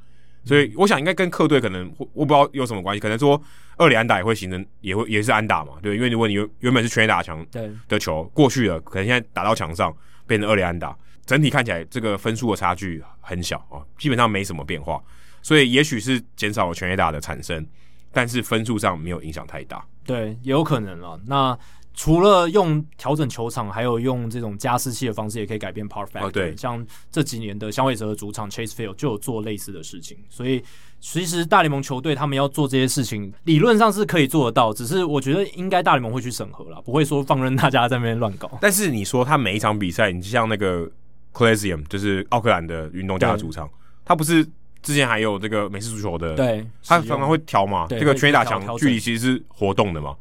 [0.46, 3.42] 所以我想应该跟客队可能我不知道有什么关系，可能说
[3.78, 7.46] 二垒安打也会形成，也会也是安打嘛，对，因为如果你原原本是全垒打墙
[7.88, 9.96] 的球过去了，可能现在打到墙上
[10.28, 15.02] 变成二垒安打，整体看起来这个分数的差距很小啊，基本上没什么变化，
[15.42, 17.66] 所以也许是减少了全垒打的产生，
[18.12, 21.58] 但是分数上没有影响太大，对，也有可能啊，那。
[21.94, 26.32] 除了用调整球场，还有用这种加湿器的方式，也可以改变 Park Factor。
[26.32, 30.18] 对，像这几年的响尾蛇的主场 Chase Field 就有做类似的事情。
[30.28, 30.64] 所以，
[31.00, 34.74] 其实大联盟球队他们要做这些事情，理论上是可以做得到。
[34.74, 38.50] 只是我觉得应该大联盟会去审核啦，不会说放任大家在那边乱搞。
[38.60, 40.90] 但是你说他每一场比赛，你像那个
[41.32, 43.70] Coliseum，就是奥克兰的运动家的主场，
[44.04, 44.44] 他不是
[44.82, 46.34] 之前还有这个美式足球的？
[46.36, 47.86] 对，他常常会调嘛。
[47.88, 50.16] 这个全垒打墙距离其实是活动的嘛。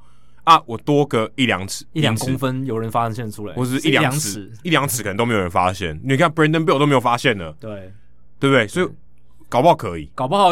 [0.44, 5.98] 啊，我多个一两尺，一两公分，有人发现出来，或是一两尺，一两尺可能都没有人发现。
[6.02, 7.92] 你看 Brandon Bill 都没有发现呢，对，
[8.40, 8.66] 对不对？
[8.66, 8.88] 所以
[9.48, 10.50] 搞不好可以，搞不好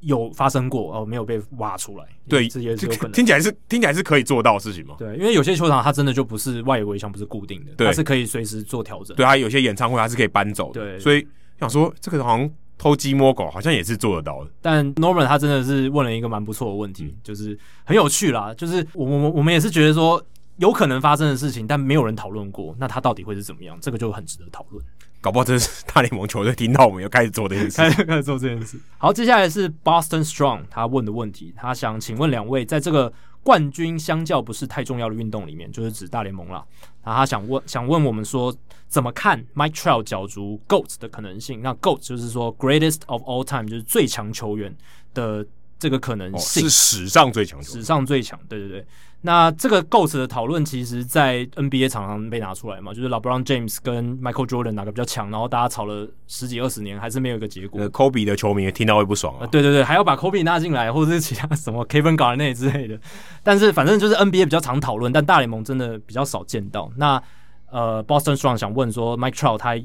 [0.00, 2.04] 有发生过哦，没有被挖出来。
[2.28, 3.12] 对，这也是有可能。
[3.12, 4.94] 听起来是听起来是可以做到的事情吗？
[4.98, 9.16] 对，因为有些球场它真的就不是外围墙，不是固定的，它是可以随时做调整。
[9.16, 10.80] 对，它有些演唱会它是可以搬走的。
[10.80, 11.26] 对，所以
[11.58, 12.50] 想说这个好像。
[12.82, 18.52] 偷鸡摸狗好像也是做得到的，但 Norman 他真的是问了一个蛮不错的问题，嗯、就是很有趣啦。
[18.54, 20.20] 就是我我我们也是觉得说
[20.56, 23.78] 有可能发生的事情，但没有人讨论过，那他到底会是怎么样？
[23.80, 24.84] 这个就很值得讨论。
[25.20, 28.76] 搞不好这是大联盟球队听到我们要开始做这件事，开 始开始做这件事。
[28.98, 33.12] 好，接下来是 Boston Strong 他问的问题，他想请问两位，在这个
[33.42, 36.64] 冠军相较不是太重要的运动里面，就是指大联盟啦。
[37.02, 38.54] 然后他想问想问我们说，
[38.88, 41.60] 怎么看 Mike Trout 角逐 GOAT 的可能性？
[41.62, 44.74] 那 GOAT 就是说 Greatest of All Time，就是最强球员
[45.12, 45.44] 的
[45.78, 48.86] 这个可能性，哦、是史上最强，史上最强，对对对。
[49.24, 57.80] 那这个 GOAT 的讨论，其实，在 NBA 常常被拿出来嘛，就是 LeBron James 跟 Michael Jordan 哪个比较强，然后大家吵了十几二十年，还是没有一个结果。
[57.90, 59.46] Kobe 的球迷听到会不爽啊、呃！
[59.46, 62.98] 对对对，还要把 Kobe 纳进来，或者是其他什么 Kevin Garnett 之类的。
[63.44, 66.90] 但是反正就是 NBA 比较常讨论，但大联盟真的比较少见到。
[66.96, 67.22] 那
[67.70, 69.80] 呃，Boston Strong 想问说，Mike Trout 他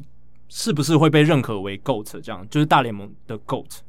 [0.49, 2.19] 是不是会被认可为 GOAT？
[2.21, 3.81] 这样就是大联盟的 GOAT。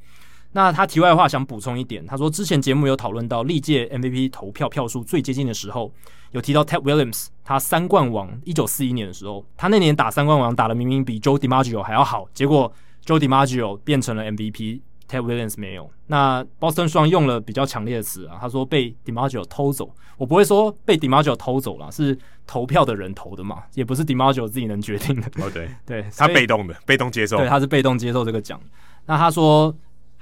[0.53, 5.93] 那他题外话想补充一点，他说之前节目有讨论到历届 MVP 投票票数最接近的时候，
[6.31, 12.73] 有提到 Ted Williams，他三冠王一九四一年的时候，他那年打三冠王打的明明比 Joe DiMaggio 还要好，结果
[13.05, 15.91] Joe DiMaggio 变成了 MVP，Ted Williams 没有。
[16.07, 25.27] 那 Boston Strong 用了比较强烈的词啊，他说被 DiMaggio 偷走，我不会说被 DiMaggio 偷走了，是投票的人投的嘛，也不是 DiMaggio 自己能决定的。
[25.43, 28.59] 哦对，对他被动的，被动接受，对，他是被动接受这个奖。
[29.05, 29.77] 那他说。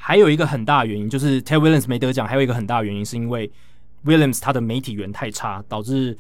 [0.07, 3.51] 还有一个很大的原因就是 Ted Williams 没得奖，还有一个很大的原因是因为
[4.05, 6.16] Williams 他的媒体缘太差，导致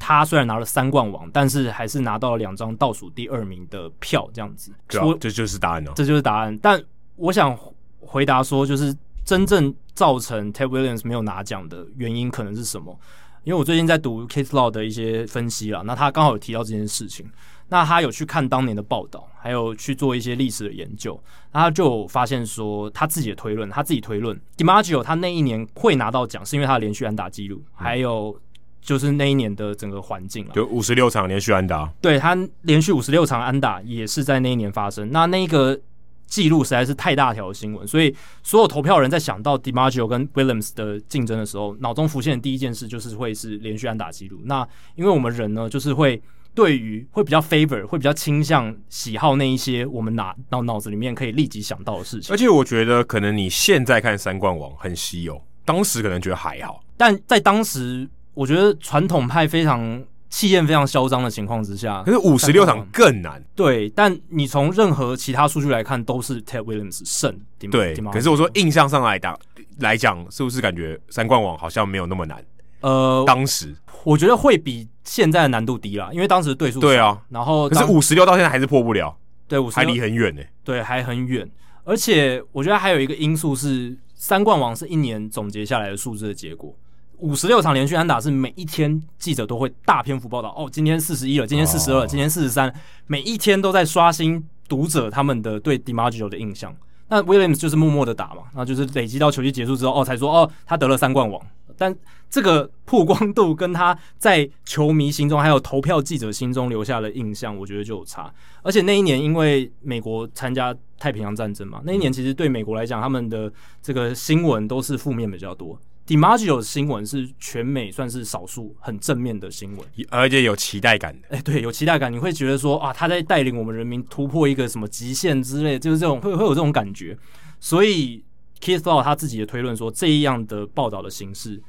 [0.00, 4.72] 他虽然拿了三冠王，但是还是拿到了两张倒数第二名的票，这样子。
[4.88, 5.92] 对啊，这就是答案哦。
[5.94, 6.58] 这就是答案。
[6.60, 6.82] 但
[7.14, 7.56] 我想
[8.00, 8.92] 回答说，就是
[9.24, 12.98] 真正造成 Ted Williams 没有拿奖的原因可能是什么？
[13.44, 17.30] 因为我最近在读 Kate Law 的一些分析啦，那他刚好有提到这件事情。
[17.70, 21.18] 那他有去看当年的报道，还有去做一些历史的研究，
[21.52, 28.36] 那他就发现说他自己的推论，他自己推论，DiMaggio 他那一年会拿到奖，是因为他的连续安打记录，嗯、还有
[28.80, 35.80] 就是那一年的整个环境了，就五十六场连续安打，对，他连续五十六场安打也是在那一年发生，那那个
[36.26, 44.66] 记录实在是太大条的新闻，所以所有投票人在想到 DiMaggio 跟 Williams 的竞争的时候，脑中浮现的第一件事就是会是连续安打记录，那
[44.96, 46.20] 因为我们人呢，就是会。
[46.54, 52.32] 对于会比较 favor，会比较倾向喜好那一些我们拿到脑子里面可以立即想到的事情。
[52.34, 56.82] 而且我觉得，可能你现在看三冠王很稀有，当时可能觉得还好。
[56.96, 63.42] 但在当时，我觉得传统派非常气焰非常嚣张的情况之下，可是五十六场更难。
[63.54, 67.34] 对，但你从任何其他数据来看，都是 Ted Williams 胜。
[67.70, 69.38] 对，可是我说印象上来打
[69.78, 72.44] 来讲，是不是感觉三冠王好像没有那么难？
[72.80, 73.74] 呃，当时
[74.04, 79.16] 我觉得会比现在的难度低啦，因为当时的对数对啊，然后可是五十六到现在还是破不了，
[79.46, 81.48] 对，五十还离很远呢，对，还很远。
[81.84, 86.74] 而且我觉得还有一个因素是，三冠王是一年总结下来的数字的结果，
[87.18, 92.72] 五十六场连续安打是每一天记者都会大篇幅报道，哦，今天四十一了，今天四十二，今天四十三，
[93.06, 96.74] 每一天都在刷新读者他们的对 DiMaggio 的印象。
[97.08, 101.42] 那 Williams 就是默默的打嘛，那就是累积到球季结束之后，哦，才说哦，他得了三冠王。
[101.80, 101.96] 但
[102.28, 108.30] 这个曝光度跟他在球迷心中还有投票记者心中留下的印象，我觉得就有差。
[108.62, 113.50] 而且那一年因为美国参加太平洋战争嘛，那一年其实对美国来讲，他们的
[113.80, 115.80] 这个新闻都是负面比较多。
[116.06, 121.28] DiMaggio 的新闻是全美算是少数很正面的新闻，而且有期待感的。
[121.30, 127.16] 哎，对，有期待感，你会觉得说啊，他在带领我们人民突破一个什么极限之类，就是这种会会有这种感觉。
[127.60, 128.22] 所以
[128.60, 131.62] Keith Law 他自己的推论说，这样的报道的形式。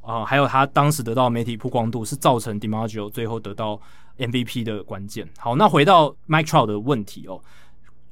[0.00, 3.78] 啊、呃，还有他当时得到媒体曝光度，是造成 DiMaggio 最后得到
[4.16, 5.28] MVP 的关键。
[5.36, 7.38] 好，那回到 Mike Trout 的问题哦，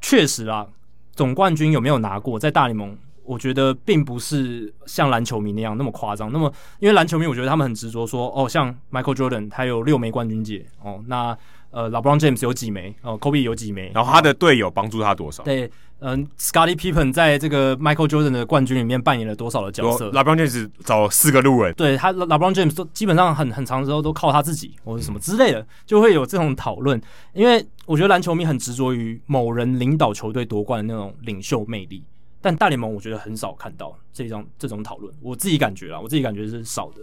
[0.02, 0.66] 确实啊，
[1.14, 2.94] 总冠军有没有拿过，在大联盟，
[3.24, 6.30] 我觉得并不是像篮球迷那样那么夸张。
[6.30, 11.34] 那么，因为篮球迷，我觉得他们很执着说，哦，像 Michael Jordan 他有六枚冠军戒哦，那
[11.70, 15.42] 呃，LeBron James 有几枚哦，Kobe 有几枚，然后他的队友帮助他多少？
[15.44, 15.70] 对。
[16.00, 27.00] 嗯，Scottie Pippen 在这个 Michael Jordan 的冠军里面扮演了多少的角色？LeBron James 找四个路人，对他 LeBron James 都基本上很很长时候都靠他自己或者什么之类的，就会有这种讨论。
[27.32, 32.02] 因为我觉得篮球迷很执着于某人领导球队夺冠的那种领袖魅力，
[32.42, 35.12] 但大联盟我觉得很少看到这种这种讨论。
[35.22, 37.00] 我自己感觉啊，我自己感觉是少的，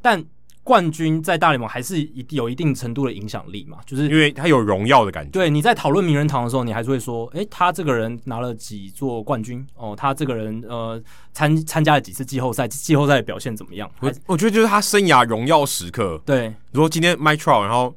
[0.00, 0.24] 但。
[0.68, 5.30] 冠军在大联盟还是一有一定程度的影响力嘛，就是因为他有荣耀的感觉。
[5.30, 13.90] 对，你在讨论名人堂的时候，你还是会说，诶，他这个人拿了几座冠军哦，他这个人呃参参加了几次季后赛，季后赛的表现怎么样？
[14.00, 16.20] 我我觉得就是他生涯荣耀时刻。
[16.26, 17.94] 对，如果今天 Mike Trout，然后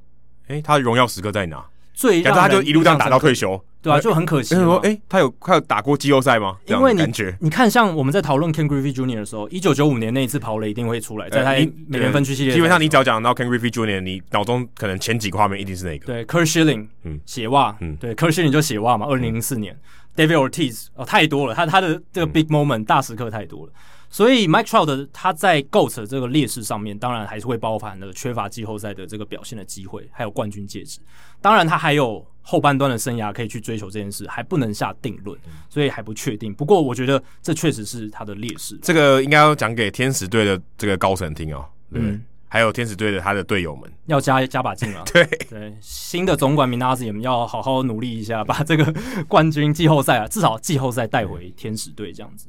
[0.47, 1.65] 诶，他的荣耀时刻在哪？
[1.93, 3.61] 最让他就一路这样打到退休。
[3.81, 4.53] 对啊，就很可惜。
[4.55, 6.57] 说，哎、欸，他有他有打过季后赛吗？
[6.67, 7.01] 因为你
[7.39, 9.15] 你看，像我们在讨论 Ken Griffey Jr.
[9.15, 11.51] 的时候，一九九五年那一次跑垒一定会出来，在他
[11.87, 12.53] 美联分区系列。
[12.53, 16.05] 基本上，你只要讲到 Ken Griffey Jr.，你脑中可能前几个画面一定是那个。
[16.05, 19.07] 对，Curt Schilling，嗯，鞋袜，嗯，对，Curt Schilling 就鞋袜嘛。
[19.07, 19.75] 二零零四年、
[20.15, 23.73] 嗯、David Ortiz，哦，太多了，他他的这个 big moment、嗯、大时刻太多了。
[24.09, 30.99] 所以 Mike Trout 的他在 GOAT 这个劣势上面，当然还是会包含了缺乏季后赛的这个表现的机会，还有冠军戒指。
[31.41, 35.37] 当然，他还有后半段的生涯可以去追求这件事，还不能下定论，
[35.69, 36.53] 所以还不确定。
[36.53, 38.77] 不过我觉得这确实是他的劣势。
[38.81, 45.03] 这个应该要讲给天使队的这个高层听哦，对，嗯，还有天使队的他的队友们要加加把劲了。
[45.13, 48.93] 对 对，新的总管米纳斯也要好好努力一下，把这个
[49.27, 52.47] 冠军季后赛啊，至少季后赛带回天使队这样子。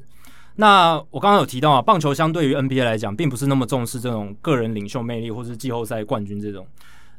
[0.55, 6.67] 那我刚刚有提到啊，棒球相对于 NBA 来讲，并不是那么重视这种个人领袖魅力或是季后赛冠军这种。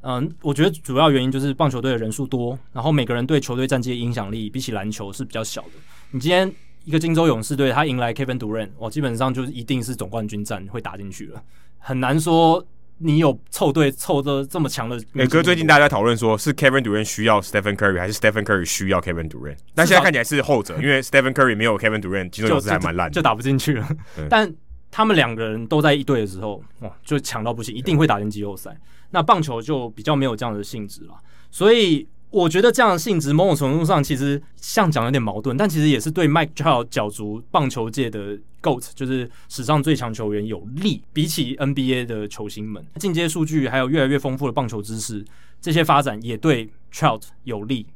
[0.06, 5.70] 嗯，我觉得主要原因就是棒球队的人数多，然后每个人对球队战绩的影响力比起篮球是比较小的。
[6.10, 6.52] 你今天
[6.84, 11.42] 一个金州勇士队，他迎来 Kevin Durant，我基本上就是一定是总冠军战会打进去了，
[11.78, 12.62] 很难说
[12.98, 14.96] 你有凑队凑的这么强的。
[15.14, 19.56] 哎、欸，哥，最近大家在讨论说是 Kevin Durant 需要 Stephen Curry，还是 Stephen Curry 需要 Kevin Durant？
[19.74, 23.88] 但现在看起来是后者， 因为 Stephen Curry 没有 Kevin Durant，金州勇士还蛮烂的，就打不进去了。
[24.28, 24.54] 但
[24.90, 28.78] 他们两个人都在一队的时候，哇，就强到不行，一定会打进季后赛。
[29.14, 31.14] 那棒球就比较没有这样的性质了，
[31.48, 41.00] 所以我觉得这样的性质某种程度上其实像讲有点矛盾，但其实也是对 Mike Trout 角逐棒球界的 GOAT，就是史上最强球员有利。
[41.12, 45.24] 比起 NBA 的球星们，进阶数据还有越来越丰富的棒球知识，
[45.60, 47.86] 这些发展也对 Trout 有利。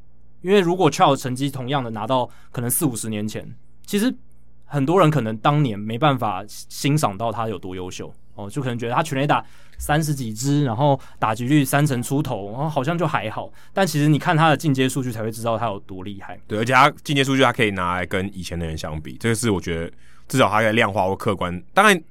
[0.42, 3.52] 因为如果 Trout 成绩同样的拿到可能四五十年前，
[3.84, 4.14] 其实
[4.66, 9.44] 很多人可能当年没办法欣赏到他有多优秀哦，就可能觉得他全垒打。
[9.80, 13.48] 三十几支，然后打击率三成出头，然后好像就还好。
[13.72, 16.36] 但其实你看他的进阶数据，才会知道他有多厉害。
[16.48, 19.16] 对，而且他进阶数据，他可以拿来跟以前的人相比。
[19.20, 19.88] 这个是我觉得
[20.26, 21.62] 至少他在量化或客观。
[21.72, 22.02] 当然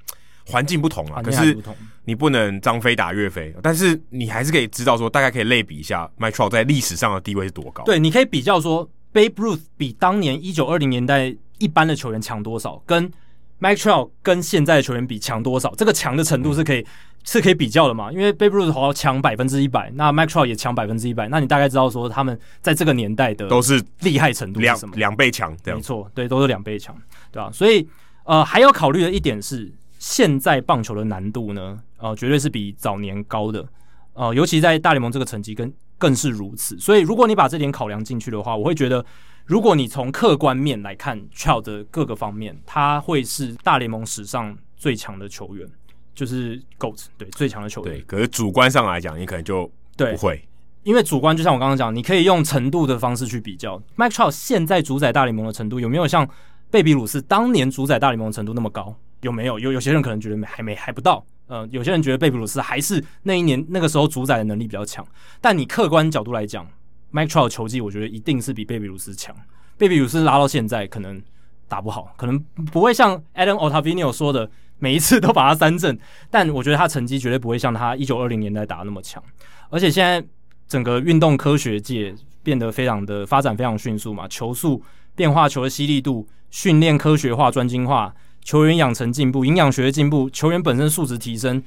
[0.46, 1.58] 环境不同啊，可是
[2.06, 3.54] 你不能张飞打岳飞。
[3.62, 7.84] 但是你还是可以知道说，大概可以类比一下 Mike Trout 在历史上的地位是多高。
[7.84, 13.12] 对，你可以比较说，Babe Ruth 比当年一九二零年代一般的球员强多少，跟
[13.60, 16.80] Mike Trout 跟现在的球员比强多少，这个强的程度是可以。
[16.80, 16.86] 嗯
[17.24, 18.10] 是可以比较的嘛？
[18.10, 24.96] 因为 Babe Ruth 好像强百分之一百，那 Mike Trout 也强百分之一百，那你大概知道说他们在这个年代的都是厉害程度是什么？
[24.96, 26.96] 两两倍强，没错，对，都是两倍强，
[27.30, 27.52] 对吧？
[27.52, 27.86] 所以
[28.24, 29.70] 呃，还要考虑的一点是，
[30.00, 33.68] 现在棒球的难度呢，呃，绝对是比早年高的，
[34.14, 36.80] 呃，尤其在大联盟这个层级跟更是如此。
[36.80, 39.06] 所以如果你把这点考量进去的话，我会觉得，
[39.48, 45.68] 如果你从客观面来看 c h i l d 的各个方面，他会是大联盟史上最强的球员。
[46.14, 50.44] 就是 GOAT 对最强的球员，对，可是主观上来讲，你可能就不会，
[50.82, 53.80] 因为主观就像我刚刚讲，你可以用程度的方式去比较。
[53.96, 56.28] Mike Trout 现在主宰大联盟的程度有没有像
[56.72, 58.96] 贝比鲁斯当年主宰大联盟的程度那么高？
[59.22, 59.60] 有没有？
[59.60, 65.06] 有有些人可能觉得还没还不到，呃，有些人觉得贝比鲁斯还是那一年那个时候主宰的能力比较强。
[65.40, 66.68] 但你客观角度来讲
[67.12, 69.36] ，Mike Trout 的球技我觉得一定是比贝比鲁斯强。
[69.78, 71.22] 贝比鲁斯拉到现在可能
[71.68, 72.40] 打不好，可能
[72.72, 74.50] 不会像 Adam Ottavino 说的。
[74.80, 75.98] 每一次都把他三振，
[76.30, 79.24] 但我觉得他成绩绝对不会像他一九二零年代打的那么强。
[79.72, 80.24] 而且现在
[80.68, 82.14] 整个运动科学界
[82.44, 84.80] 变得非常的发展非常迅速嘛，球速、
[85.16, 88.14] 变化球的犀利度、训练科学化、专精化、
[88.44, 91.64] 球员养成进步、营养学的进步、球员本身素质提升。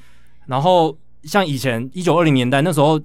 [0.46, 3.00] 然后像以前一九二零年代那时候，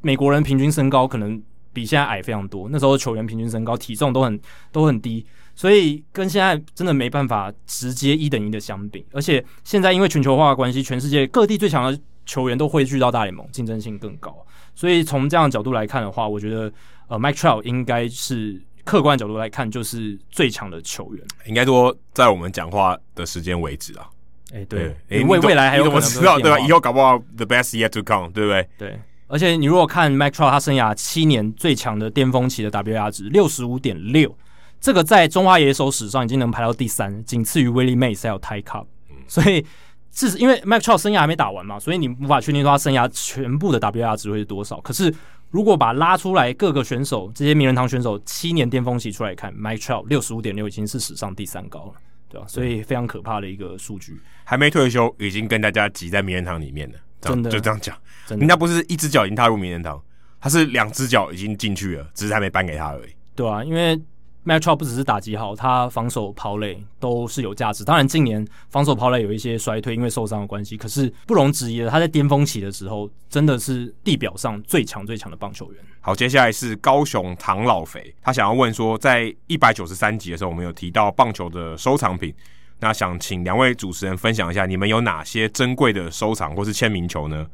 [0.00, 1.38] 美国人平均身高可能
[1.72, 4.40] 比现在矮非常多，那时候球员平均身高体重都很
[4.70, 5.24] 都很低。
[5.54, 14.34] 所以跟现在真的没办法直接一等一的相比，而且现在因为全球化的关系，全世界各地最强的球员都汇聚到大联盟，竞争性更高。
[14.74, 16.72] 所以从这样的角度来看的话，我觉得
[17.08, 21.22] 呃，Mike Trout 应该是客观角度来看就是最强的球员。
[21.44, 24.08] 应该说，在我们讲话的时间为止啊，
[24.54, 26.58] 哎、欸，对，哎、欸，未未来还有你怎么知道对吧？
[26.60, 28.68] 以后搞不好 The best yet to come，对不对？
[28.78, 29.00] 对，
[29.32, 34.36] 而且你如果看 Mike Trout 他生涯七年最强的巅峰期的 WAR 值六十五点六。
[34.78, 38.84] 这个在中华野手史上已经能排到第三，仅次于 Willie Mays 还有 Ty Cobb。
[39.26, 39.64] 所以，
[40.10, 44.78] 这是因为 Mike Trout 生涯还没打完嘛，所以你无法确定说他生涯全部的 WAR 值会是多少。
[44.82, 45.14] 可是，
[45.48, 51.92] 如果把拉出来各个选手这些名人堂选手七年巅峰期出来看，Mike Trout 六十五点六已经是史上第三高了，
[52.28, 52.46] 对吧？
[52.46, 54.20] 所以非常可怕的一个数据。
[54.44, 57.96] 还没退休，已经跟大家挤在名人堂里面了，真的就这样讲。
[58.38, 60.02] 人家不是一只脚已经踏入名人堂，
[60.40, 63.10] 他是两只脚已经进去了，只是还没颁给他而已。
[63.34, 64.00] 对啊，因为。
[64.44, 67.84] Mike Trout 不只是打击好，他防守抛垒都是有价值。
[67.84, 70.76] 当然，近年防守抛垒有一些衰退，因为受伤的关系。
[70.76, 75.80] 可是不容置疑的，他在巅峰期的时候，真的是地表上最强最强的棒球员。
[76.00, 82.34] 好，接下来是高雄唐老肥，他想要问说，在一百九十三集的时候，我们有提到棒球的收藏品，
[82.80, 87.46] 那想请两位主持人分享一下，你们有哪些珍贵的收藏或是签名球呢？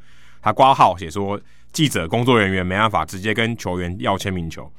[0.48, 1.40] 他挂号写说，
[1.72, 4.70] 记者工作人员没办法直接跟球员要签名球。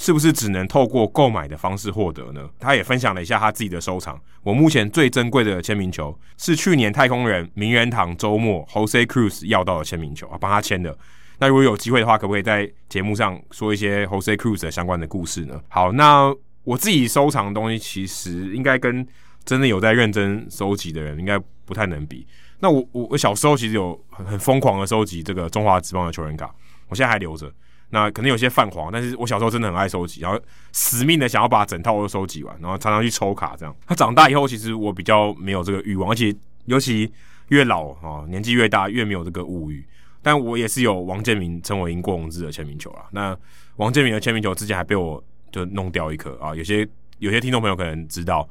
[0.00, 2.48] 是不是只能透过购买的方式获得呢？
[2.60, 4.16] 他也分享了一下他自己的收藏。
[4.44, 10.96] 我目前最珍贵的签名球是去年太空人名人堂周末 Jose Cruz 要到的签名球啊，帮他签的。
[11.40, 15.60] 那如果有机会的话，可不可以在节目上说一些 Jose Cruz 的相关的故事呢？
[15.68, 16.32] 好，那
[16.62, 19.04] 我自己收藏的东西，其实应该跟
[19.44, 22.24] 真的有在认真收集的人，应该不太能比。
[22.60, 26.52] 那我我我小时候其实有很很疯狂的收集这个中华职棒的球员卡，
[26.88, 27.52] 我现在还留着。
[27.90, 30.38] 那可能有些泛黄，但是我小时候真的很爱收集，然后
[30.72, 33.74] 死命的想要把整套都收集完，然后常常去抽卡这样。
[33.86, 36.34] 他长大以后，其实我比较没有这个欲望，而且
[36.66, 37.10] 尤其
[37.48, 39.82] 越老啊，年纪越大越没有这个物欲。
[40.20, 43.04] 但我也是有王建民、陈伟英、郭泓志的签名球啊。
[43.10, 43.34] 那
[43.76, 46.54] 王建民的签名球之前还被我就弄掉一颗啊。
[46.54, 46.86] 有些
[47.20, 48.46] 有些听众朋友可能知道，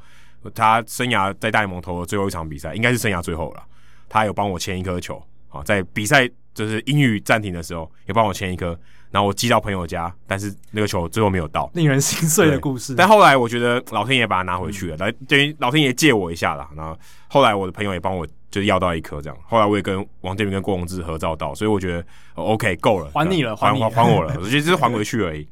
[0.56, 3.64] 他生涯在大联盟投的最后一场比赛，应该是生涯最后了。
[4.10, 8.78] 他有帮我签一颗球啊，在比赛就是英语暂停的时候，也帮我签一颗。
[9.10, 12.94] 然后我寄到朋友家，但是那个球最后没有到，令人心碎的故事。
[12.94, 16.70] 但后来我觉得老天爷把它拿回去了，来等于老天爷借我一下啦。
[16.76, 16.98] 然后
[17.30, 19.38] 后来我的朋友也帮我就要到一颗这样。
[19.48, 22.06] 后来我也跟王建民跟郭宏志合照到，所以我觉得
[22.36, 25.48] OK 够了，还你了，还还还我了，我觉得只是还回去而已。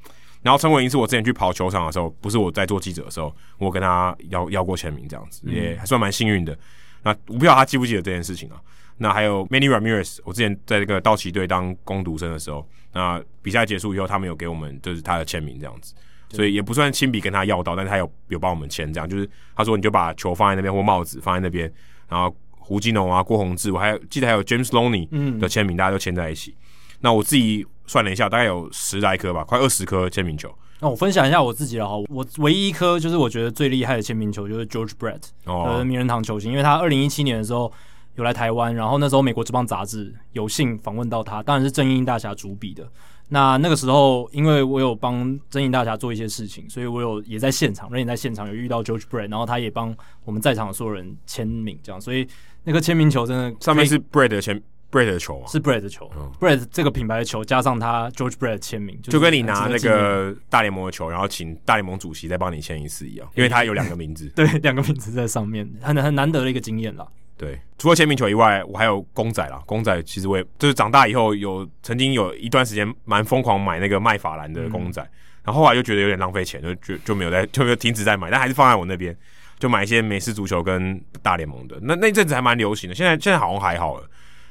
[0.45, 6.55] 然后陈伟霆是我之前去跑球场的时候，不是我在做记者的时候，我跟他要要过签名这样子，也还算蛮幸运的。
[7.01, 8.61] 那我不知道他记不记得这件事情啊？
[8.97, 12.63] 那还有 Manny Ramirez，我之前在这个道奇队当攻读生的时候，
[12.93, 15.95] 那比赛结束以后，他们有给我们就是他的签名这样子，
[16.29, 21.71] 所以也不算亲笔跟他要到，但是他有有帮我们签这样，就是他说你就把球放在那边或帽子放在那边，
[22.07, 26.55] 然后胡金龙啊、郭宏志，我还有记得还有 James Loney 的签名，大家都签在一起。
[27.01, 30.53] 那我自己算了一下，大概有十来颗吧，快二十颗签名球。
[30.79, 37.71] 那我分享一下我自己的哈，我唯一一颗就是我觉得最厉害的签名球就是 George Brett，呃，名人堂球星，因为他二零一七年的时候。
[38.17, 42.89] 有来台湾，然后那时候美国职棒杂志有幸访问到他，当然是正英大侠主笔的。
[43.27, 49.93] 那那个时候，因为我有帮正英大侠做一些事情，所以我有也在现场，人也在现场有遇到 George Brett，然后他也帮
[50.23, 51.99] 我们在场的所有人签名，这样。
[51.99, 52.25] 所以
[52.63, 67.07] 那个签名球真的上面是 Brett 的签，Brett 的球啊，是 Brett 的球，嗯，Brett 这个品牌的球加上他 George Brett 签名，就跟你拿那个大联盟的球，然后请大联盟主席再帮你签一次一样，因为他有两个名字， 对，两个名字在上面，很很难得的一个经验啦。
[67.37, 69.61] 对，除了签名球以外，我还有公仔啦。
[69.65, 75.11] 公仔其实我也就是长大以后有曾经有一段时间蛮疯狂买那个麦法兰的公仔，嗯、
[75.43, 79.13] 然后后来就觉得有点浪费钱，就就就没有再 就没有停止在买，但还是放在我那边，
[79.59, 81.77] 就买一些美式足球跟大联盟的。
[81.81, 84.09] 那那阵子还蛮流行的，现在现在好像还好了。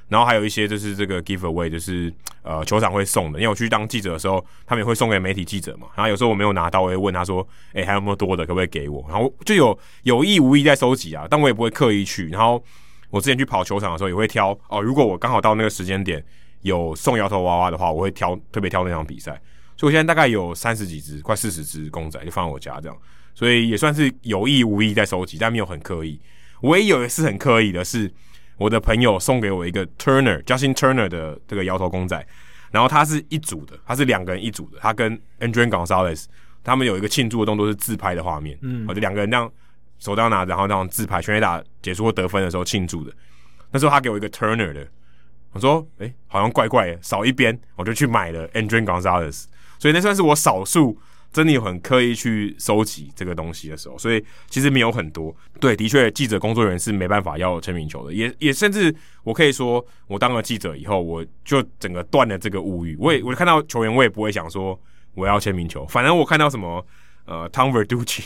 [0.08, 2.12] 然后还有一些就是这个 give away，就是
[2.42, 5.88] 呃球场会送的，因为我去当记者的时候，他们也会送给媒体记者嘛。
[5.94, 12.28] 然后有时候我没有拿到，我会问他说：“哎，还有没有多的，可不可以给我？”然后就有有意无意在收集啊，但我也不会刻意去。
[12.28, 12.62] 然后。
[13.10, 16.20] 我之前去跑球场的时候也会挑哦，如果我刚好到那个时间点
[16.62, 19.40] 有送摇头娃娃的话，我会挑特别挑那场比赛。
[19.76, 22.98] 所以我现在大概有三十几只，快四十只公仔就放在我家这样，
[23.32, 26.20] 所以也算是有意无意在收集，但没有很刻意。
[26.62, 28.12] 唯一有一次很刻意的是，
[28.56, 32.26] 我的朋友送给我一个 Turner，Justin Turner 的这个摇头公仔，
[32.70, 36.24] 然后他是一组的，他是两个人一组的，他跟 Adrian Gonzalez
[36.62, 39.50] 他们有一个庆祝的动作是自拍的画面，嗯，我就两个人这样。
[40.00, 43.12] 手刀拿着，然后那种自拍，全垒打结束或得分的时候庆祝的。
[43.70, 44.86] 那时候他给我一个 Turner 的，
[45.52, 49.44] 我说：“诶、欸，好像怪怪的，少一边。”我就去买了 Adrian Gonzalez。
[49.78, 50.98] 所以那算是我少数
[51.34, 53.98] 真的有很刻意去收集这个东西的时候。
[53.98, 55.36] 所以其实没有很多。
[55.60, 58.14] 对，的确，记者工作人员是没办法要签名球的。
[58.14, 58.94] 也也甚至
[59.24, 62.96] 我可以说，我当了记者以后，我就整个断了这个物欲。
[62.98, 64.80] 我也我看到球员，我也不会想说
[65.14, 65.84] 我要签名球。
[65.88, 66.82] 反正我看到什么。
[67.26, 68.22] 呃 Tom Verducci、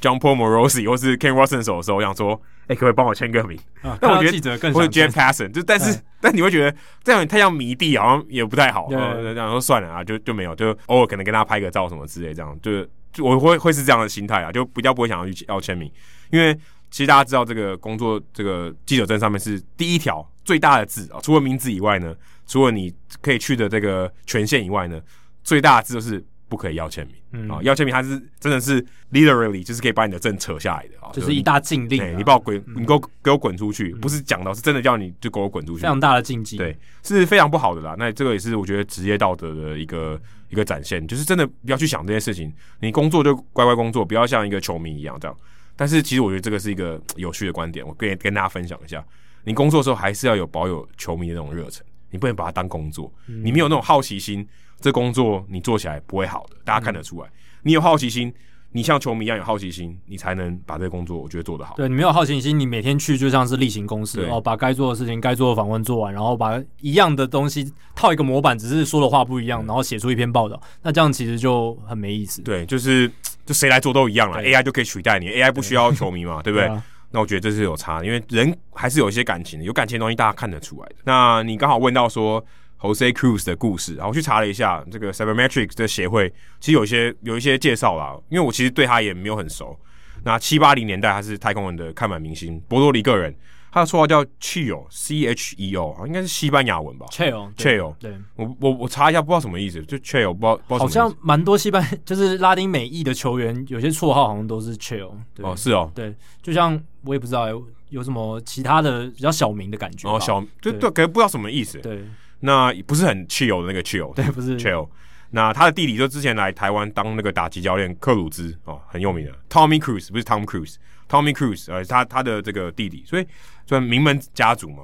[0.00, 3.58] John Paul Morosi 或是 Ken Rosenthal 手的时候，我想说，哎、欸，可不可以帮我签个名？
[3.82, 8.88] 啊、但我觉得记者更或者 Jeff Passan，就但是、嗯、但你会觉得这样太像迷弟，好像也不太好。
[8.90, 15.90] 呃，这样说算了啊，就就没有，就偶尔可能跟他拍个照什么之类，这样就就我会会是这样的心态啊，就比较不会想要去要签名，
[16.30, 16.54] 因为
[16.90, 22.14] 其实大家知道这个工作这个记者证上面是第一条最大的字啊，除了名字以外呢，
[22.46, 25.00] 除了你可以去的这个权限以外呢，
[25.42, 26.22] 最大的字就是。
[26.52, 27.48] 不可以要签名，嗯。
[27.50, 37.96] 啊，要签名他是真的是 literally 就是可以把你的证扯下来的啊，就是一大禁令、啊，你把我滚，你给我给我滚出去，嗯、不是讲到是真的叫你就给我滚出去，非常大的禁忌，对，是非常不好的啦。
[37.98, 40.20] 那这个也是我觉得职业道德的一个
[40.50, 45.34] 一个展现，就是真的不要去想这件事情，你工作就乖乖工作，不要像一个球迷一样这样。
[45.74, 49.02] 但是其实我觉得这个是一个有趣的观点，我跟跟大家分享一下，
[49.44, 54.46] 你工作的时候还是要有保有球迷的那种热忱，你不能把它当工作，嗯、你没有那种好奇心。
[54.82, 57.28] 这工作你做起来不会好的，大家看得出来。
[57.28, 57.32] 嗯、
[57.62, 58.34] 你有好奇心，
[58.72, 61.74] 你像球迷一样有好奇心，你才能把这个工作我觉得做得好。
[61.76, 72.42] 对，你没有好奇心，你每天去就像是例行公事，然后把该做的事情、该做的访问做完，然后把一样的东西套一个模板，只是说的话不一样，然后写出一篇报道，那这样其实就很没意思。
[72.42, 73.10] 对，就是
[73.46, 76.70] 就谁来做都一样了，AI 就可以取代你，AI 不需要球迷嘛， 对，不对？
[77.10, 80.94] 那我觉得这是有差的，因为人还是有一些感情的，有感情的东西大家看得出来的。
[81.04, 82.44] 那你刚好问到说。
[82.82, 86.28] Jose Cruz 的故事，然后我去查了一下这个 Cybermetrics 的协会，
[86.58, 88.18] 其实有一些有一些介绍啦。
[88.28, 89.78] 因为我其实对他也没有很熟。
[90.24, 93.32] 那七八零年代他是太空人的看板明星，博多黎各人，
[93.70, 105.12] 他的绰号叫 Cheo，C H E O，应该是西班牙文吧？Cheo，Cheo，对，我我我查一下，不知道什么意思，就 Cheo，不知道不知道好像蛮多西班就是拉丁美裔的球员，有些绰号好像都是 Cheo。
[105.38, 110.08] 哦，是哦，对，就像我也不知道有有什么其他的比较小名的感觉。
[110.08, 111.78] 哦，小就对，可能不知道什么意思。
[111.78, 112.04] 对。
[112.44, 114.88] 那不是很 chill 的那个 chill，对，不是 chill。
[115.30, 123.26] 那他的弟弟就之前来台湾当那个打击教练，克鲁兹哦，很有名的 Tommy Cruise，不是 Tom Cruise，Tommy Cruise，呃，他他的这个弟弟，所以
[123.64, 124.82] 算名门家族嘛。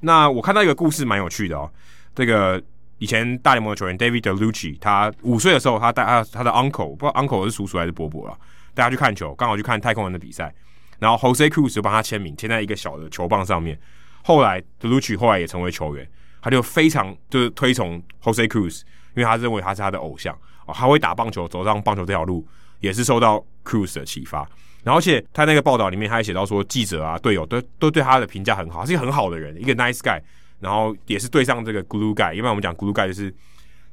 [0.00, 1.70] 那我看到一个故事蛮有趣的哦，
[2.14, 2.60] 这个
[2.98, 8.36] 以前大联盟的球员 David Dellucci，他五岁的时候，他带他他的 uncle，不知道 uncle 是叔叔还是伯伯了，
[8.74, 10.52] 带他去看球，刚好去看太空人的比赛，
[10.98, 13.78] 然后 Jose Cruz 就帮他签名，签在一个小的球棒上面。
[14.24, 16.08] 后来 Dellucci 后来也成为球员。
[16.44, 18.82] 他就非常就是推崇 Jose Cruz，
[19.16, 22.46] 因为他认为他是他的偶像哦，他会打棒球，走上棒球这条路
[22.80, 24.46] 也是受到 Cruz 的启发。
[24.82, 30.20] 然后而且他那个报道里面，他还写到说，记者啊、队友都都对他的评价很好，是一个很好的人，一个 nice guy。
[30.60, 33.30] 然后也是对上这个 glue guy，一般我们讲 glue guy 就是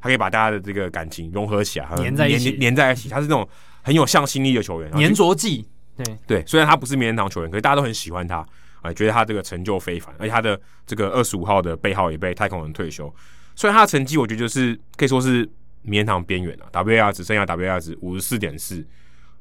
[0.01, 3.07] 他可以把大家的这个感情融合起来，黏在一起，黏在一起。
[3.07, 3.47] 他是那种
[3.81, 5.65] 很有向心力的球员，黏着剂。
[5.95, 8.45] 对对，虽然他不是名人堂球员，可是大家都很喜欢他。
[8.81, 13.13] 哎，觉得他这个成就非凡，而且他的这个二十五号的背号也被太空人退休。
[13.55, 15.47] 虽然他的成绩，我觉得就是可以说是
[15.81, 16.65] 名人堂边缘了。
[16.71, 18.85] WAR 只剩下 WAR 值五十四点四，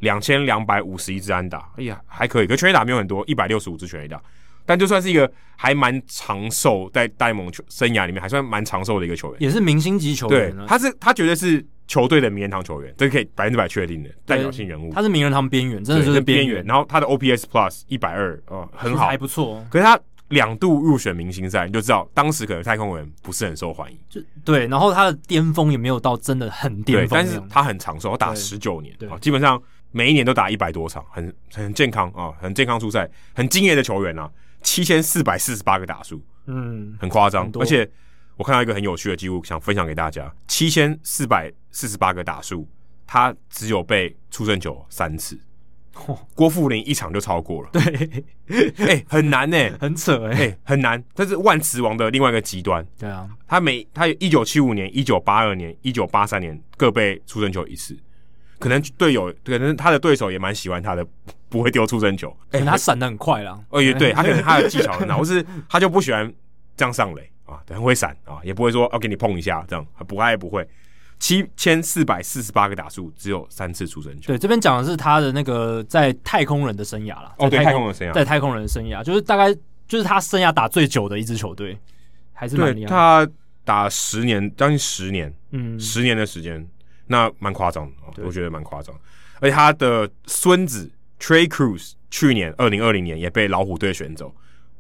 [0.01, 2.47] 两千两百五十一支安打，哎呀还可以。
[2.47, 4.23] 可全垒打没有很多，一百六十五支全垒打，
[4.67, 10.55] 但就算是一个还蛮长寿，在大联盟球生涯里面还算蛮长寿的一个球员，也是明星级球员。
[10.55, 11.65] 对，他是他绝对是。
[11.91, 14.93] 球队的名人堂球员，这个可以百分之百确定的代表性人物。
[14.93, 16.65] 他是名人堂边缘，真的就是边缘。
[16.65, 19.67] 然后他的 OPS Plus 一百二，哦，很好，还不错。
[19.69, 19.99] 可是他
[20.29, 23.99] 两度入选明星赛，你就知道当时可能太空人不是很受欢迎。
[24.09, 29.61] 就对，然后他的巅峰也没有到真的很巅峰，但是他很长寿，打十九年，啊，基本上
[29.91, 34.31] 每一年都打一百多场，很很健康啊，很健康出赛，很敬业的球员啊，
[34.63, 37.91] 七千四百四十八个打数，嗯，很夸张，而且。
[38.37, 42.67] 我看到一个很有趣的记录，想分享给大家：七千四百四十八个打数，
[43.07, 45.39] 他只有被出生球三次。
[46.07, 47.69] 哦、郭富林一场就超过了。
[47.73, 47.83] 对，
[48.79, 51.03] 哎、欸，很难呢、欸， 很扯哎、很难。
[51.15, 52.87] 这是万磁王的另外一个极端。
[52.97, 57.99] 对啊，他每他一九七五年、一九八二年、一九八三年各被出生球一次。
[58.59, 61.05] 可能队友，可能他的对手也蛮喜欢他的，
[61.49, 62.35] 不会丢出生球。
[62.53, 63.59] 哎、欸，他闪的很快啦。
[63.71, 66.33] 哦，也对 他可能他的技巧很好，或是他就不喜欢
[66.77, 67.29] 这样上垒。
[67.45, 70.67] 啊，很会闪啊，也不会说要给你碰一下这样，不爱也不会。
[71.21, 74.29] 七千四百四十八个打数，只有三次出生球。
[74.29, 77.33] 对，这边讲的是他的那个在太空人的生涯了。
[77.39, 79.55] 哦，对，太空人生涯，在太空人的生涯，就是大概
[79.87, 81.79] 就是他生涯打最久的一支球队，
[82.33, 82.89] 还是蛮厉害。
[82.89, 83.29] 他
[83.65, 86.67] 打十年，将近十年，嗯，十年的时间，
[87.07, 87.87] 那蛮夸张
[88.17, 88.93] 的，我觉得蛮夸张。
[89.41, 90.91] 而且他的孙子
[91.21, 94.35] Trey Cruz 去年二零二零年也被老虎队选走。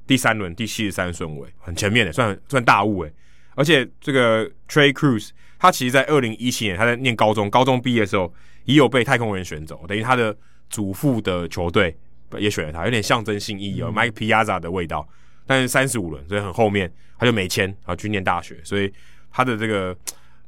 [0.06, 3.12] 第三轮第七十三顺位，很前面的，算算大物诶。
[3.54, 5.30] 而且这个 Trey Cruz，
[5.60, 8.32] 他其实在二零一七年他在念高中，高中毕业的时候
[8.64, 10.36] 也有被太空人选走，等于他的
[10.68, 11.96] 祖父的球队
[12.38, 15.08] 也选了他，有点象征性意义哦，Mike Piazza 的味道。
[15.46, 18.92] 但是三十五轮，所以很后面他就没签，然后去念大学，所以
[19.30, 19.96] 他的这个。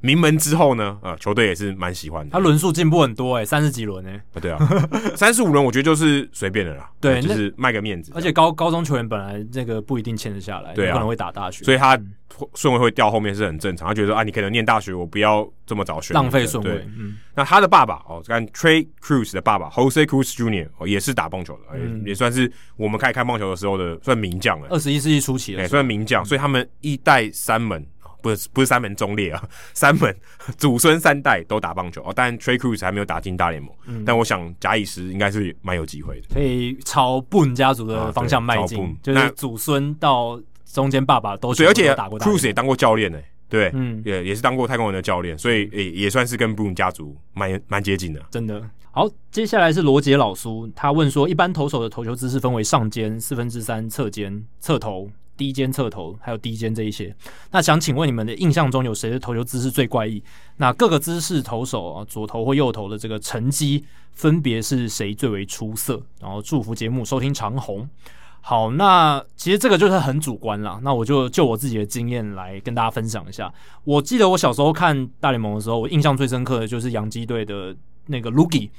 [0.02, 2.32] 名门之后呢，呃，球队也是蛮喜欢的。
[2.32, 4.40] 他轮数进步很多哎、欸，三十几轮哎、欸。
[4.40, 4.58] 对啊，
[5.16, 6.90] 三十五轮我觉得就是随便的啦。
[7.00, 8.12] 对，就是卖个面子。
[8.14, 11.98] 而且高高中球员本来那个不一定签得下来，对啊，可能会打大学，所以他
[12.54, 13.86] 顺位会掉后面是很正常。
[13.86, 16.84] 他觉得啊，你可能念大学，我不要这么早选，浪费顺位。
[16.98, 20.68] 嗯，那他的爸爸哦，看 Trey Cruz 的爸爸 Jose Cruz Jr.
[20.78, 24.66] 哦，也是打棒球的，嗯、也算是我们开始看棒球的时候的算名将了。
[24.70, 27.86] 二十一世纪初期的，哎，算名将，所以他们一代三门。
[28.22, 29.42] 不是不是三门忠烈啊，
[29.74, 30.16] 三门
[30.56, 32.12] 祖孙三代都打棒球哦。
[32.14, 43.18] 但 Trey Cruz 还没有打进大联盟，嗯、但我想假以时应该是蛮有机会的，可以朝 Boone 家族的方向迈进，啊、就是祖孙到中间爸爸都，对，而且 Cruz 也当过教练呢，
[43.48, 48.62] 对，嗯，也也是当过太空人的教练，所以也也算是跟 Boone 家族蛮蛮接近的，真的。
[48.94, 55.10] 好，接下来是罗杰老叔，他问说，一般投手的投球姿势分为上肩、四分之三侧肩、侧投。
[55.42, 57.12] 低肩侧投还有低肩这一些，
[57.50, 60.22] 那想请问你们的印象中有谁的投球姿势最怪异？
[60.58, 66.00] 那各个姿势投手啊，左投或右投的这个成绩分别是谁最为出色？
[66.20, 67.88] 然后祝福节目收听长虹。
[68.40, 70.78] 好，那其实这个就是很主观啦。
[70.84, 73.52] 那我就就我自己的经验来跟大家分享一下。
[73.82, 77.74] 我记得我小时候看大联盟的时候，我印象最深刻的就是洋基队的
[78.06, 78.70] 那个 Lugie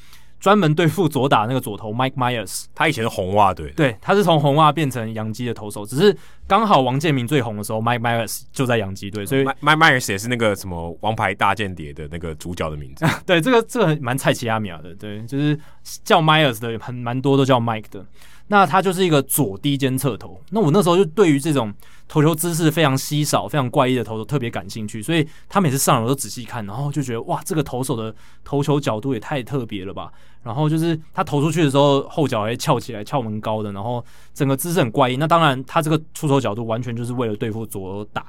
[0.44, 2.66] 专门对付左打那个左投 Mike Myers。
[2.76, 6.14] 他以前是红袜队，对，他是从红袜变成洋基的投手，只是
[6.46, 13.06] 刚好王建民最红的时候，Mike Myers 就在洋基队，所以 Mike Myers 也是那个什么王牌大间谍的那个主角的名字。
[13.26, 15.58] 对，这个这个蛮菜奇亚米亚的，对，就是
[16.04, 18.06] 叫 Myers 的很蛮多都叫 Mike 的。
[18.54, 21.74] 那他就是一个左低肩侧投，那我那时候就对于这种
[22.08, 30.12] 投球姿势非常稀少、非常怪异的投手特别感兴趣，所以他每次上来我都仔细看，然后就觉得哇，这个投手的投球角度也太特别了吧。
[30.44, 34.06] 然后就是他投出去的时候，后脚还翘起来，翘蛮高的，然后
[34.36, 35.18] 整个姿势很怪异。
[35.18, 38.28] 那当然，他这个出手角度完全就是为了对付左打。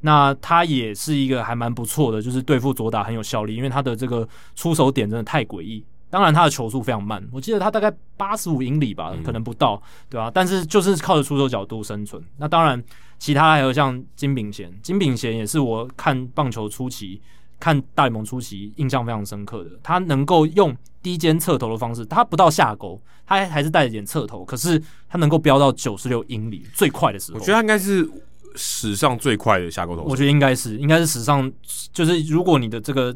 [0.00, 5.84] 那他也是一个还蛮不错的，就是对付左打很有效力，因为他的这个出手点真的太诡异。
[6.08, 10.30] 当然，他的球速非常慢，我记得他大概八十五英里吧，可能不到，对吧、啊？
[10.32, 12.22] 但是就是靠着出手角度生存。
[12.36, 12.82] 那当然，
[13.18, 17.20] 其他还有像金炳贤，金炳贤也是我看棒球初期、
[17.58, 19.70] 看大联盟初期印象非常深刻的。
[19.82, 28.08] 他能够用低肩侧投的方式，他不到下勾，他还是带着点侧投，可是他能够飙到九十六英里，最快的时候，我觉得他应该是
[28.54, 30.02] 史上最快的下勾投。
[30.04, 31.52] 我觉得应该是，应该是史上，
[31.92, 33.14] 就是如果你的这个。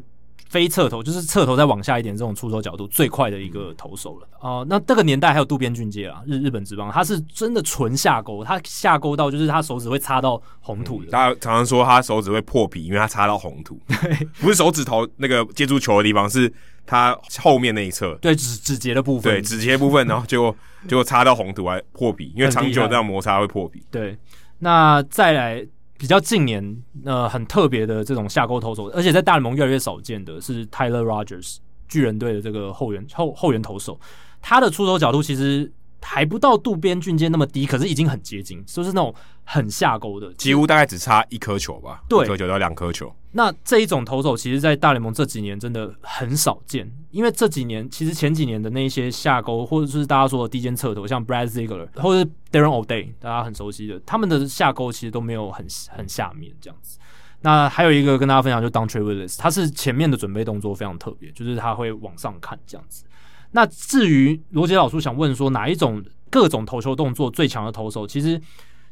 [0.51, 11.09] 非侧投就是侧投再往下一点，这种出手角度最快的一个投手了哦、呃，那这个年代还有渡边俊介啊，日日本职棒，他是真的纯下勾，他下勾到就是他手指会擦到红土的。
[11.09, 13.79] 他、嗯、常常说他手指会破皮，因为他擦到红土。
[13.87, 16.51] 对，不是手指头那个接触球的地方，是
[16.85, 18.13] 他后面那一侧。
[18.15, 19.33] 对，指指节的部分。
[19.33, 20.53] 对，指节部分，然后结果
[20.85, 23.81] 结果擦到红土还破皮，因为长久这样摩擦会破皮。
[23.89, 24.17] 对，
[24.59, 25.65] 那再来。
[26.01, 31.57] 比较近年，呃，很特别的这种下钩投手，而且在大联盟越来越少见的是 Tyler Rogers
[31.87, 33.99] 巨人队的这个后援后后援投手，
[34.41, 35.71] 他的出手角度其实
[36.01, 39.13] 还不到渡边俊介那么低，可是已经很接近，就是那种
[39.43, 43.13] 很下钩的，几乎大概只差一颗球吧，对，一颗球到两颗球。
[43.33, 56.99] 那这一种投手，其实，在大联盟这几年真的很少见，因为这几年其实前几年的那些下勾，或者是大家说的低肩侧投，像 Brad Ziegler 或者是 Darren O'Day，大家很熟悉的，他们的下勾其实都没有很很下面这样子。
[57.39, 63.05] 那还有一个跟大家分享，就是 Dontrelle Willis，他是前面的准备动作非常特别，就是他会往上看这样子。
[63.51, 68.41] 那至于罗杰老师想问说，哪一种各种投球动作最强的投手，其实。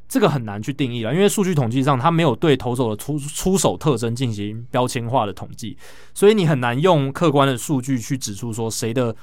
[0.10, 5.78] 这个很难去定义了，因为数据统计上它没有对投手的出出手特征进行标签化的统计，
[6.16, 9.16] 所以你很难用客观的数据去指出说谁的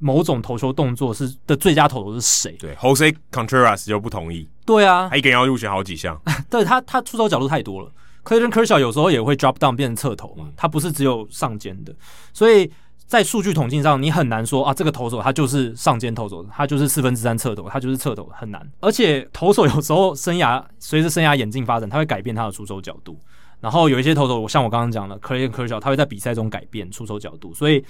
[0.00, 2.50] 某种投球动作是的最佳投手是谁。
[2.58, 4.48] 对，Jose Contreras 就不同意。
[4.66, 6.20] 对啊，他一个人要入选好几项。
[6.50, 7.92] 对他，他出手角度太多了。
[8.24, 11.94] Clayton Kershaw 有时候也会 drop down 变成侧投嘛，他不是只有上肩的，
[12.32, 12.70] 所以。
[13.06, 18.66] 在数据统计上，你很难说啊，这个投手他就是上肩投手，他就是四分之三侧投，他就是侧投，很难。
[18.80, 23.18] 而且投手有时候生涯随着生涯演进发展，他会改变他的出手角度。
[23.60, 27.84] 然后有一些投手，我像我刚刚讲的 c l a y k e r s h a 他会在比赛中改变出手角度，所以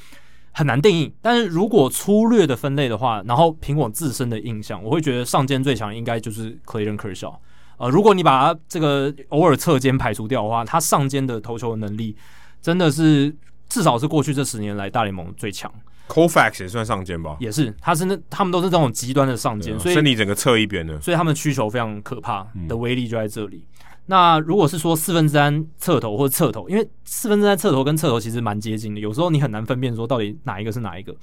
[0.50, 1.12] 很难定义。
[1.22, 7.38] 但是如果粗略的分类的话，然后凭我自身的印象，我会觉得上肩最强应该就是 c l a y k e r s h a。
[7.78, 12.16] 呃，如果你把他这个偶尔侧肩排除掉的话，他上肩的投球能力
[12.60, 13.34] 真的是。
[13.68, 15.72] 至少是过去这十年来大联盟最强。
[16.06, 23.64] Colfax 也算上肩吧，也是，他是那他们都是这种极端的上肩，啊、所以身体整个侧一边的，所以他们需求非常可怕的威力就在这里。
[23.80, 31.16] 嗯、那如果是说四分之三侧头或者侧头，因为四分之三侧头跟侧头其实蛮接近的，有时候你很难分辨说到底哪一个是哪一个。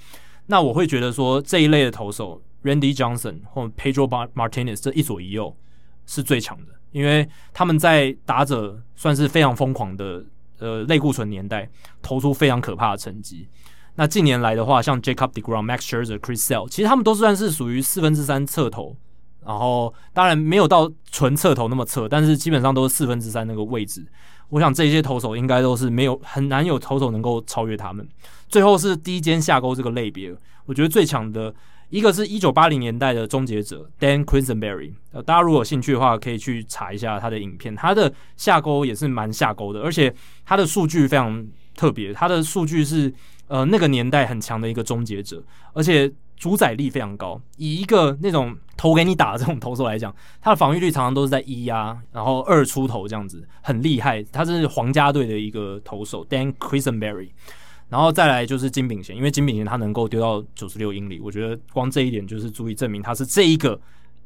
[0.46, 5.56] 那我会觉得说这一类的投手，Randy Johnson 或 Pedro Martinez 这一左一右
[6.06, 10.24] 是最强的，因为他们在打者算是非常疯狂的。
[10.62, 11.68] 呃，类固醇年代
[12.00, 13.48] 投出非常可怕的成绩。
[13.96, 18.96] 那近年来的话，像 Jacob deGrom、Max Scherzer、Chris Sale，其实他们都算是属于四分之三侧投，
[19.44, 24.06] 然后当然没有到纯侧投那么侧，但是基本上都是四分之三那个位置。
[24.50, 28.08] 我想这些投手应该都是没有很难有投手能够超越他们。
[28.48, 30.32] 最后是低肩下勾这个类别，
[30.66, 31.52] 我觉得最强的。
[31.92, 37.76] 一个是一九八零年代的终结者 Dan Quisenberry，呃，大家如果有兴趣的话，可以去查一下他的影片。
[37.76, 40.12] 他的下勾也是蛮下勾的，而且
[40.42, 41.46] 他的数据非常
[41.76, 42.10] 特别。
[42.10, 43.12] 他的数据是
[43.46, 45.44] 呃那个年代很强的一个终结者，
[45.74, 47.38] 而且主宰力非常高。
[47.58, 54.22] 以一个那种投给你打的这种投手来讲，他的防御率常常都是在一啊，然后二出头这样子，很厉害。
[54.32, 57.28] 他是皇家队的一个投手 Dan Quisenberry。
[57.92, 63.78] 然后再来就是金炳贤，因为金炳贤他能够丢到九十六英里，我觉得光这一点就是足以证明他是这一个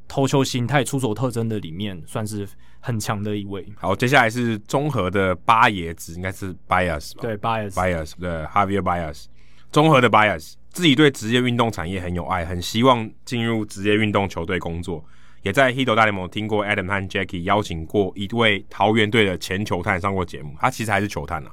[0.06, 2.46] 投球形态、出手特征的里面算是
[2.78, 3.66] 很强的一位。
[3.76, 7.22] 好，接下来是综合的八爷子，应该是 Bias 吧？
[7.22, 9.24] 对，Baez，Baez，对，Javier Bias，
[9.72, 15.04] 综合的 Bias，自己对职业运动产业很有爱，很希望进入职业运动球队工作，
[15.42, 21.50] 也在 Hito 大联盟听过 Adam 和 Jackie 邀请过一位桃园队的前球探上过节目，他其实还是球探啊。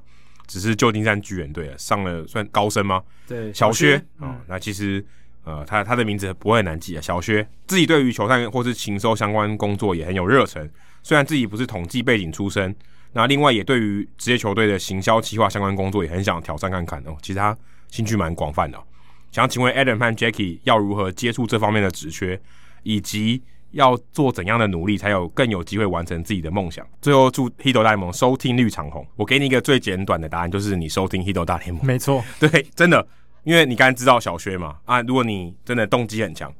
[0.54, 3.02] 只是旧金山巨人队上了算高升吗？
[3.28, 4.36] 对，小薛啊、嗯哦。
[4.48, 5.04] 那其实
[5.44, 7.02] 呃，他他的名字不会很难记啊。
[7.02, 10.70] 小薛自己对于球探或是情搜相关工作也很有热忱，
[11.02, 12.76] 虽然自己不是统计背景出身，
[13.14, 17.18] 那另外也对于职业球队的行销企划相关工作也很想挑战看看哦。
[17.24, 17.58] 其实他
[17.90, 18.84] 兴趣蛮广泛的、哦。
[19.32, 22.40] 想请问 Adam 和 Jackie 要如何接触这方面的职缺，
[22.84, 23.42] 以及
[23.74, 26.88] 要做怎样的努力，才有更有机会完成自己的梦想？
[27.02, 29.06] 最后祝 Hito 大联盟收听率长虹。
[29.16, 31.86] 我给你一个最简短的答案，就是你收听 Hito 大联盟。
[31.86, 33.06] 没错， 对，真的，
[33.44, 36.52] 因为你刚才知道小薛嘛啊，如果你真的动机很强，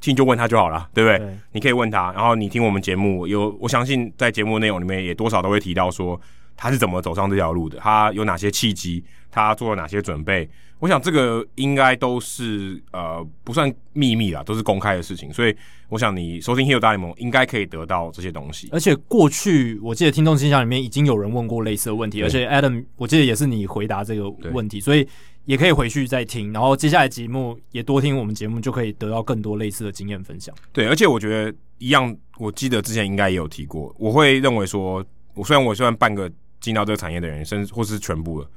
[0.00, 1.18] 其实你就问他就好了，对不对？
[1.18, 6.20] 对你可以问他，然后你听我们节目，有我相信在节目内容里面也多少都会提到说
[6.60, 10.46] 他是怎么走上这条路的，他有哪些契机，他做了哪些准备。
[10.78, 15.56] 我想这个应该都是呃不算秘密啦，都是公开的事情，所以
[15.88, 18.68] 我想你收听 Hito 大联盟应该可以得到这些东西。
[18.72, 25.06] 而且过去我记得听众信箱里面已经有人问过类似的问题，而且 Adam 我记得也是你回答这个问题，所以
[25.46, 30.54] 也可以回去再听，然后接下来节目也多听我们节目，就可以得到更多类似的经验分享。
[30.72, 35.04] 对，而且我觉得一样，我记得之前应该也有提过，我会认为说，
[35.34, 36.30] 我虽然我虽然半个
[36.60, 38.48] 进到这个产业的人，甚至或是全部了。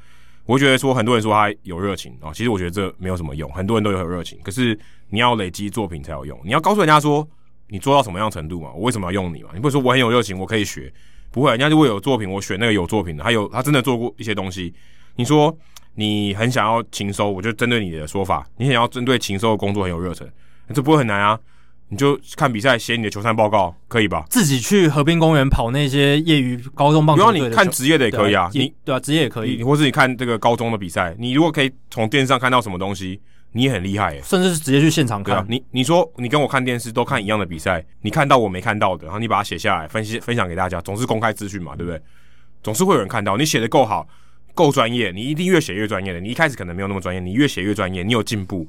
[0.45, 3.49] 我觉得说很多人说他有热情啊，其实我觉得这没有什么用。
[3.53, 4.77] 很多人都有热情，可是
[5.09, 6.37] 你要累积作品才有用。
[6.43, 7.25] 你要告诉人家说
[7.67, 8.71] 你做到什么样程度嘛？
[8.73, 9.51] 我为什么要用你嘛？
[9.53, 10.93] 你不会说我很有热情，我可以学，
[11.31, 11.49] 不会。
[11.51, 14.73] 人家如果有作品，我选那个有作品的，他有他真的做过一些东西。
[15.15, 15.55] 你说
[15.95, 20.29] 你很想要情搜，我就针对你的说法，你想要针对情搜的工作很有热忱，
[20.73, 21.39] 这不会很难啊。
[21.93, 24.25] 你就看比赛，写你的球赛报告，可以吧？
[24.31, 28.49] 自己去河滨公园跑那些业余高中棒球队的，不要你看职业的也可以啊。
[28.51, 33.21] 你对啊，职业也可以，或是你看这个高中的比赛，你如果可以从电视上看到什么东西，
[33.51, 34.21] 你也很厉害耶。
[34.23, 35.37] 甚至是直接去现场看。
[35.37, 42.01] 啊、你你说你跟我看电视都看一样的比赛，你看到我没看到的，然后你把它写下来，分析分享给大家，总是公开资讯嘛，对不对？
[42.63, 44.07] 总是会有人看到你写的够好、
[44.55, 46.19] 够专业，你一定越写越专业的。
[46.19, 48.67] 你一开始可能没有那么专业，你越写越专业，你有进步。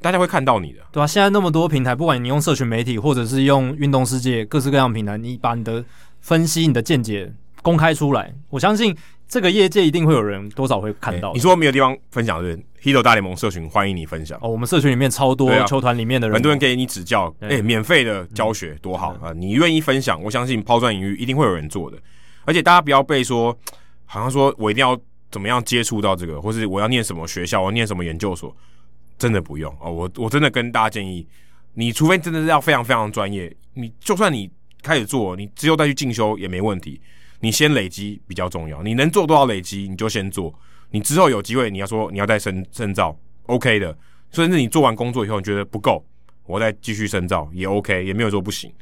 [0.00, 5.84] 大家会看到你的，对啊，现在那么多平台，不管你用社群媒体，或者是用运动世界各式各样的平台，你把你的
[6.20, 7.32] 分析、你的见解
[7.62, 8.96] 公开出来，我相信
[9.26, 11.34] 这个业界一定会有人多少会看到、欸。
[11.34, 14.48] 你说没有地方分享的，Hito 大联盟社群欢迎你分享哦。
[14.48, 19.32] 我们社群里面超多球团里面的人、啊，很多人给你指教，哎、欸，免费的教学多好啊！
[19.34, 21.98] 你愿意分享，我相信抛砖引玉，一定会有人做的。
[22.44, 23.56] 而且大家不要被说，
[24.04, 24.96] 好像说我一定要
[25.32, 28.54] 怎么样接触到这个，或是我要念什么学校，我要念什么研究所。
[29.18, 31.26] 真的不用哦，我我真的跟大家建议，
[31.74, 34.50] 你除非真的是要非常非常专业，你就算你
[34.82, 37.00] 开始做，你之后再去进修也没问题。
[37.40, 40.52] 你先累积比较重要，你能做多少累积你就先做，
[40.90, 43.96] 你之后有机会你要说你要再深深造，OK 的。
[44.32, 46.04] 甚至你做完工作以后你觉得不够，
[46.46, 48.72] 我再继续深造也 OK，也没有说不行。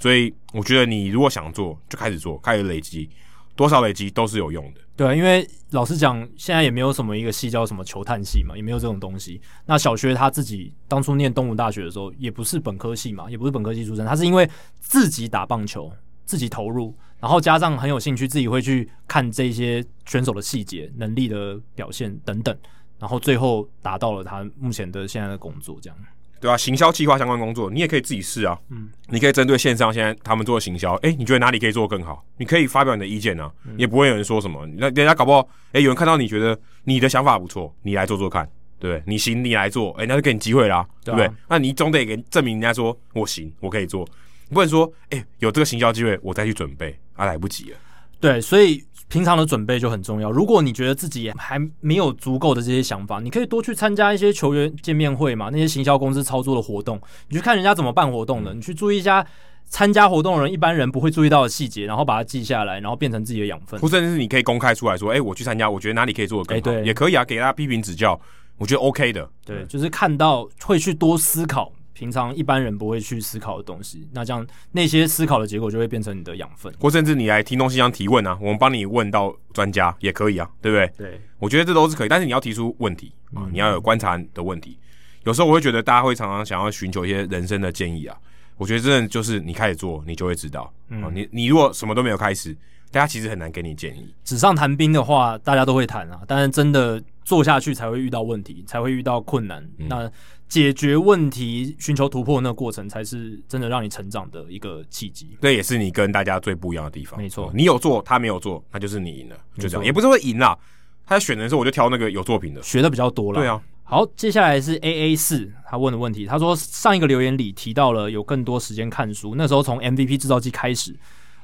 [0.00, 3.08] 所以我觉得你如果想做，就开始做，开始累积。
[3.56, 9.40] 多少累积都是有用的，对啊，因为老实讲，现在也没有什么一个系叫什么球探系嘛，也没有这种东西。
[9.66, 14.48] 那小薛他自己当初念东吴大学的时候，也不是本科系嘛，也不是本科系出身，他是因为
[14.80, 15.92] 自己打棒球，
[16.24, 22.56] 自己投入，然后加上很有兴趣，自己会去看这些选手的细节、能力的表现等等，
[22.98, 25.96] 然后最后达到了他目前的现在的工作这样。
[26.40, 28.58] 对啊，行销企划相关工作，你也可以自己试啊。
[28.68, 32.24] 嗯，你可以针对线上现在他们做的行销，哎，你觉得哪里可以做更好？
[32.36, 34.66] 你可以发表你的意见啊，嗯、也不会有人说什么。
[34.76, 38.44] 那人家搞不好，哎，有人看到你觉得你的想法不错，你来做做看，
[38.78, 39.02] 对不对？
[39.06, 41.30] 你行，你来做，哎，那就给你机会啦，对不对？
[41.48, 44.06] 那你总得给证明人家说我行，我可以做，
[44.48, 47.78] 你不能说，哎，有这个行销机会，我再去准备，啊，来不及了。
[48.20, 48.84] 对，所以。
[49.08, 50.30] 平常的准备就很重要。
[50.30, 59.24] 如果你觉得自己还没有足够的这些想法，你可以多去参加一些球员见面会嘛，那些行销公司操作的活动，你去看人家怎么办活动的，你去注意一下
[59.66, 63.78] 参加活动的人一般人不会注意到的细节，然后把它记下来，然后变成自己的养分。
[63.80, 66.70] 或甚至是你可以公开出来说：“哎、欸，我去参加，我觉得哪里可以做的更好。
[66.70, 68.18] 欸”对，也可以啊，给大家批评指教，
[68.58, 69.28] 我觉得 OK 的。
[69.44, 71.72] 对，就是看到会去多思考。
[71.94, 81.08] 平常一般人不会去思考的东西，那这样那些思考的结果就会变成你的养分，或甚至你来听东西想提问啊，我们帮你问到专家也可以啊，对不对？
[81.08, 84.78] 对，我觉得这都是可以，但是你要提出问题啊，你要有观察的问题。
[85.22, 88.16] 有时候我会觉得大家会常常想要寻求一些人生的建议啊，
[88.56, 90.70] 我觉得真的就是你开始做，你就会知道。
[90.88, 92.52] 嗯，你你如果什么都没有开始，
[92.90, 94.12] 大家其实很难给你建议。
[94.24, 99.62] 纸上谈兵的话，大家都会谈啊，但是真的做下去才会遇到问题，才会遇到困难。
[99.78, 100.10] 嗯、那
[100.54, 105.36] 解决问题、寻求突破那个过程，才是真的让你成长的一个契机。
[105.40, 107.18] 这也是你跟大家最不一样的地方。
[107.18, 109.36] 没错，你有做，他没有做，那就是你赢了。
[109.58, 110.56] 就这样，也不是会赢啦。
[111.04, 113.40] 他在选的时候，我就挑那个有作品的，学的比较多了。
[113.40, 113.60] 对啊。
[113.82, 116.24] 好，接下来是 A A 四，他问的问题。
[116.24, 120.94] 他说上一个留言里提到了有更多时间看书，那时候从 M V P 制造机开始，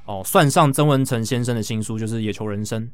[0.04, 2.84] 哦，算上曾文成先生的新书就是《野球人生》，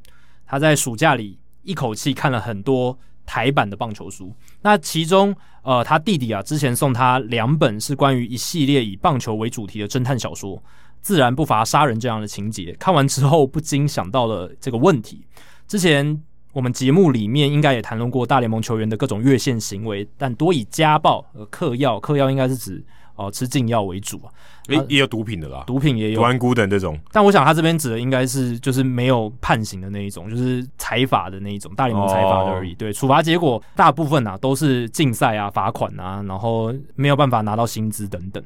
[0.46, 1.38] 他在暑假里。
[1.62, 2.96] 一口气看了很多
[3.26, 4.32] 台版的棒球书。
[4.62, 10.62] 那其中，呃，他弟弟啊，之前送他两本是关于一系列以棒球为主题的侦探小说，
[11.02, 12.72] 自然不乏杀人这样的情节。
[12.78, 15.26] 看完之后，不禁想到了这个问题。
[15.66, 16.22] 之前
[16.52, 22.82] 我们节目里面应该也谈论过大联盟球员的各种越线行为，但多以家暴、和、嗑药、嗑药应该是指。
[23.16, 24.28] 哦，吃禁药为主啊，
[24.68, 26.98] 诶、欸，也有毒品的啦，毒品也有，毒安菇等这种。
[27.10, 32.72] 但我想他这边指的应该是就是没有判刑的那一种，就是财阀的那一种，大联盟财阀的而已。
[32.72, 38.42] 哦、对，处罚结果大部分啊都是禁赛啊、罚款啊，然后没有办法拿到薪资等等。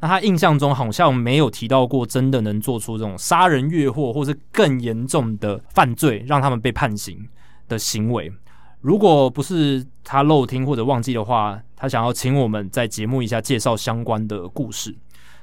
[0.00, 7.28] 那他印象中好像没有提到过真的能做出这种杀人越货或是更严重的犯罪，让他们被判刑
[7.68, 8.32] 的行为。
[8.80, 14.94] 如果不是他漏听或者忘记的话，他想要请我们在节目一下介绍相关的故事。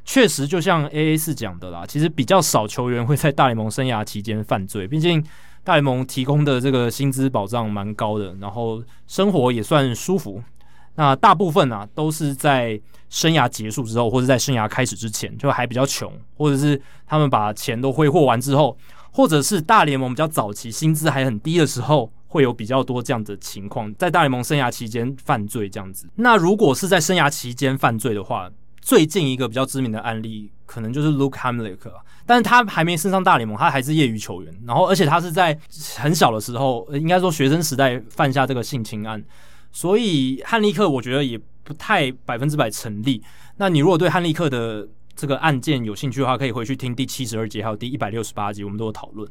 [0.04, 5.24] 确实，就像 AA 四讲的啦，其实比较少球员会在大联盟生涯期间犯罪，毕竟
[5.64, 10.42] 大联盟提供的这个薪资保障蛮高的，然后生活也算舒服。
[10.96, 18.76] 那大部分啊都是在生涯结束之后，或者在生涯开始之前就还比较穷，或者是他们把钱都挥霍完之后，
[19.12, 22.12] 或者是大联盟比较早期薪资还很低的时候。
[22.28, 26.10] 会有比较多这样的情况，在大联盟生涯期间犯罪这样子。
[26.16, 28.50] 那如果是在生涯期间犯罪的话，
[28.82, 31.78] 最近一个比较知名的案例，可能就是 Luke Hamlick，
[32.26, 34.54] 但是他还没升上大联盟，他还是业余球员。
[34.66, 35.58] 然后，而且他是在
[35.98, 39.24] 很小的时候，应该说学生时代犯下这个性侵案，
[39.72, 43.22] 所以汉利克我觉得也不太百分之百成立。
[43.58, 49.30] 那你如果对汉利克的这个案件有兴趣的话，可以回去听第七十二集还有第一百六十八集，我们都有讨论。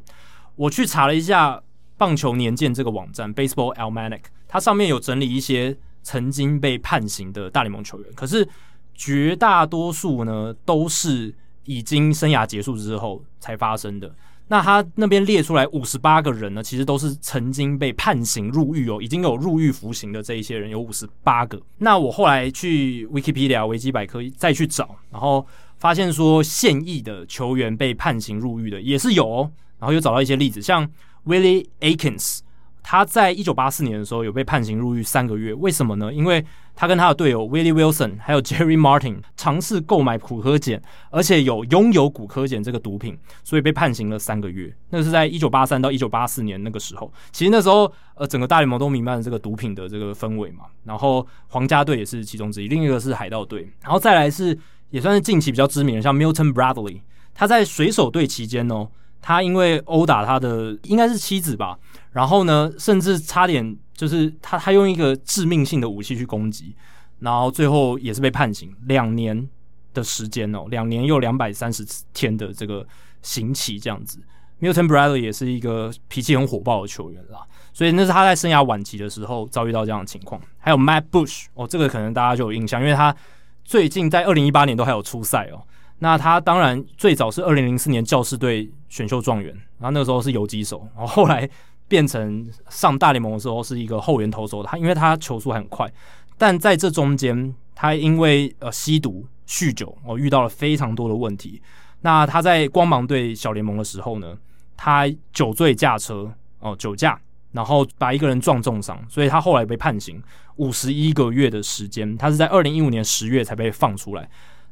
[0.55, 1.61] 我去查了一下。
[1.97, 8.47] 棒球年鉴这个网站 Baseball Almanac，它上面有整理一些曾经被判刑的大联盟球员，可是
[8.93, 11.33] 绝大多数呢都是
[11.65, 14.13] 已经生涯结束之后才发生的。
[14.47, 21.61] 那他那边列出来五十八个人呢，其实都是曾经被判刑入狱哦，已经有入狱服刑的这一些人有五十八个。
[21.79, 25.45] 那我后来去 Wikipedia 维基百科再去找，然后
[25.77, 30.87] 发现说现役的球员被判刑入狱的也是有哦，然后又找到一些例子，像。
[31.27, 32.39] Willie Aikens，
[32.81, 36.13] 他在一九八四年的时候有被判刑入狱三个月，为什么呢？
[36.13, 36.43] 因为
[36.73, 44.73] 他跟他的队友 Willie Wilson 还有 Jerry Martin 尝试购买古柯碱，而且有拥有古柯碱这个毒品，所以被判刑了三个月。
[44.89, 47.11] 那是在一九八三到一九八四年那个时候。
[47.31, 50.65] 其实那时候，呃，整个大联盟都弥漫了这个毒品的这个氛围嘛。
[50.85, 54.57] 然后皇家队也是其中之一，另一个是海盗队，然后再来是
[54.91, 57.01] 也算是近期比较知名的，像 Milton Bradley，
[57.33, 58.87] 他在水手队期间哦。
[59.21, 61.77] 他因为殴打他的应该是妻子吧，
[62.11, 66.75] 然后呢，甚至差点就是他他用一个致命性的武器去攻击，
[67.19, 69.47] 然后最后也是被判刑两年
[69.93, 72.85] 的时间哦，两年又两百三十天的这个
[73.21, 74.19] 刑期这样子。
[74.59, 80.41] Milton Bradley 也是一个脾气很火爆的球员啦，所以那是他在生涯晚期的时候遭遇到这样的情况。
[80.57, 83.15] 还有 Matt Bush 哦，这个可能大家就有印象，因为他
[83.63, 85.61] 最近在二零一八年都还有出赛哦。
[85.99, 91.49] 那他当然最早是二零零四年教士队选秀状元，然后那个时候是游击手，然后后来
[91.87, 94.63] 变成上大联盟的时候是一个后援投手。
[94.63, 95.91] 他因为他球速很快，
[96.37, 101.61] 但在这中间他因为呃吸毒、酗酒，哦遇到了非常多的问题。
[102.01, 104.37] 那他在光芒队小联盟的时候呢，
[104.75, 107.19] 他酒醉驾车哦酒驾，
[107.51, 110.21] 然后把一个人撞重伤，所以他后来被判刑
[110.57, 112.17] 五十一个月的时间。
[112.17, 114.29] 他是在二零一五年十月才被放出来。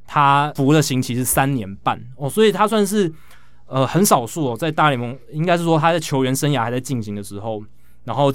[0.07, 3.11] 他服的刑期是三年半哦，所以他算是
[3.67, 7.63] 呃很少数哦，在大联盟应该是说他在球员生涯还在进行的时候，
[8.03, 8.31] 然后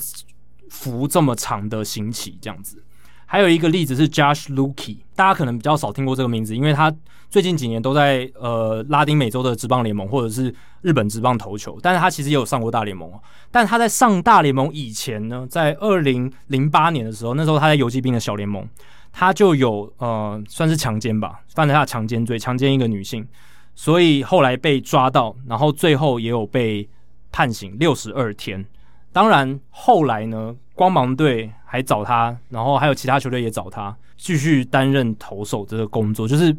[0.69, 2.83] 服这么长的刑期这样子。
[3.27, 6.93] 还有一个例子是 Josh Luckey，大家可能比较少听过这个名字，因为他
[7.29, 10.53] 最近几年都在呃拉丁美洲的职棒联盟或者是
[10.83, 13.09] 日本职棒投球，但是他其实也有上过大联盟。
[13.51, 18.69] 但他在上大联盟以前呢，在二零零八年的时候，那时候他在游骑兵的小联盟。
[19.13, 23.27] 他就有呃，算是强奸吧，犯了他的强奸罪，强奸一个女性，
[23.81, 26.87] 所以后来被抓到，然后最后也有被
[27.33, 28.63] 判刑六十二天。
[29.11, 36.53] 当然后来呢，光芒队还找他，然后还有其他球队也找他继续担任投手这个工作，就是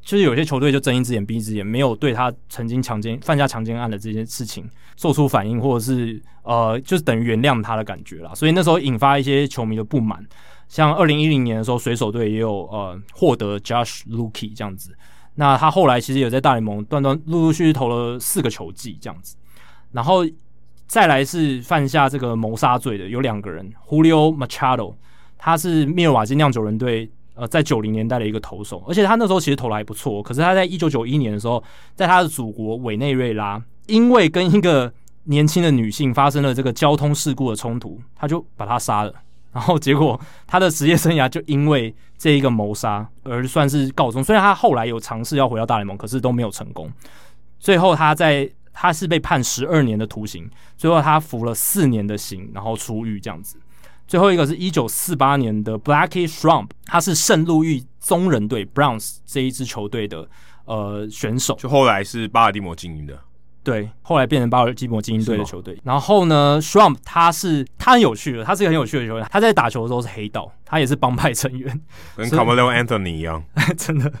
[0.00, 4.64] 就是有些球队就睁一只眼闭一只眼，没有对他曾经强奸犯下强奸案的这件事情
[4.94, 8.32] 做出反应，或者是呃，就是等于原谅他的感觉啦。
[8.32, 10.24] 所以那时候引发一些球迷的不满。
[10.68, 14.94] 像二零一零年的时候，水手队也有呃获得 Josh Luckey 这样子。
[15.40, 19.36] 那他后来其实也在大联盟断断陆陆续续投了四个球季这样子。
[19.90, 20.22] 然后
[20.86, 24.92] 再来是犯下这个谋杀罪的有两个人，Julio Machado，
[25.38, 30.22] 他是密尔瓦基酿酒人队呃在九零年代的一个投手，而且他那时候其实投的还不错。
[30.22, 31.64] 可是他在一九九一年的时候，
[31.94, 34.92] 在他的祖国委内瑞拉，因为跟一个
[35.24, 39.14] 年轻的女性发生了这个交通事故的冲突，他就把她杀了。
[39.52, 44.22] 然后结果他的职业生涯就因为这一个谋杀而算是告终。
[44.22, 46.90] 虽然他后来有尝试要回到大联盟，可是都没有成功。
[47.58, 53.58] 最后他在他是被判十二年的徒刑，最后他服了四年的刑，然后出狱这样子。
[54.06, 60.28] 最后一个是一九四八年的 Blackie Trump，他是圣路易棕人队 Browns 这一支球队的
[60.64, 63.16] 呃选手，就后来是巴尔的摩精英的，
[63.70, 65.78] 对，后来变成巴尔基摩精英队的球队。
[65.84, 69.26] 然后呢 s h r u m p 他是他很有趣的，他是一个很有趣的球员。
[69.30, 71.80] 他在打球的时候是黑道，他也是帮派成员，
[72.16, 73.42] 跟 Carmelo Anthony 一样，
[73.78, 74.12] 真的。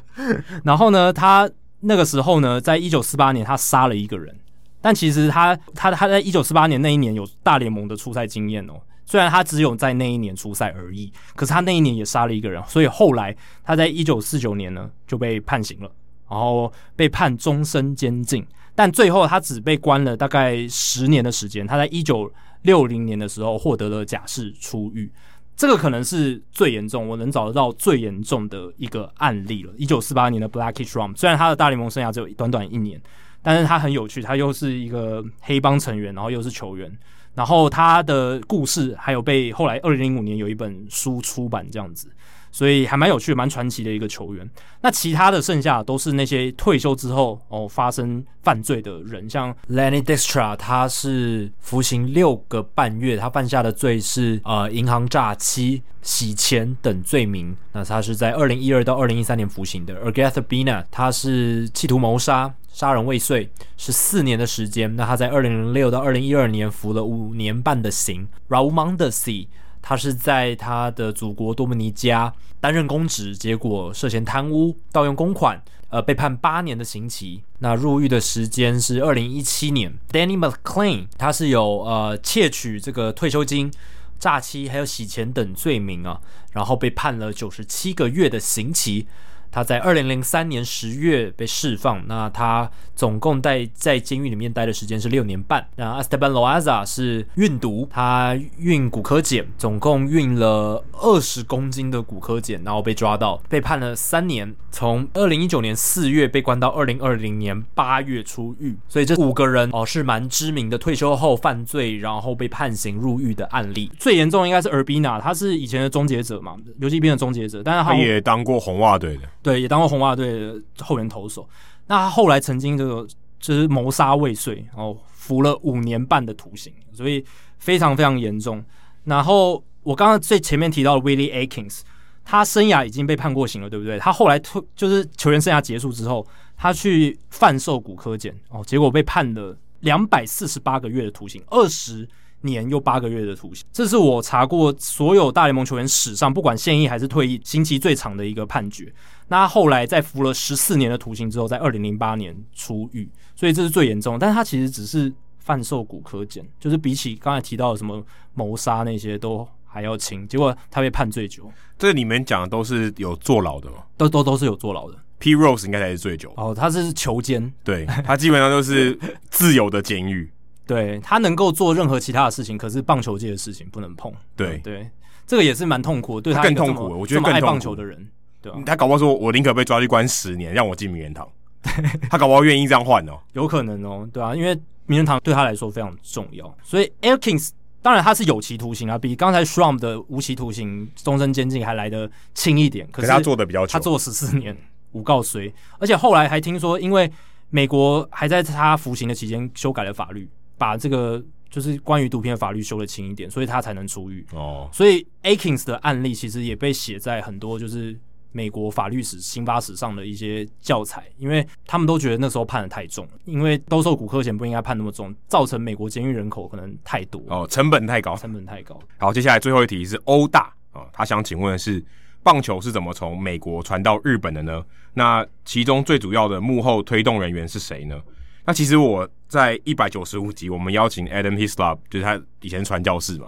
[0.64, 1.50] 然后呢，他
[1.80, 4.34] 那个时候呢，在一九四八年他杀了一个人，
[4.80, 8.74] 但其实他他他在一九四八年那一年有大联盟的出赛经验哦。
[9.06, 15.90] 虽然他只有在那一年出赛而已，可是他那一年也杀了一个人，所以后来他在一九四九年呢就被判刑了，
[16.28, 18.46] 然后被判终身监禁，
[18.80, 21.66] 但最后他只被关了大概十年的时间。
[21.66, 22.32] 他在一九
[22.62, 25.12] 六零年的时候获得了假释出狱，
[25.54, 29.72] 这个可能是最严重，我能找得到最严重的一个案例了。
[29.76, 32.98] 一九四八年的 Blackie Trump，虽然他的大联盟生涯只有短短一年，
[33.42, 36.90] 但是他很有趣，他又是一个黑帮成员，然后又是球员。
[37.34, 42.10] 然后他的故事还有被后来二零零五年有一本书出版这样子，
[42.50, 44.48] 所以还蛮有趣、蛮传奇的一个球员。
[44.82, 57.56] 那其他的剩下都是那些退休之后哦发生犯罪的人，像 Lenny Dykstra，他是服刑六个半月，他犯下的罪是呃银行诈欺、洗钱等罪名。
[57.72, 59.94] 那他是在二零一二到二零一三年服刑的。
[60.04, 62.54] Agatha Bina，他是企图谋杀。
[62.72, 68.28] 杀人未遂是四年的时间，那他在二零零六到二零一二年服了五年半的刑。
[68.48, 69.48] Raul Mondesi，
[69.82, 77.42] 他是在他的祖国多米尼加担任公职，结果涉嫌贪污、盗用公款，呃，被判八年的刑期。
[77.58, 79.92] 那入狱的时间是二零一七年。
[80.10, 83.70] Danny McLean，他是有呃窃取这个退休金、
[84.18, 86.20] 诈欺还有洗钱等罪名啊，
[86.52, 89.06] 然后被判了九十七个月的刑期。
[89.50, 95.66] 他在二零零三年十月被释放，那他总共待在监狱里面待的时间是六年半。
[95.76, 108.76] 那 Esteban Loaza 是运毒，他运骨科碱，总共运了二十公斤的骨科碱，然后被抓到，被判了三年，从二零一九年四月被关到二零二零年八月出狱。
[108.88, 113.90] 所以这五个人哦是蛮知名的退休后犯罪，然后被判刑入狱的案例。
[113.98, 119.22] 最严重应该是 Urbina，他是以前的终结者嘛，游骑兵的终结者，但是，他也当过红袜队的。
[119.42, 121.48] 对，也当过红袜队的后援投手。
[121.86, 123.06] 那他后来曾经这个
[123.38, 127.24] 就是谋杀未遂，然后服了五年半的徒刑，所以
[127.58, 128.64] 非常非常严重。
[129.04, 131.80] 然后我刚刚最前面提到的 Willie Aikins，
[132.24, 133.98] 他生涯已经被判过刑了，对不对？
[133.98, 136.26] 他后来退就是球员生涯结束之后，
[136.56, 142.06] 他去贩售骨科检哦，结果被判了两百四十八个月的徒刑，二十
[142.42, 148.92] 年又八个月的徒刑，这是我查过所有大联盟球员史上，不管现役还是退役，刑期最长的一个判决。
[149.30, 154.18] 那他后来在服了十四年的徒刑之后，在二零零八年出狱，所以这是最严重。
[154.18, 158.04] 但是他其实只是贩售骨科碱，就是比起刚才提到的什么
[158.34, 160.26] 谋杀那些都还要轻。
[160.26, 161.48] 结果他被判最久。
[161.78, 163.76] 这里面讲的都是有坐牢的吗？
[163.96, 164.98] 都都都是有坐牢的。
[165.20, 166.32] Pete Rose 应该才是最久。
[166.36, 168.98] 哦，他是囚监，对，他基本上都是
[169.30, 170.28] 自由的监狱。
[170.66, 174.12] 对，他能够做任何其他的事情，可是棒球界的事情不能碰。
[174.34, 174.90] 对对，
[175.26, 176.84] 这个也是蛮痛苦的，对他更痛苦。
[176.98, 178.08] 我觉得更爱棒球的人，
[178.42, 181.28] 对他搞不好说，我宁可被抓去关十年，让我进名人堂。
[182.10, 184.54] 他搞不好愿意这样换哦，有可能哦，对啊，因为
[184.86, 186.56] 名人堂对他来说非常重要。
[186.62, 187.50] 所以 Aikins
[187.82, 192.88] 当然他是有期徒刑啊，比刚才 Trump 的无期徒刑终身监禁还来得轻一点。
[192.90, 194.56] 可是他做的比较久，他做十四年，
[194.92, 197.10] 无告随，而且后来还听说，因为
[197.50, 200.28] 美国还在他服刑的期间修改了法律。
[200.56, 204.26] 把这个就是关于毒品的法律修得轻一点，所以他才能出狱。
[204.34, 207.98] 哦，所以 Aikins 的案例其实也被写在很多就是
[208.32, 218.78] 美国法律史、刑法史上的一些教材，因为他们都觉得那时候判的太重了，因为兜售古柯碱不应该判那么重，造成美国监狱人口可能太多哦，成本太高，成本太高。
[218.98, 221.84] 好，接下来最后一题是欧大啊，他想请问的是，
[222.22, 224.64] 棒球是怎么从美国传到日本的呢？
[224.94, 228.00] 那其中最主要的幕后推动人员是谁呢？
[228.44, 233.26] 那其实我在一百九十五集，我们邀请 Adam Hislop，就是他以前传教士嘛，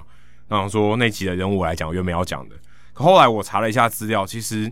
[0.48, 2.56] 然后说那集的人物来讲，原本要讲的。
[2.92, 4.70] 可后来我查了一下资料，其实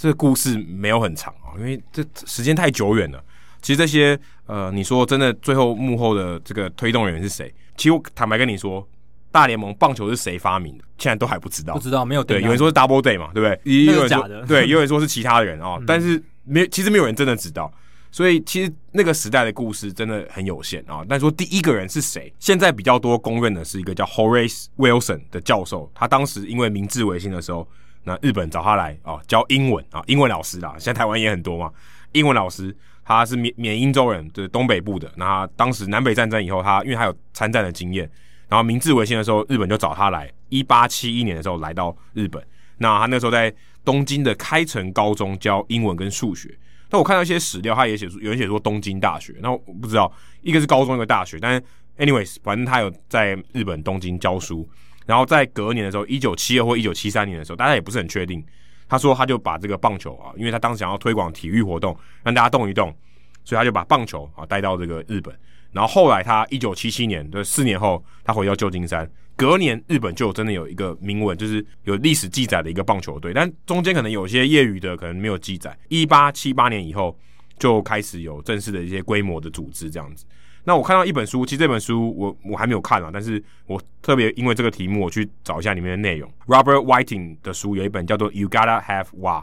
[0.00, 3.22] 这个故事没有很长啊，因为这时间太久远了。
[3.60, 7.54] 其实这些呃，你说真的，最后幕后的这个推动人员是谁？
[7.76, 8.88] 其实我坦白跟你说，
[9.30, 11.74] 大联盟棒球是谁发明的，现在都还不知道。
[11.74, 13.74] 不知道，没有对，有人说是 Double Day 嘛，对不对？
[13.74, 17.70] 也 有人说的，对，也有人说是其他的人啊，嗯、但是没，其实没有人真的知道。
[18.10, 21.04] 所以其实那个时代的故事真的很有限啊。
[21.06, 27.68] 但说第一个人是谁，现在比较多公认的是一个叫 Horace Wilson 的教授，他当时因为明治维新的时候，
[28.04, 31.72] 那日本找他来啊教英文啊，英文老师啦，现在台湾也很多嘛，
[32.12, 32.76] 英文老师。
[33.02, 35.10] 他是缅缅因州人，就是东北部的。
[35.16, 38.08] 那他当时南北战争以后，他因为他有参战的经验，
[38.48, 40.30] 然后明治维新的时候，日本就找他来。
[40.48, 42.40] 一八七一年的时候来到日本，
[42.78, 43.52] 那他那时候在
[43.84, 46.56] 东京的开成高中教英文跟数学。
[46.90, 50.12] 那我看到一些史料，他也写出有人写说东京大学，那我不知道
[50.42, 51.60] 一个是高中一个大学，但
[51.98, 54.68] anyways，反正他有在日本东京教书。
[55.10, 58.40] 然后在隔年的时候，一九七二或一九七三年的时候，大家也不是很确定。
[58.88, 62.96] 他说，他就把这个棒球啊，因为他当时想要推广体育活动，让大家动一动，
[63.44, 65.36] 所以他就把棒球啊带到这个日本。
[65.72, 75.76] 然后后来他一九七七年的四年后，他回到旧金山，隔年日本就真的有一个明文，就是有历史记载的一个棒球队，但中间可能有些业余的可能没有记载。
[75.88, 77.18] 一八七八年以后
[77.58, 80.24] 就开始有正式的一些规模的组织这样子。
[80.64, 86.30] 那我看到一本书，其实这本书我我还没有看啊，但是我特别因为这个题目，我去找一下里面的内容。
[86.46, 89.40] Robert Whiting 的书有一本叫做《You Gotta Have WA》，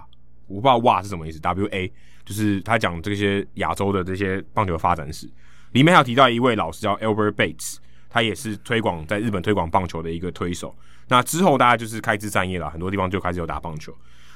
[0.47, 1.91] 我不知道 WA 是什么意思，W A
[2.23, 5.27] 就是他讲这些亚洲的这些棒球发展史。
[5.71, 7.77] 里面还有提到一位老师叫 Albert Bates，
[8.09, 10.75] 他也是推广在日本推广棒球的一个推手。
[11.07, 13.91] 那之后大家就是开枝散叶了，很多地方就开始有打棒球。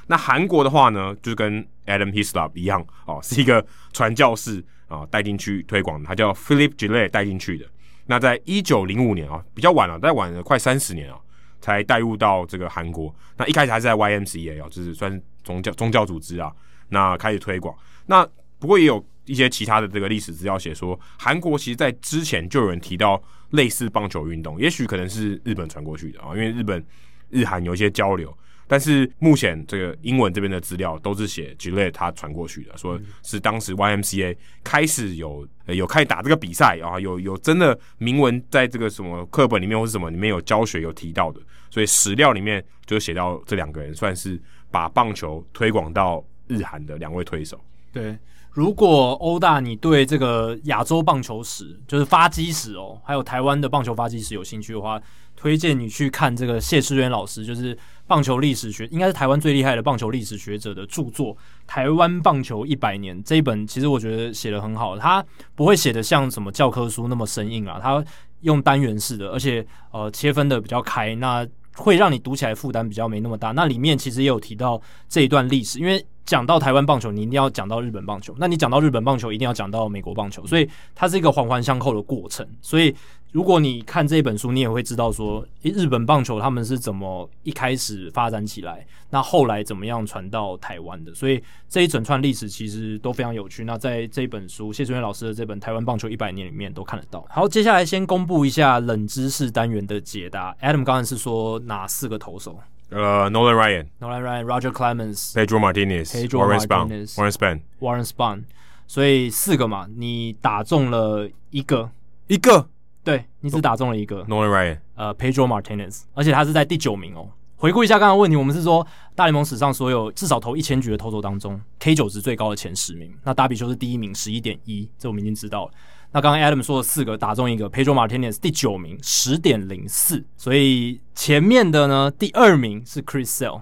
[0.07, 3.63] 那韩国的话呢，就是跟 Adam Hislop 一样哦，是一个
[3.93, 4.63] 传教士。
[4.91, 7.65] 啊，带进去推广，他叫 Philip Gillet 带进去的。
[8.05, 11.17] 那在一九零五年啊，比较晚了，再晚了快三十年啊，
[11.61, 13.13] 才带入到这个韩国。
[13.37, 16.51] 那一开始还是在 YMCA 啊，就是算宗教宗教组织啊，
[16.89, 17.73] 那开始推广。
[18.05, 18.27] 那
[18.59, 26.85] 不过也有一些其他的这个历史资料写说，韩国其实在之前就有人提到类似棒球运动，也许可能是日本传过去的啊，因为日本
[27.29, 28.35] 日韩有一些交流。
[28.71, 34.33] 但是目前这个英文这边的资料都是写 Gillette 他传过去的，说是当时 YMCA
[34.63, 44.41] 开始有有开始打这个比赛啊，有有真的明文在这个什么课本里面或是什么里面有教学有提到的，所以史料里面就写到这两个人算是
[44.71, 47.59] 把棒球推广到日韩的两位推手。
[47.91, 48.17] 对，
[48.51, 55.01] 如果欧大你对这个亚洲棒球史，就是发迹史哦，还有台湾的棒球发迹史有兴趣的话，
[55.35, 57.77] 推荐你去看这个谢世渊老师，就是
[58.11, 61.33] 棒球历史学，应该是台湾最厉害的棒球历史学者的著作
[61.65, 65.23] 《台湾棒球一百年》这一本，其实我觉得写得很好，他
[65.55, 68.03] 不会写得像什么教科书那么生硬啊，他
[68.41, 71.47] 用单元式的，而且呃切分的比较开，那
[71.77, 73.51] 会让你读起来负担比较没那么大。
[73.51, 82.93] 那里面其实也有提到这一段历史，因为讲到台湾棒球，你一定要讲到日本棒球，那你讲到日本棒球，一定要讲到美国棒球，所以它是一个环环相扣的过程，所以。
[83.31, 91.13] 如果你看这本书，你也会知道说，日本棒球他们是怎么一开始发展起来，那后来怎么样传到台湾的。
[91.15, 93.63] 所以这一整串历史其实都非常有趣。
[93.63, 97.25] 那在这本书谢师渊老师的这本《台湾棒球一百年》里面都看得到。
[97.29, 100.53] 好，接下来先公布一下冷知识单元的解答。
[100.61, 102.59] Adam 刚才是说哪四个投手？
[102.89, 108.43] 呃、uh,，Nolan Ryan，Nolan Ryan，Roger Clemens，Pedro Martinez，Warren Spahn，Warren Spahn，Warren Spahn。
[108.87, 111.89] 所以四个嘛，你打中了一个，
[112.27, 112.67] 一个。
[113.03, 117.27] 对，你只打中了一个 Nolan Ryan，呃，Pedro Martinez，而且他是在第九名哦。
[117.55, 123.11] 回顾一下刚刚问题，我们是说大联盟史上所有至少投一千局的投手当中，K 九值最高的前十名。
[123.23, 125.71] 那达比修是第一名，十一点一，这我们已经知道了。
[126.11, 130.23] 那刚刚 Adam 说的四个打中一个，Pedro Martinez 第九名，十点零四。
[130.35, 133.61] 所以前面的呢，第二名是 Chris Sale。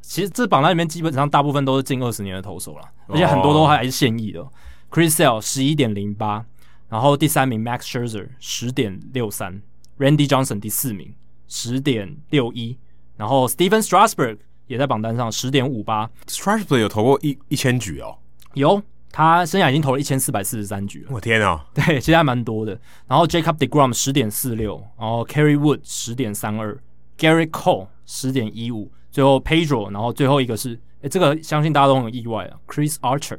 [0.00, 4.40] 其实这榜单里面基本上大部分都是近二十年的投手了，而且很多都还是现役的。
[4.40, 4.48] Oh.
[4.90, 6.44] Chris Sale 十一点零八。
[6.88, 9.60] 然后第三名 Max Scherzer 十点六三
[9.98, 11.14] ，Randy Johnson 第四名
[11.48, 12.76] 十点六一，
[13.16, 16.10] 然后 Stephen Strasburg 也在榜单上十点五八。
[16.26, 18.18] Strasburg 有投过一一千局哦，
[18.54, 21.08] 有，他生涯已经投了一千四百四十三局了。
[21.10, 22.78] 我天啊， 对，其实还蛮多的。
[23.06, 26.78] 然后 Jacob Degrom 十点四六，然后 Carry Wood 十点三二
[27.18, 33.38] ，Gerrit Cole 十点一五，最后 Pedro，然后最后一个是，诶，这个相信大家都很意外啊，Chris Archer。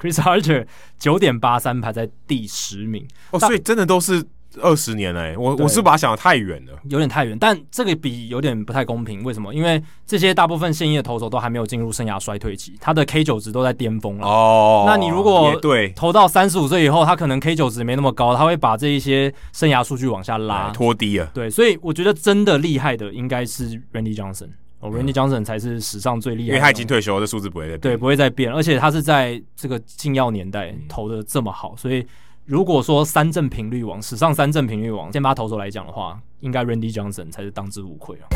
[0.00, 0.66] Chris Archer
[0.98, 4.24] 九点八三排在第十名哦，所以真的都是
[4.62, 5.36] 二十年哎、欸。
[5.36, 7.36] 我我是把它想得太远了，有点太远。
[7.38, 9.54] 但这个比有点不太公平，为什么？
[9.54, 14.26] 因为这些大部分现役的投手都还没有进入生涯衰退期，他的 K 九值都在巅峰了。
[14.26, 21.30] 哦，那你如果对投到三十五岁以后，他可能 K 九值没那么高，他会把这一些生涯数据往下拉，拖低了。
[21.34, 24.48] 对，所以我觉得真的厉害的应该是 Randy Johnson。
[24.80, 27.80] 哦，Randy Johnson 才是史上最厉害的，因为他已经退休，这数字不会再变。
[27.80, 32.06] 对，不会再变，而且他是在这个禁药年代投的这么好，所以
[32.44, 38.28] 如果说三振频率王，史上三振频率王，先把投手来讲的话，应该 Randy Johnson 才是当之无愧啊。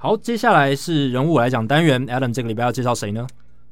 [0.00, 3.26] 好，接下来是人物来讲单元，Adam 这个礼拜要介绍谁呢？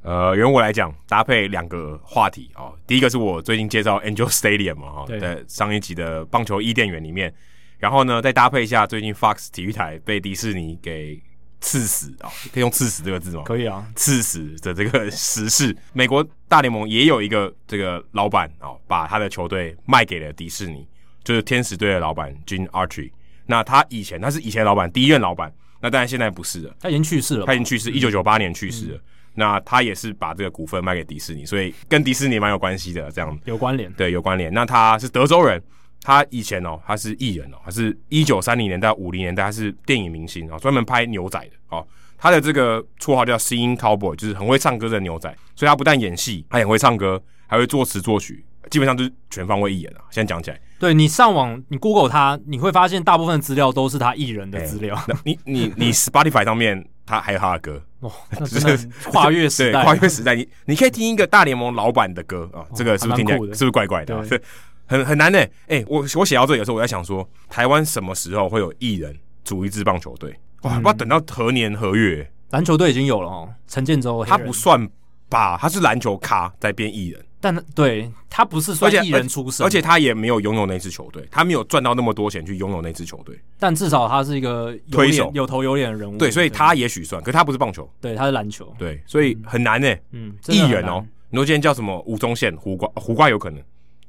[0.07, 2.73] 呃，由我来讲搭配两个话题哦。
[2.87, 7.33] 第一个是我最近介绍 Angel Stadium 嘛，哈，在上一集的棒球伊甸园里面，
[7.77, 11.21] 然后呢再搭配一下最近 Fox 体育台被迪士尼给
[11.59, 13.43] 刺死啊、哦，可以用“刺死”这个字吗？
[13.43, 20.87] 可以啊，刺死的这个时事，美国大联盟也有一个这个老板哦，把他的球队卖给了迪士尼，
[21.21, 23.11] 就是天使队的老板 Gene Autry。
[23.45, 28.95] 那他以前他是以前老板，第一任老板，那当然现在不是了，他已经去世了，他已经去世，一九九八年去世了。
[28.95, 29.01] 嗯、
[29.37, 34.53] 那他也是把这个股份卖给迪士尼，所以跟迪士尼蛮有关系的，这样有关联，对，有关联。
[34.53, 35.61] 那他是德州人。
[36.03, 41.85] 他以前哦，他是艺人哦，他是一九三零年代、五零年代，他是电影明星哦，专门拍牛仔的哦。
[42.17, 45.35] 他的这个绰号叫 Singing Cowboy，就是很会唱歌的牛仔。
[45.55, 50.01] 所以他不但演戏，他也会唱歌，还会作词作曲，基本上就是全方位艺人啊。
[50.09, 54.95] 现在讲起来，对，你上网你 Google 他，你会发现大部分资料都是他艺人的资料。
[54.95, 60.35] 欸、你你你 Spotify 上面他还有他的歌哦， 就是跨越时代，跨越时代。
[60.35, 64.25] 你你可以听一个大联盟老板的歌啊、哦，这个是不是听起来是不是怪怪的？
[64.27, 64.41] 对。
[64.89, 69.13] 很很难呢，哎、欸，我我写到这里的时候，我在想说，台湾什么时候会有艺人
[69.43, 70.33] 组一支棒球队？
[70.61, 72.31] 哇，不知道等到何年何月？
[72.51, 74.87] 篮球队已经有了哦，陈建州，他不算
[75.27, 75.57] 吧？
[75.59, 83.39] 他是篮球咖在变艺人，但对他不是算艺人出身，而且他也没有拥有那支球队，他没有赚到那么多钱去拥有那支球队。
[83.59, 89.95] 但至少他是一个有推手、有头有脸的人物，对，所以他也许算，可是他不是棒球，对，他是篮球，对，所以很难呢。
[90.11, 92.03] 嗯，艺人哦，你说今天叫什么？
[92.07, 93.61] 吴宗宪、胡瓜，胡瓜有可能。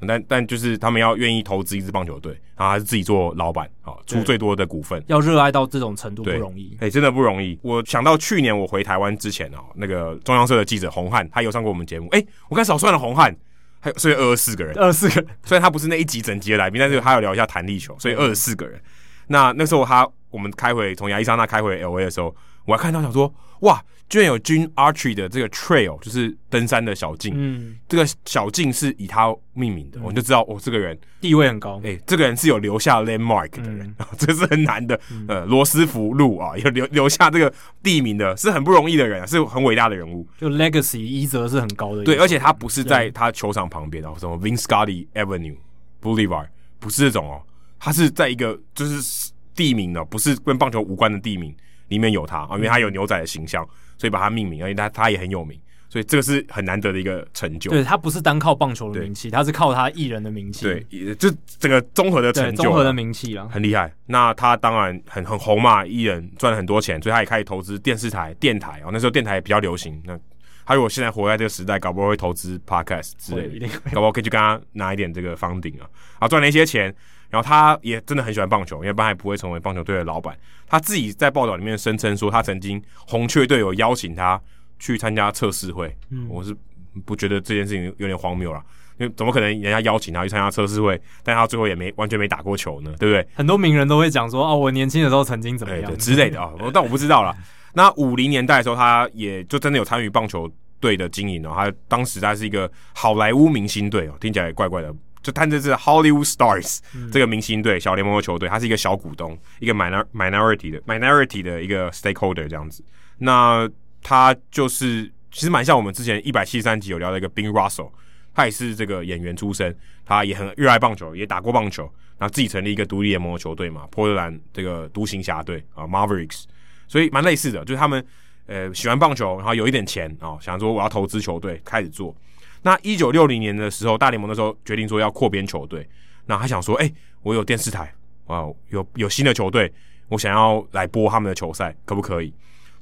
[0.06, 7.58] 但但就是他们要愿意投资一支棒球队，然后还是自己做老板，啊，出最多的股份，要热爱到这种程度不容易，哎、欸，真的不容易。
[7.62, 13.34] 我想到去年我回台湾之前哦，那个中央社的记者洪汉，他有上过我们节目，哎、欸，我刚少算了洪汉，
[13.80, 18.80] 还有所以二十四个人，二十四个人， 虽然他不是那一集整集的来宾，但是他有聊一下弹力球，所以二十四个人。
[19.26, 22.34] 那那时候他我们开回从亚利桑那开回 LA 的时候，
[22.64, 23.82] 我还看到想说，哇！
[24.08, 27.34] 居然有 Gene Autry 的这个 trail，就是登山的小径。
[27.36, 31.78] 嗯，这个小径是以他命名的，我、们、就知道哦，这个人地位很高。
[31.84, 34.98] 哎、欸，这个人是有留下 landmark 的人，嗯、 这是很难的。
[35.10, 37.52] 嗯、呃，罗斯福路啊， 有留留下这个
[37.82, 40.26] 地名的，是很不容易的人，是很伟大的人物。
[40.38, 42.02] 就 legacy 一则是很高的。
[42.04, 45.56] 对，而且他不是在他球场旁边哦，什么 Vince Scully Avenue
[46.00, 46.48] Boulevard，
[46.78, 47.42] 不是这种哦，
[47.78, 51.54] 他是在一个就是地名的，不是跟棒球无关的地名
[51.88, 53.64] 里面有他啊，因为他有牛仔的形象。
[53.64, 57.68] 嗯所以把他命名，而且他他也很有名，所以这个是很难得的一个成就。
[57.68, 60.62] 对，他不是单靠棒球的名气，他是靠他艺人的名气。
[60.62, 61.28] 对，就
[61.58, 63.92] 整个综合的成就，综合的名气了，很厉害。
[64.06, 68.90] 那他当然很很红嘛，艺人赚了很多钱，所以他也开始投资电视台、电台哦。
[68.92, 70.00] 那时候电台也比较流行。
[70.04, 70.16] 那
[70.64, 75.90] 他如果现在活在这个时代，搞不好会投资 Podcast 之类的，搞不好可以去跟他拿一点这个 funding 啊，
[76.20, 76.94] 啊，赚了一些钱。
[77.30, 80.36] 然后他也真的很喜欢棒球，因为不然不会成为棒球队的老板。
[80.66, 84.40] 他自己在报道里面声称说，他曾经红雀队有邀请他
[84.78, 85.94] 去参加测试会。
[86.10, 86.56] 嗯，我是
[87.04, 88.62] 不觉得这件事情有点荒谬了，
[88.98, 92.94] 因为怎么可能人家邀请他去参加测试会，但他最后也没完全没打过球呢？
[92.98, 93.26] 对不对？
[93.34, 97.36] 很多名人都会讲说，哦，我年轻的时候曾经怎么样、欸、之类的啊， 但我不知道啦。
[97.74, 100.50] 那五零年代的时候，他也就真的有参与棒球
[100.80, 101.52] 队的经营哦。
[101.54, 104.92] 他当时他是一个好莱坞明星队哦，听起来也怪怪的。
[105.28, 112.82] 就他这是 Hollywood Stars、嗯、这个明星队，小联盟的球队，他是一个小股东，一个 minor minority 的 minority 的一个 stakeholder 这样子。
[113.18, 113.68] 那
[114.02, 117.90] 他就是其实蛮像我们之前一百七十三集有聊的一个 Bing Russell，
[118.32, 119.76] 他也是这个演员出身，
[120.06, 121.82] 他也很热爱棒球，也打过棒球，
[122.16, 126.44] 然后自己成立一个独立联盟的球队嘛，波特兰这个独行侠队啊 Mavericks，
[126.86, 128.02] 所以蛮类似的，就是他们
[128.46, 132.16] 呃喜欢棒球，然后有一点钱啊、哦，想说我要投资球队，开始做。
[132.62, 135.88] 那一九六零年的时候，大联盟的时候决定说要扩编球队，
[136.26, 137.92] 那他想说，哎、我有电视台，
[138.26, 139.72] 啊，有有新的球队，
[140.08, 142.32] 我想要来播他们的球赛，可不可以？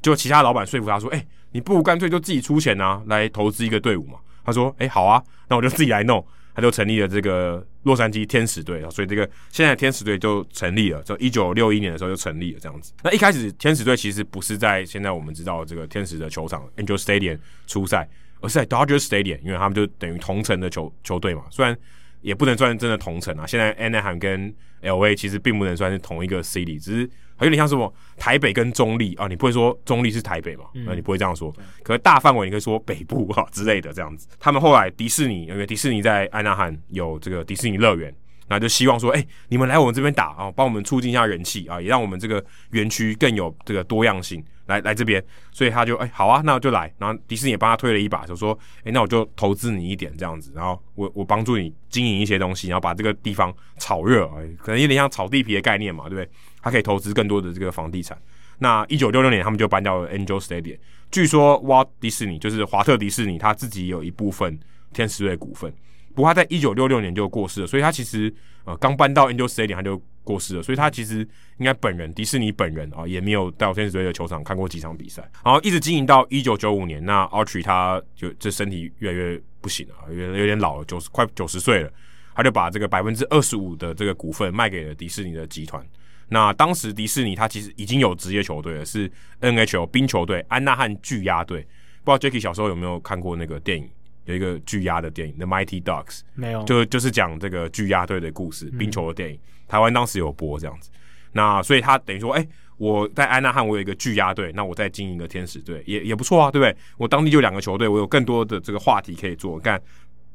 [0.02, 4.18] 就其他老板说服他说，哎、你不如干脆就自己出钱啊，来投资一个队伍嘛。
[4.44, 6.24] 他说，哎、好啊，那我就自己来弄。
[6.54, 12.94] 他就成立了这个洛杉矶天使队啊，所以这个现在天使队就成立了，就一九六一年的时候就成立了这样子。
[13.02, 18.08] 那一开始天使队其实不是在现在我们知道这个天使的球场 Angel Stadium 出赛。
[18.46, 21.76] 而是在 Dodger Stadium，因为他们就等于同城的球球队嘛，虽然
[22.20, 23.46] 也不能算真的同城啊。
[23.46, 27.10] 现在 Anaheim 跟 LA 其实并不能算是同一个 city，只是
[27.40, 30.64] 有点像什么台北跟中立啊，你不会说中立是台北嘛？
[30.74, 31.52] 嗯，你不会这样说。
[31.82, 34.28] 可是大范围你可以说北部啊之类的这样子。
[34.38, 38.14] 他们后来迪士尼，因为迪士尼在安纳罕有这个迪士尼乐园。
[38.48, 44.44] 那就希望说，哎、你们来我们这边打啊，帮我们促进一下人气啊，也让我们这个园区更有这个多样性。
[44.66, 46.92] 来来这边，所以他就哎、好啊，那我就来。
[46.98, 54.26] 然后迪士尼也帮他推了一把，就说，哎、那我就投资你一点这样子，然后我我帮助你经营一些东西，然后把这个地方炒热，
[54.58, 56.28] 可能有点像炒地皮的概念嘛，对不对？
[56.60, 58.18] 他可以投资更多的这个房地产。
[58.58, 60.78] 那一九六六年他们就搬到了 Angel Stadium。
[61.12, 64.58] 据说 Walt 迪士尼就是华特迪士尼他自己有一部分
[64.92, 65.72] 天使队股份，
[66.16, 68.34] 不过他在一九六六年就过世了，所以他其实
[68.64, 71.18] 呃刚搬到 Angel 点他就过世了，所以他其实
[71.58, 81.92] 应该本人迪士尼本人啊也没有到天使队的球场看过几场比赛，然后一直经营到一九九五年，那 Archie 他就这身体越来越不行了，有有点老了，九十快九十岁了，
[82.34, 85.86] 他就把这个百分之二十五的这个股份卖给了迪士尼的集团。
[86.28, 89.08] 那当时迪士尼他其实已经有职业球队了，是
[89.42, 91.60] NHL 冰球队安纳汉巨鸭队。
[92.02, 93.88] 不知道 Jacky 小时候有没有看过那个电影？
[94.26, 99.36] 有一个巨鸭的电影《The Mighty Ducks》，没有，就就是讲这个巨鸭队的故事，冰球的电影。
[99.36, 100.90] 嗯、台湾当时有播这样子。
[101.32, 106.76] 那所以他等于说，哎、欸，我在安纳汉我有一个巨鸭队，那我再经营一个天使队也也不错啊，对不对？
[106.96, 109.58] 我当地就两个球队，我有更多的这个话题可以做。
[109.60, 109.80] 看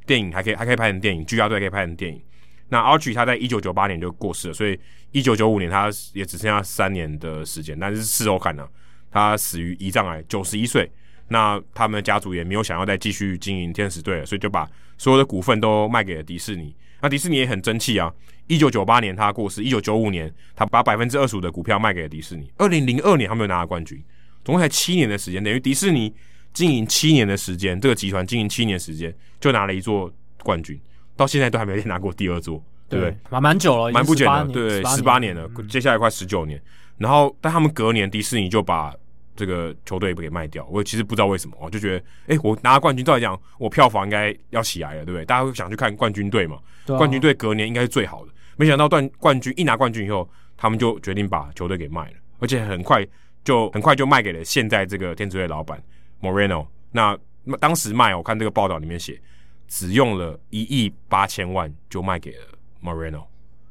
[0.06, 2.22] 电影还可以还可以拍成电影，巨鸭队可以拍成电影。
[2.70, 4.80] 那 Autry 他在一九九八年就过世了，所以
[5.12, 7.78] 一九九五年他也只剩下三年的时间。
[7.78, 8.70] 但是事后看呢、啊，
[9.12, 10.90] 他死于胰脏癌，九十一岁。
[11.32, 16.76] 那他们的家族也没有想要再继续经营天使队了，所以就把所有的股份都卖给了迪士尼。
[16.99, 18.12] 那迪士尼也很争气啊，
[18.48, 22.52] 一九九八年他过世，一九九五年他把百分之二十五的股票卖给了迪士尼。
[22.58, 23.98] 二零零二年他没有拿到冠军，
[24.44, 26.14] 总共才七年的时间，等于迪士尼
[26.52, 30.12] 经营七年的时间，这个集团经营七年时间就拿了一座
[30.44, 30.78] 冠军。
[31.16, 33.18] 到现在都还没拿过第二座，对不对？
[33.30, 36.62] 蛮蛮久了，蛮不简的，对，十八年了，嗯、接下来快十九年。
[36.98, 38.94] 然后，但他们隔年迪士尼就把
[39.42, 40.64] 这个球队给卖掉。
[40.70, 45.26] 我其实不知道为什么，我就觉得，哎，我拿了冠军，照理讲，我票房应该要起来了，对不对？
[45.26, 46.60] 大家会想去看冠军队嘛？
[46.86, 48.32] 啊、冠军队隔年应该是最好的。
[48.56, 53.04] 没想到冠冠军一拿冠军以后，他们就决定把球队给卖了，而且很快
[53.44, 55.84] 就很快就卖给了现在这个天使队老板
[56.22, 56.68] Moreno。
[56.92, 57.18] 那
[57.60, 59.20] 当时卖，我看这个报道里面写。
[59.74, 62.46] 只用了一亿八千万就卖给了
[62.84, 63.24] Moreno，、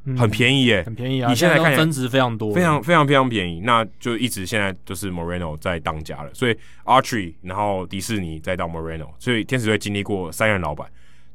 [0.05, 1.29] 嗯、很便宜耶，很便宜啊！
[1.29, 3.61] 你现在看增值非常多，非常非常非常便宜。
[3.61, 10.89] 那就一直现在就是 Moreno 在当家了，所以 Autry，然后迪士尼再到 Moreno，所以天使队经历过三任老板，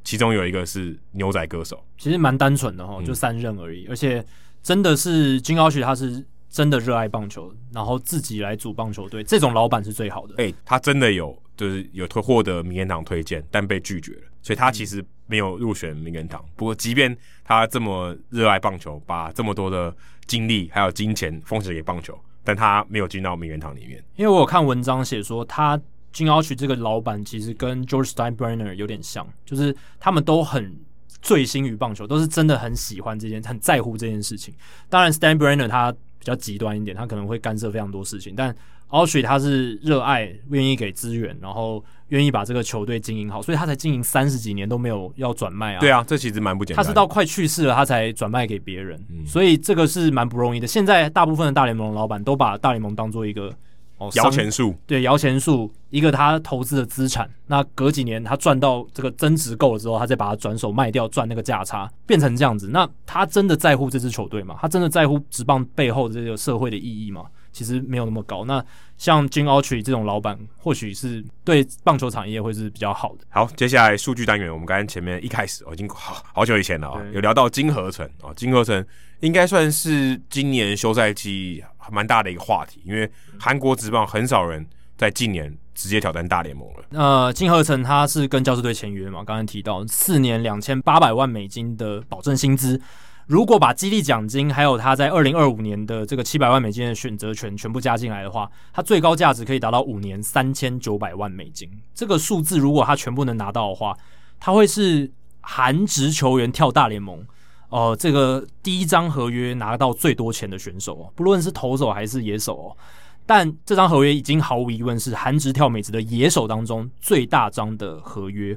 [0.03, 4.25] 其中有一个是牛仔歌手，其实蛮单纯的哈，就三任而已，嗯、而且
[4.63, 10.33] 真的是 Jim Autry 他是真的热爱棒球，然后自己来组棒球队，这种老板是最好的。
[10.37, 14.21] 哎、欸，他真的有就是有获得名人堂推荐，但被拒绝了。
[14.41, 16.43] 所以他其实没有入选名人堂。
[16.55, 19.95] 不过，即便他这么热爱棒球，把这么多的
[20.27, 24.03] 精力还有金钱奉献给棒球，但他没有进到名人堂里面。
[24.15, 25.77] 因为我有看文章写说，他
[26.13, 30.77] Jim Autry 这个老板其实跟 George Steinbrenner 有点像，就是他们都很
[31.21, 34.53] 醉心于棒球，都是真的很喜欢这件，很在乎这件事情。
[34.89, 38.55] 当然，Steinbrenner 他比较极端一点，他可能会干涉非常多事情，但
[38.89, 41.83] Autry 他是热爱，愿意给资源，然后。
[42.09, 45.79] 愿意把这个球队经营好，所以他才经营三十几年都没有要转卖啊。
[45.79, 46.83] 对啊，这其实蛮不简单。
[46.83, 50.67] 他是到快去世了，他才转卖给别人，嗯、所以这个是蛮不容易的。
[50.67, 53.51] 现在大部分的大联盟老板都把大联盟当做一个
[53.97, 57.29] 哦摇钱树，对摇钱树一个他投资的资产。
[57.47, 62.69] 那隔几年他赚到这个增值够了之后，他再把它转手卖掉，赚那个价差，变成这样子。
[62.71, 64.55] 那他真的在乎这支球队吗？
[64.61, 67.25] 他真的在乎职棒背后的这个社会的意义吗？
[67.55, 68.43] 其实没有那么高。
[68.43, 68.61] 那
[68.97, 73.25] 像 Jim Autry 这种老板，或许是对棒球产业会是比较好的。
[73.29, 78.85] 好，接下来数据单元，我们刚才前面一开始，哦、已经好好久以前了啊，有聊到金河成啊，金河成
[79.21, 83.09] 应该算是今年休赛季蛮大的一个话题，因为
[83.39, 84.67] 韩国职棒很少人
[84.97, 86.83] 在近年直接挑战大联盟了。
[86.89, 92.81] 呃，金河成他是跟教士队签约嘛，刚才提到四年两千八百万美金的保证薪资。
[93.27, 101.69] 如果把激励奖金还有他在二零二五年的这个七百万美金的选择权全部加进来的话，他最高价值可以达到五年三千九百万美金。
[101.93, 103.97] 这个数字如果他全部能拿到的话，
[104.39, 107.25] 他会是韩职球员跳大联盟，
[107.69, 112.77] 呃，这个第一张合约拿到最多钱的选手哦，不论是投手还是野手哦。
[113.25, 118.55] 但这张合约已经毫无疑问是韩职跳美职的野手当中最大张的合约。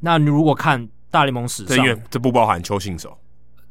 [0.00, 3.18] 那你如果看大联盟史上，这不包含邱信守。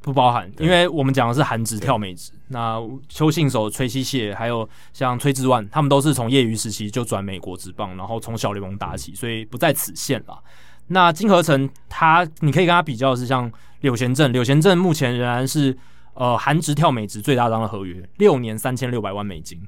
[0.08, 2.32] 不包含，因为我们讲的是韩职跳美职。
[2.48, 10.40] 那邱信守、崔希谢，还有像崔志万，他们都是从业余时期就转美国职棒，然后从小联盟打起，所以不在此限了。
[10.88, 15.78] 那金河成他，你可以跟他比较的是像柳贤振，柳贤振目前仍然是
[16.14, 19.62] 呃韩职跳美职最大张的合约，六年三千六百万美金。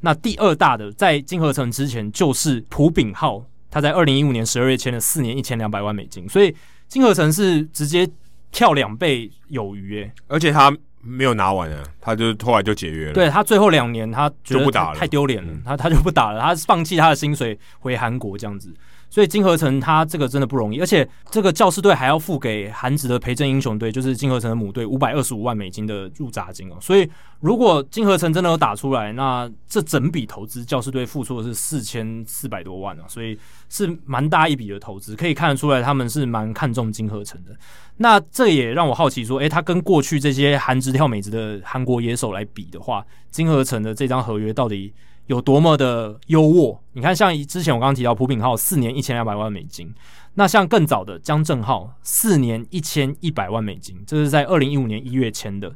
[0.00, 6.52] 那第二大的在金河成之前就是朴炳浩，他在二零一五年十二月签了四年一千两百万美金，所以
[6.88, 8.10] 金河成是直接。
[8.54, 13.12] 跳两倍有余诶，而且他没有拿完啊，他就后来就解约了。
[13.12, 18.72] 对，他最后两年他觉得就不打了，太丢脸了，他他就不打了，他放弃他的薪水回韩国这样子。
[19.14, 26.74] 所以金河成他这个真的不容易，而且这个教士队还要付给韩职的培正英雄队，就是金河成的母队五百二十五万美金的入闸金哦。
[26.80, 37.56] 所以如果金河成真的有打出来，那这整笔投资教士队付出的是四千四百多万啊，所以是蛮大一笔的投资，可以看得出来他们是蛮看重金河成的。
[37.98, 44.92] 那这也让我好奇说，诶，他跟过去这些韩职跳美职的韩国野手来比的话，金河成的这张合约到底
[45.26, 46.78] 有多么的优渥？
[46.92, 49.92] 你看，像之前我刚刚提到朴炳浩四年一千两百万美金，
[50.34, 55.72] 那像更早的江正浩四年一千一百万美金，这是在二零一五年一月签的。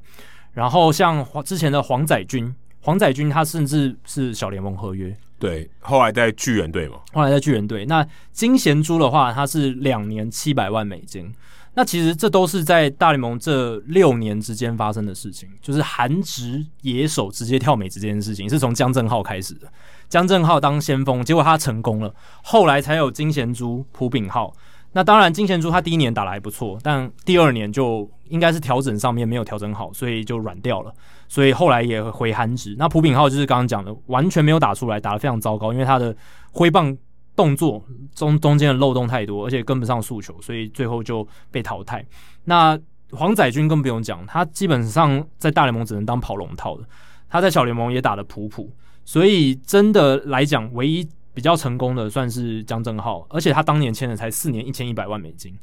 [0.52, 7.86] 然后像之前的黄载军，黄载军他甚至是小联盟合约，对，后来在巨人队嘛，后来在巨人队。
[7.86, 11.32] 那金贤洙的话，他是两年七百万美金。
[11.78, 19.68] 那其实这都是在大联盟这六年之间发生的事情，就是韩职野手直接跳美职这件事情是从江正浩开始的。
[20.08, 24.52] 江正浩当先锋，结果他成功了，后来才有金贤洙、朴炳浩。
[24.90, 30.92] 那当然，金贤洙他第一年打得还不错，但第二年就应该是调整上面没有调整好，所以就软掉了。
[31.28, 32.74] 所以后来也回韩职。
[32.76, 36.12] 那朴炳浩就是刚刚讲的，完全没有打出来，打得非常糟糕，因为他的
[36.50, 36.98] 挥棒。
[37.38, 37.80] 动作
[38.12, 42.04] 中中间的漏洞太多，而且跟不上诉求，所以最后就被淘汰。
[42.46, 42.76] 那
[43.12, 46.84] 黄载军更不用讲，他基本上在大联盟只能当跑龙套的。
[47.30, 48.68] 他在小联盟也打得普普，
[49.04, 55.56] 所以真的来讲，唯一比较成功的算是江正浩，而且他当年签的才四年一千一百万美金。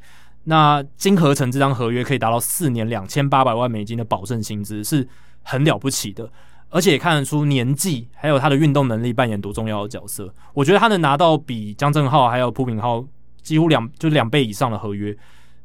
[0.46, 5.06] 那金河成这张合约可以达到四年两千八百万美金的保证薪资，是
[5.42, 6.32] 很了不起的。
[6.76, 10.30] 而且也看得出年纪还有他的运动能力扮演多重要的角色。
[10.54, 13.02] 我觉得他能拿到比江正浩还有朴炳浩
[13.42, 15.16] 几乎两就两倍以上的合约，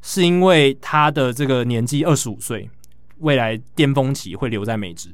[0.02, 2.70] 是因为他的这个年纪二十五岁，
[3.18, 5.12] 未来巅峰期会留在美职。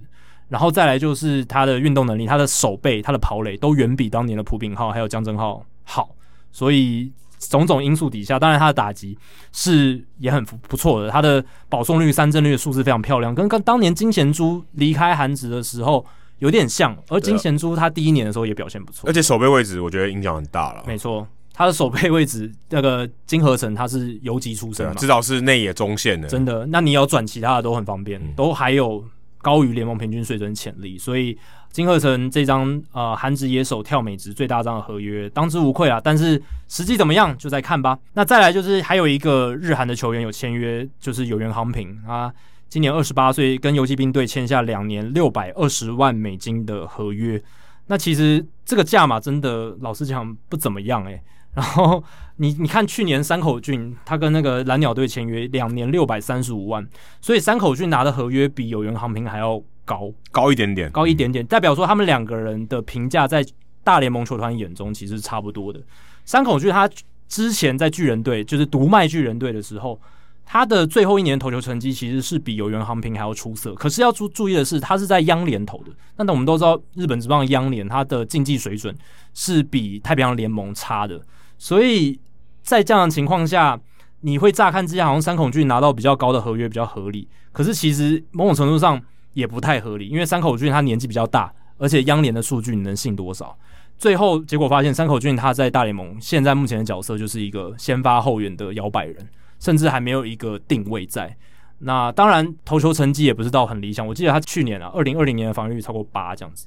[0.51, 6.11] 然后再来就是他的运动能力，他的手背、他的跑垒都远比当年的朴炳浩还有江正浩好，
[6.53, 7.11] 所以。
[7.49, 9.17] 种种因素底下，当然他的打击
[9.53, 16.05] 是也很不错的，他的保送率、三振率的数字非常漂亮，跟跟当年金贤洙离开韩职的时候
[16.39, 16.97] 有点像。
[17.09, 20.83] 而金贤洙他第一年的时候也表现不错，而且守备位置我觉得影响很大了。
[20.87, 26.67] 没错，他的守备位置那个金河成他是游击出身嘛，至少是内野中线的，真的。
[26.67, 29.03] 那你要转其他的都很方便，嗯、都还有
[29.47, 31.39] 高于联盟平均水准潜力，所以。
[31.73, 37.99] 金鹤成这张呃韩职野手跳美职最大张的合约当之无愧啊，但是实际怎么样就再看吧。
[38.15, 42.33] 那再来就是还有一个日韩的球员有签约，就是有原航平啊，
[42.71, 47.43] 今年二十八岁，跟游骑兵队签下两年六百二十万美金的合约。
[47.89, 51.21] 那其实这个价码真的老实讲不怎么样诶、
[51.53, 52.03] 然后
[52.37, 56.87] 你你看去年山口俊他跟那个蓝鸟队签约两年六百三十五万，
[57.21, 59.63] 所以山口俊拿的合约比有原航平还要。
[59.87, 63.47] 高高一点点，高一点点，代表说他们两个人的评价在
[63.85, 65.81] 大联盟球团眼中其实差不多的。
[66.25, 66.91] 山口俊他
[67.29, 70.01] 之前在巨人队，就是独卖巨人队的时候，
[70.45, 73.75] 他的最后一年投球成绩其实是比有原航平还要出色。
[73.75, 75.93] 可是要注注意的是，他是在央联投的。
[76.17, 78.93] 那那我们都知道，日本职棒央联他的竞技水准
[79.35, 81.23] 是比太平洋联盟差的。
[81.59, 82.19] 所以
[82.67, 83.79] 在这样的情况下，
[84.23, 87.29] 你会乍看之下好像山口俊拿到比较高的合约比较合理。
[87.53, 89.01] 可是其实某种程度上，
[89.35, 93.57] 也不太合理，因为山口俊他年纪比较大，而且央联的数据你能信多少？
[93.97, 99.17] 最后结果发现，山口俊他在大联盟现在目前的角色就是一个先发后援的摇摆人，
[99.61, 101.37] 甚至还没有一个定位在。
[101.79, 106.67] 那当然投球成绩也不是到很理想，我记得他去年啊，二零二零年的防御率超过八这样子。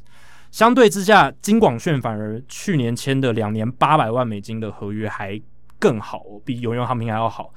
[0.49, 5.39] 相对之下，金广炫反而去年签的两年八百万美金的合约还
[5.79, 7.51] 更好，比永原航平还要好。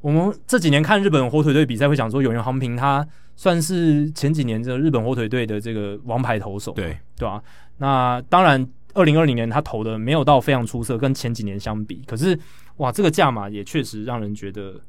[0.00, 3.06] 我们这几年看日本火腿队比赛，会想说永原航平他。
[3.38, 7.42] 算是前几年这个日本火腿队的这个王牌投手，对对吧、啊？
[7.76, 12.38] 那当然，二零二零年他投的没有到非常出色，跟前几年相比，可是
[12.78, 14.80] 哇，这个价码也确实让人觉得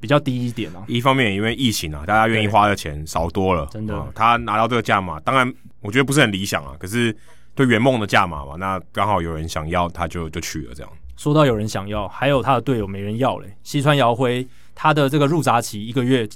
[0.00, 0.82] 比较低一点啊。
[0.88, 4.10] 一方面因为疫情啊，大家愿意花的钱少多了，真的、嗯。
[4.14, 5.52] 他拿到这个价码，当然
[5.82, 6.74] 我觉得不是很理想啊。
[6.78, 7.14] 可是
[7.54, 10.90] 对圆梦的价码嘛，那刚好有人想要，他就就去了这样。
[11.20, 13.54] 说到有人想要，还有他的队友没人要嘞。
[13.62, 16.26] 西川遥辉他的这个入札期一个月。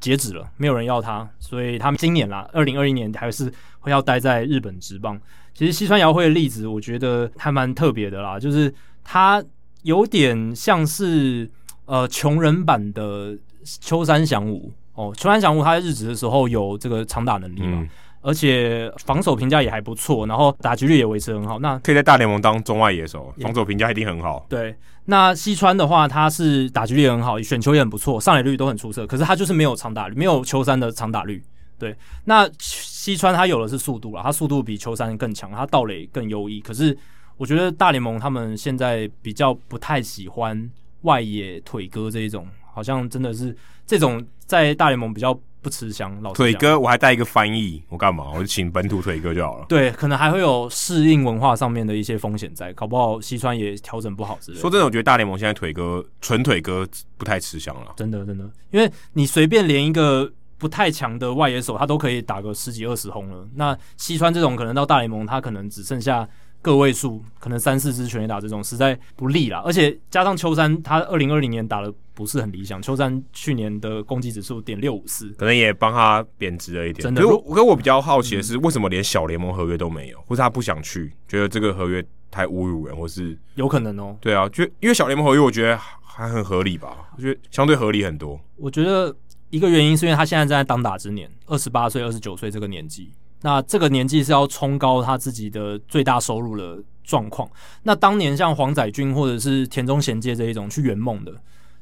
[0.00, 5.20] 截止了，没有人要他，所以他们今年啦，二零二一年还是会要待在日本职棒。
[5.52, 9.42] 其实西川遥辉的例子，我觉得还蛮特别的啦，就是他
[9.82, 11.50] 有点像是
[11.86, 15.12] 呃穷人版的秋山翔吾哦。
[15.16, 17.84] 秋山翔吾他在日职的时候有这个长打能力嘛。
[18.20, 21.58] 而且防守评价也还不错，然后打击率也维持很好。
[21.58, 24.44] 那可以在大联盟当中外野手，防守评价一定很好。
[24.48, 24.74] 对，
[25.04, 29.06] 那西川的话，他是打击率很好，选球也很不错，上垒率都很出色。
[29.06, 31.42] 可是他就是没有长打率，没有秋山的长打率。
[31.78, 36.60] 对，那西川他有的是速度了，他速度比秋山更强，他盗垒更优异。
[36.60, 36.96] 可是
[37.36, 40.70] 我觉得大联盟他们现在比较不太喜欢
[41.02, 43.56] 外野腿哥这一种，好像真的是
[43.86, 45.38] 这种在大联盟比较。
[45.60, 48.30] 不吃香，老腿哥，我还带一个翻译，我干嘛？
[48.34, 49.66] 我就请本土腿哥就好了。
[49.68, 54.60] 对，可能还会有适应文化上面的一些风险在，搞不好西川也调整不好之类的。
[54.60, 63.46] 说真的，我觉得大联盟现在腿哥纯腿哥不太吃香了，真的真的，因为你随便连一个不太强的外野手，他都可以打个十几二十轰了。
[63.54, 66.28] 那西川这种可能到大联盟，他可能只剩下。
[66.60, 77.02] 个位数可能三四支全垒打这种实在不利啦，而且加上秋山他二零二零年打的不是很理想，秋山去年的攻击指数点六五四，可能也帮他贬值了一点。
[77.02, 84.16] 真的，可我可我比较好奇的是，为什么连小联盟合约都没有，或是他不想去，觉得这个合约太侮辱人，或是有可能哦？
[84.20, 88.38] 对啊，就因为小联盟合约，我觉得还很合理吧，我觉得相对合理很多。
[88.56, 89.14] 我觉得
[89.50, 93.12] 一个原因是因为他现在正在当打之年，二十八岁、二十九岁这个年纪。
[93.42, 97.48] 那这个年纪是要冲高他自己的最大收入的状况。
[97.84, 101.32] 那当年像黄载军或者是田中贤介这一种去圆梦的，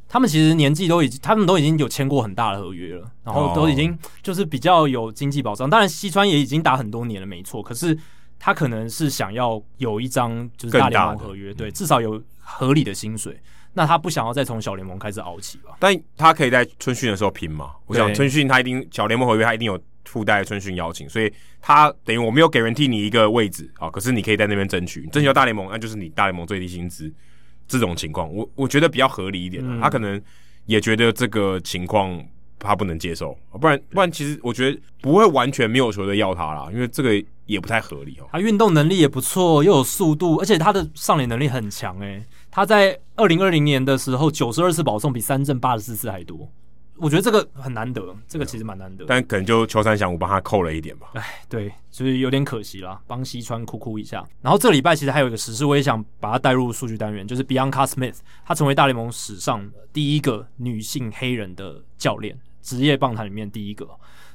[0.07, 5.69] 他们其实年纪都已经，他们都已经有签过很大的合约了，然后都已经就是比较有经济保障。
[5.69, 7.63] 当然西川也已经打很多年了，没错。
[7.63, 7.97] 可是
[8.39, 13.41] 他可能是想要有一张就是大联盟合约，对，至少有合理的薪水。
[13.73, 15.77] 那他不想要再从小联盟开始熬起吧？
[15.79, 17.73] 但他可以在春训的时候拼嘛？
[17.87, 19.81] 我想春训他一定小联盟合约他一定有。
[20.07, 27.13] 附带春训邀请，所以他等于我没有给人替你一个位置啊，可是你可以在那边争取，争取到大联盟，那就是你大联盟最低薪资
[27.69, 29.63] 这种情况，我我觉得比较合理一点。
[29.67, 30.21] 嗯、他可能
[30.65, 32.25] 也觉得这个情况
[32.59, 38.29] 他不能接受，不然不然其实我觉得不会完全没有球队要他啦，因为这个也不太合理哦。
[38.33, 42.27] 他运动能力也不错，又有速度，而且他的上垒能力很强诶、欸。
[42.51, 46.51] 他在二零二零年的时候，九十二次保送比三振八十四次还多。
[46.99, 51.09] 我觉得这个很难得，这个其实蛮难得，但可能就秋山翔我帮他扣了一点吧。
[51.15, 54.25] 哎，对，所以有点可惜啦，帮西川哭哭一下。
[54.41, 63.89] 然后这礼拜其实还有一个实事，我也想把它带入数据单元，就是 Bianca Smith，她成为大联盟史上第一个女性黑人的教练，职业棒坛里面第一个。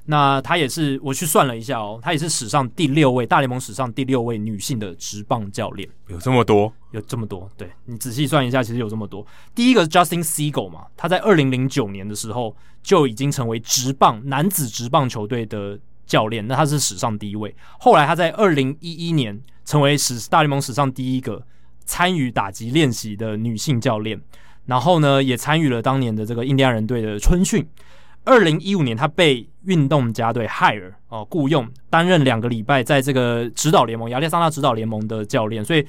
[0.05, 5.87] 那她也是，我去算了一下哦，她也是史上第六位大联盟史上第六位女性的职棒教练。
[6.07, 6.71] 有这么多？
[6.91, 7.49] 有这么多？
[7.55, 9.25] 对，你仔细算一下，其实有这么多。
[9.53, 17.55] 第一个是 Justin Siegel 嘛，他在二零零九年的时候就已经成为职棒男子职棒球队的教练，那他是史上第一位。
[17.79, 21.41] 后来他在二零一一年成为史大联盟史上第一个
[21.85, 24.19] 参与打击练习的女性教练，
[24.65, 27.65] 然后呢，也参与了当年的这个印第安人队的春训。
[28.23, 35.65] 二零一五年，他被运动家队 hire 哦雇佣，担任两个礼拜在这个指导联盟亚利桑那指导联盟的教练。
[35.65, 35.85] 所以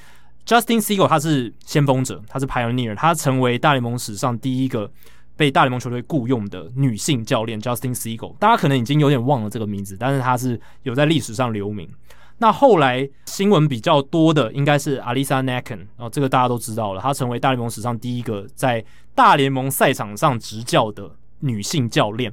[0.46, 4.90] Justin Siegel 他是先锋者，他是 pioneer，他成为大联盟史上第一个
[5.36, 7.60] 被大联盟球队雇佣的女性教练。
[7.60, 11.88] Justin Siegel，大家可能已经有点忘了这个名字，但是他是有在历史上留名。
[12.38, 21.08] 那后来新闻比较多的应该是 Alisa Naken 哦，这个大家都知道了，她成为大联盟史上第一个在大联盟赛场上执教的。
[21.42, 22.32] 女性教练，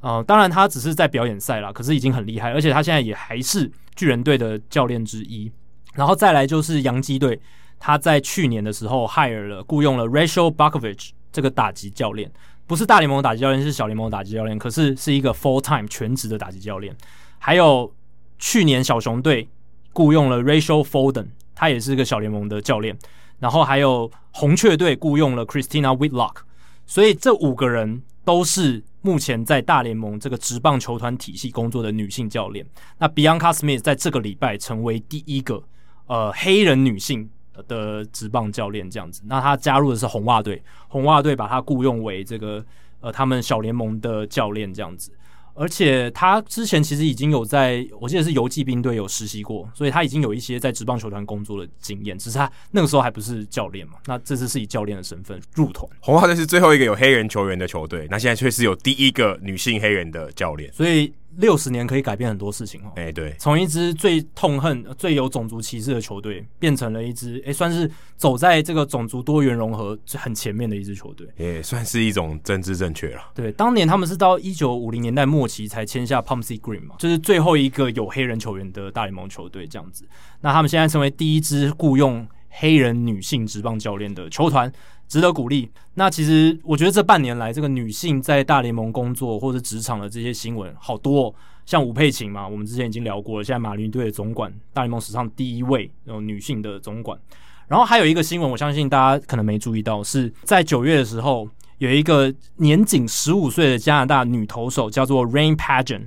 [0.00, 5.50] 呃，当然她只是在表演赛啦，可是已经很厉害，而且她现在也还是巨人队的教练之一。
[5.94, 7.40] 然后再来就是洋基队，
[7.80, 12.30] 他在去年的时候 hire 了雇佣了 Rachel Buckovich 这个打击教练，
[12.66, 16.94] 不是大联盟打击教练，是小联盟打击教练，可是是一个 full time 全职的打击教练。
[17.38, 17.92] 还有
[18.38, 19.48] 去年小熊队
[19.92, 22.96] 雇佣了 Rachel Foden，他也是个小联盟的教练。
[23.40, 26.34] 然后还有红雀队雇佣了 Christina Whitlock，
[26.86, 28.02] 所以这五个人。
[28.28, 32.62] 都是目前在大联盟这个职棒球团体系工作的女性教练。
[32.98, 35.64] 那 Bianca Smith 在这个礼拜成为第一个
[36.08, 37.26] 呃黑人女性
[37.66, 39.22] 的职棒教练，这样子。
[39.24, 42.62] 那她加入的是红袜队，红袜队把她雇佣为这个
[43.00, 45.10] 呃他们小联盟的教练，这样子。
[45.58, 52.16] 而且他之前其实已经有在，我记得是游骑兵队有实习过，所以他已经有一些在职棒球团工作的经验。
[52.16, 55.84] 只是他那个时候还不是教练嘛，那这次是以教练的身份入团。
[56.00, 61.12] 红袜队是最后一个有黑人球员的球队，那现在却是有第一个女性黑人的教练，所以。
[61.36, 62.92] 六十年可以改变很多事情哦。
[62.96, 73.22] 哎，对，从一支最痛恨、最有种族歧视的球队，变成了一支哎，算是走在这个种族多元融合很前面的一支球队，也算是一种政治正确了。
[73.34, 80.08] 对，当年他们是到一九五零年代末期才签下 Pumsey Green 嘛，就是最后一个有黑人球员的大联盟球队这样子。
[80.40, 84.72] 那他们现在成为第一支雇佣黑人女性职棒教练的球团。
[85.08, 85.68] 值得鼓励。
[85.94, 91.34] 那其实我觉得这半年来，这个女性在大联盟工作或者职场的这些新闻好多哦，
[91.66, 93.44] 像吴佩琴嘛，我们之前已经聊过了。
[93.44, 97.18] 现在马林队的总管，大联盟史上第一位有女性的总管。
[97.66, 106.06] 然后还有一个新闻，我相信大家可能没注意到，是在九月的时候，有一个年仅十五岁的加拿大女投手叫做 Rain Pageant，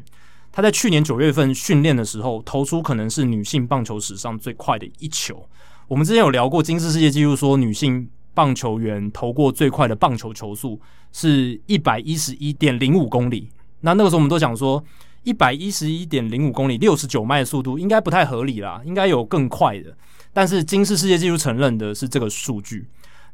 [0.51, 5.47] 她在去年九月份训练的时候，投出可能是女性棒球史上最快的一球。
[5.87, 10.79] 我们之前有聊过金氏世界纪录，说女性棒球员投过最快的棒球球速
[11.11, 13.49] 是一百一十一点零五公里。
[13.81, 14.83] 那那个时候我们都想说，
[15.23, 19.95] 一百一十一点零五公里，六十九迈的速度应该不太合理啦，应该有更快的。
[20.33, 22.87] 但是金氏世界纪录承认的是这个数据。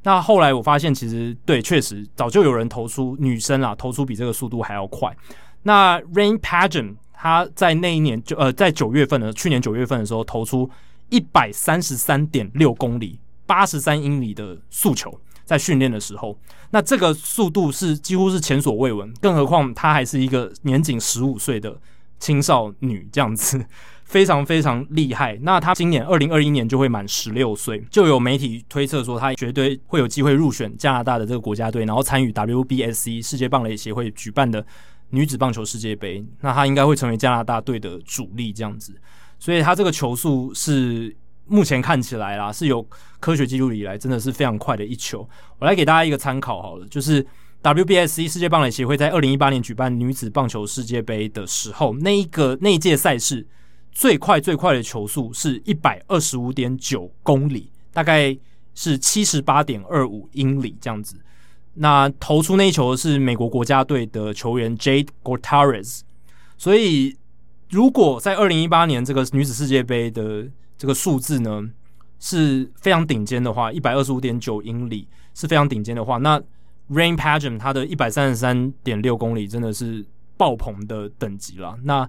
[0.03, 5.15] 那后来我发现，其实对，确实早就有人投出女生啊，投出比这个速度还要快。
[5.63, 10.69] 那 Rain Pageant 他在那一年就呃，在九月份的去年九月份的时候投出
[11.09, 16.37] 一百三十三点六公里，八十三英里的速球，在训练的时候，
[16.69, 21.79] 那这个速度是几乎是前所未闻，更何况她还是一个年仅十五岁的
[22.19, 23.65] 青少女，这样子
[24.03, 25.39] 非常非常厉害。
[25.41, 34.65] 那她今年二零二一年就会满十六岁，就有媒体推测说她绝对会有机会入选加拿大的这个国家队，然后参与 WBSC 世界棒垒协会举办的
[35.11, 36.23] 女子棒球世界杯。
[36.41, 38.93] 那她应该会成为加拿大队的主力，这样子。
[39.39, 41.15] 所以她这个球速是。
[41.47, 42.85] 目前看起来啦，是有
[43.19, 45.27] 科学记录以来真的是非常快的一球。
[45.59, 47.25] 我来给大家一个参考好了，就是
[47.63, 53.45] WBSC 世界棒垒协会在二零一八年举办女子棒球世界杯的时候，那一个那一届赛事
[53.91, 58.37] 最快最快的球速是一百二十五点九公里，大概
[58.75, 61.15] 是七十八点二五英里这样子。
[61.73, 66.01] 那投出那一球的是美国国家队的球员 Jade Gutierrez。
[66.57, 67.15] 所以
[67.69, 71.63] 如果在二零一八年这个女子世界杯的这个数字呢
[72.19, 76.39] 是非常顶尖的话，一百二十五点九英里是非常顶尖的话，那
[76.89, 80.05] Rain Pageant 它的一百三十三点六公里真的是
[80.37, 81.77] 爆棚的等级了。
[81.83, 82.07] 那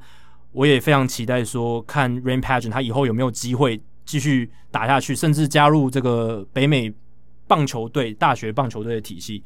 [0.52, 6.92] 我也非常期待说，看 Rain Pageant 他以后有没有机会继续打下去，甚至加入这个北美
[7.46, 9.42] 棒球队、大学棒球队的体系。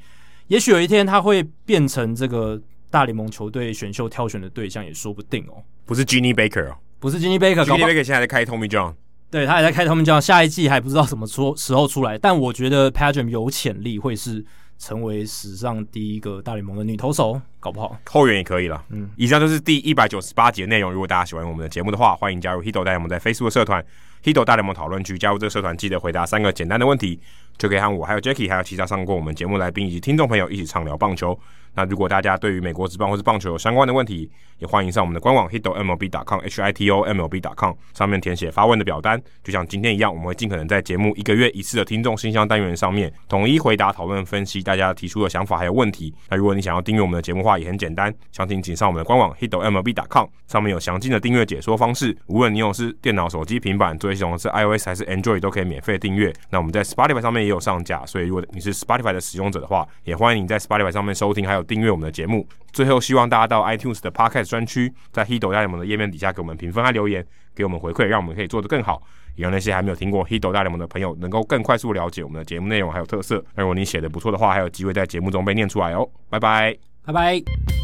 [0.49, 2.61] 也许有一天他会变成这个
[2.91, 5.63] 大联盟球队选秀挑选的对象，也说不定哦。
[5.85, 8.95] 不是 Ginny Baker 哦，不是 Ginny Baker，Ginny Baker 现在在开 Tommy John。
[9.33, 14.45] 对，他也在开他们讲，下一季还不知道什么出时候出来，但我觉得 Pageant 有潜力会是
[14.79, 18.85] 成为史上第一个大联盟的女投手，搞不好后援也可以了。
[18.91, 20.93] 嗯，以上就是第一百九十八集的内容。
[20.93, 23.83] 如果大家喜欢我们的节目的话，欢迎加入 Hito 大联盟在 Facebook 社团
[24.23, 27.19] Hito 大联盟讨论区，加入这个社团记得回答三个简单的问题，
[27.57, 31.39] 就可以和我还有 Jackie 还有其他上过我们节目来宾以及听众朋友一起畅聊棒球。
[31.75, 39.21] 那如果大家对于美国职棒或是棒球有相关的问题，也欢迎上我们的官网 hitomlb.com h i t o m l b.com 上面填写发问的表单。
[39.43, 46.15] 就像今天一样，我们会尽可能在节目一个月一次的听众信箱单元上面统一回答、讨论、分析大家提出的想法还有问题。
[46.29, 52.17] 那如果你想要订阅我们的节目话，也很简单，详情请上我们的官网 hitomlb.com 上面有详尽的订阅解说方式。
[52.27, 56.33] 无论你用是电脑、手机、平板，作业系统是 iOS 还是 Android，都可以免费订阅。
[56.51, 62.47] 那我们在 Spotify 上面也有上架，所以如果你是 Spotify 的使用者的话，也欢迎你在 Spotify 上面收听还有订阅我们的节目。
[62.73, 67.25] 最后，希望大家到 iTunes 的 Podcast 专区，在 Hido 大联盟的页面底下给我们评分和留言，
[67.55, 69.03] 给我们回馈，让我们可以做得更好，
[69.37, 73.45] 也让那些还没有听过 Hido 大联盟的朋友能够更快速了解我们的节目内容还有特色。
[73.57, 76.09] 如果你写得不错的话，还有机会在节目中被念出来哦。
[76.31, 77.82] 拜拜，拜拜。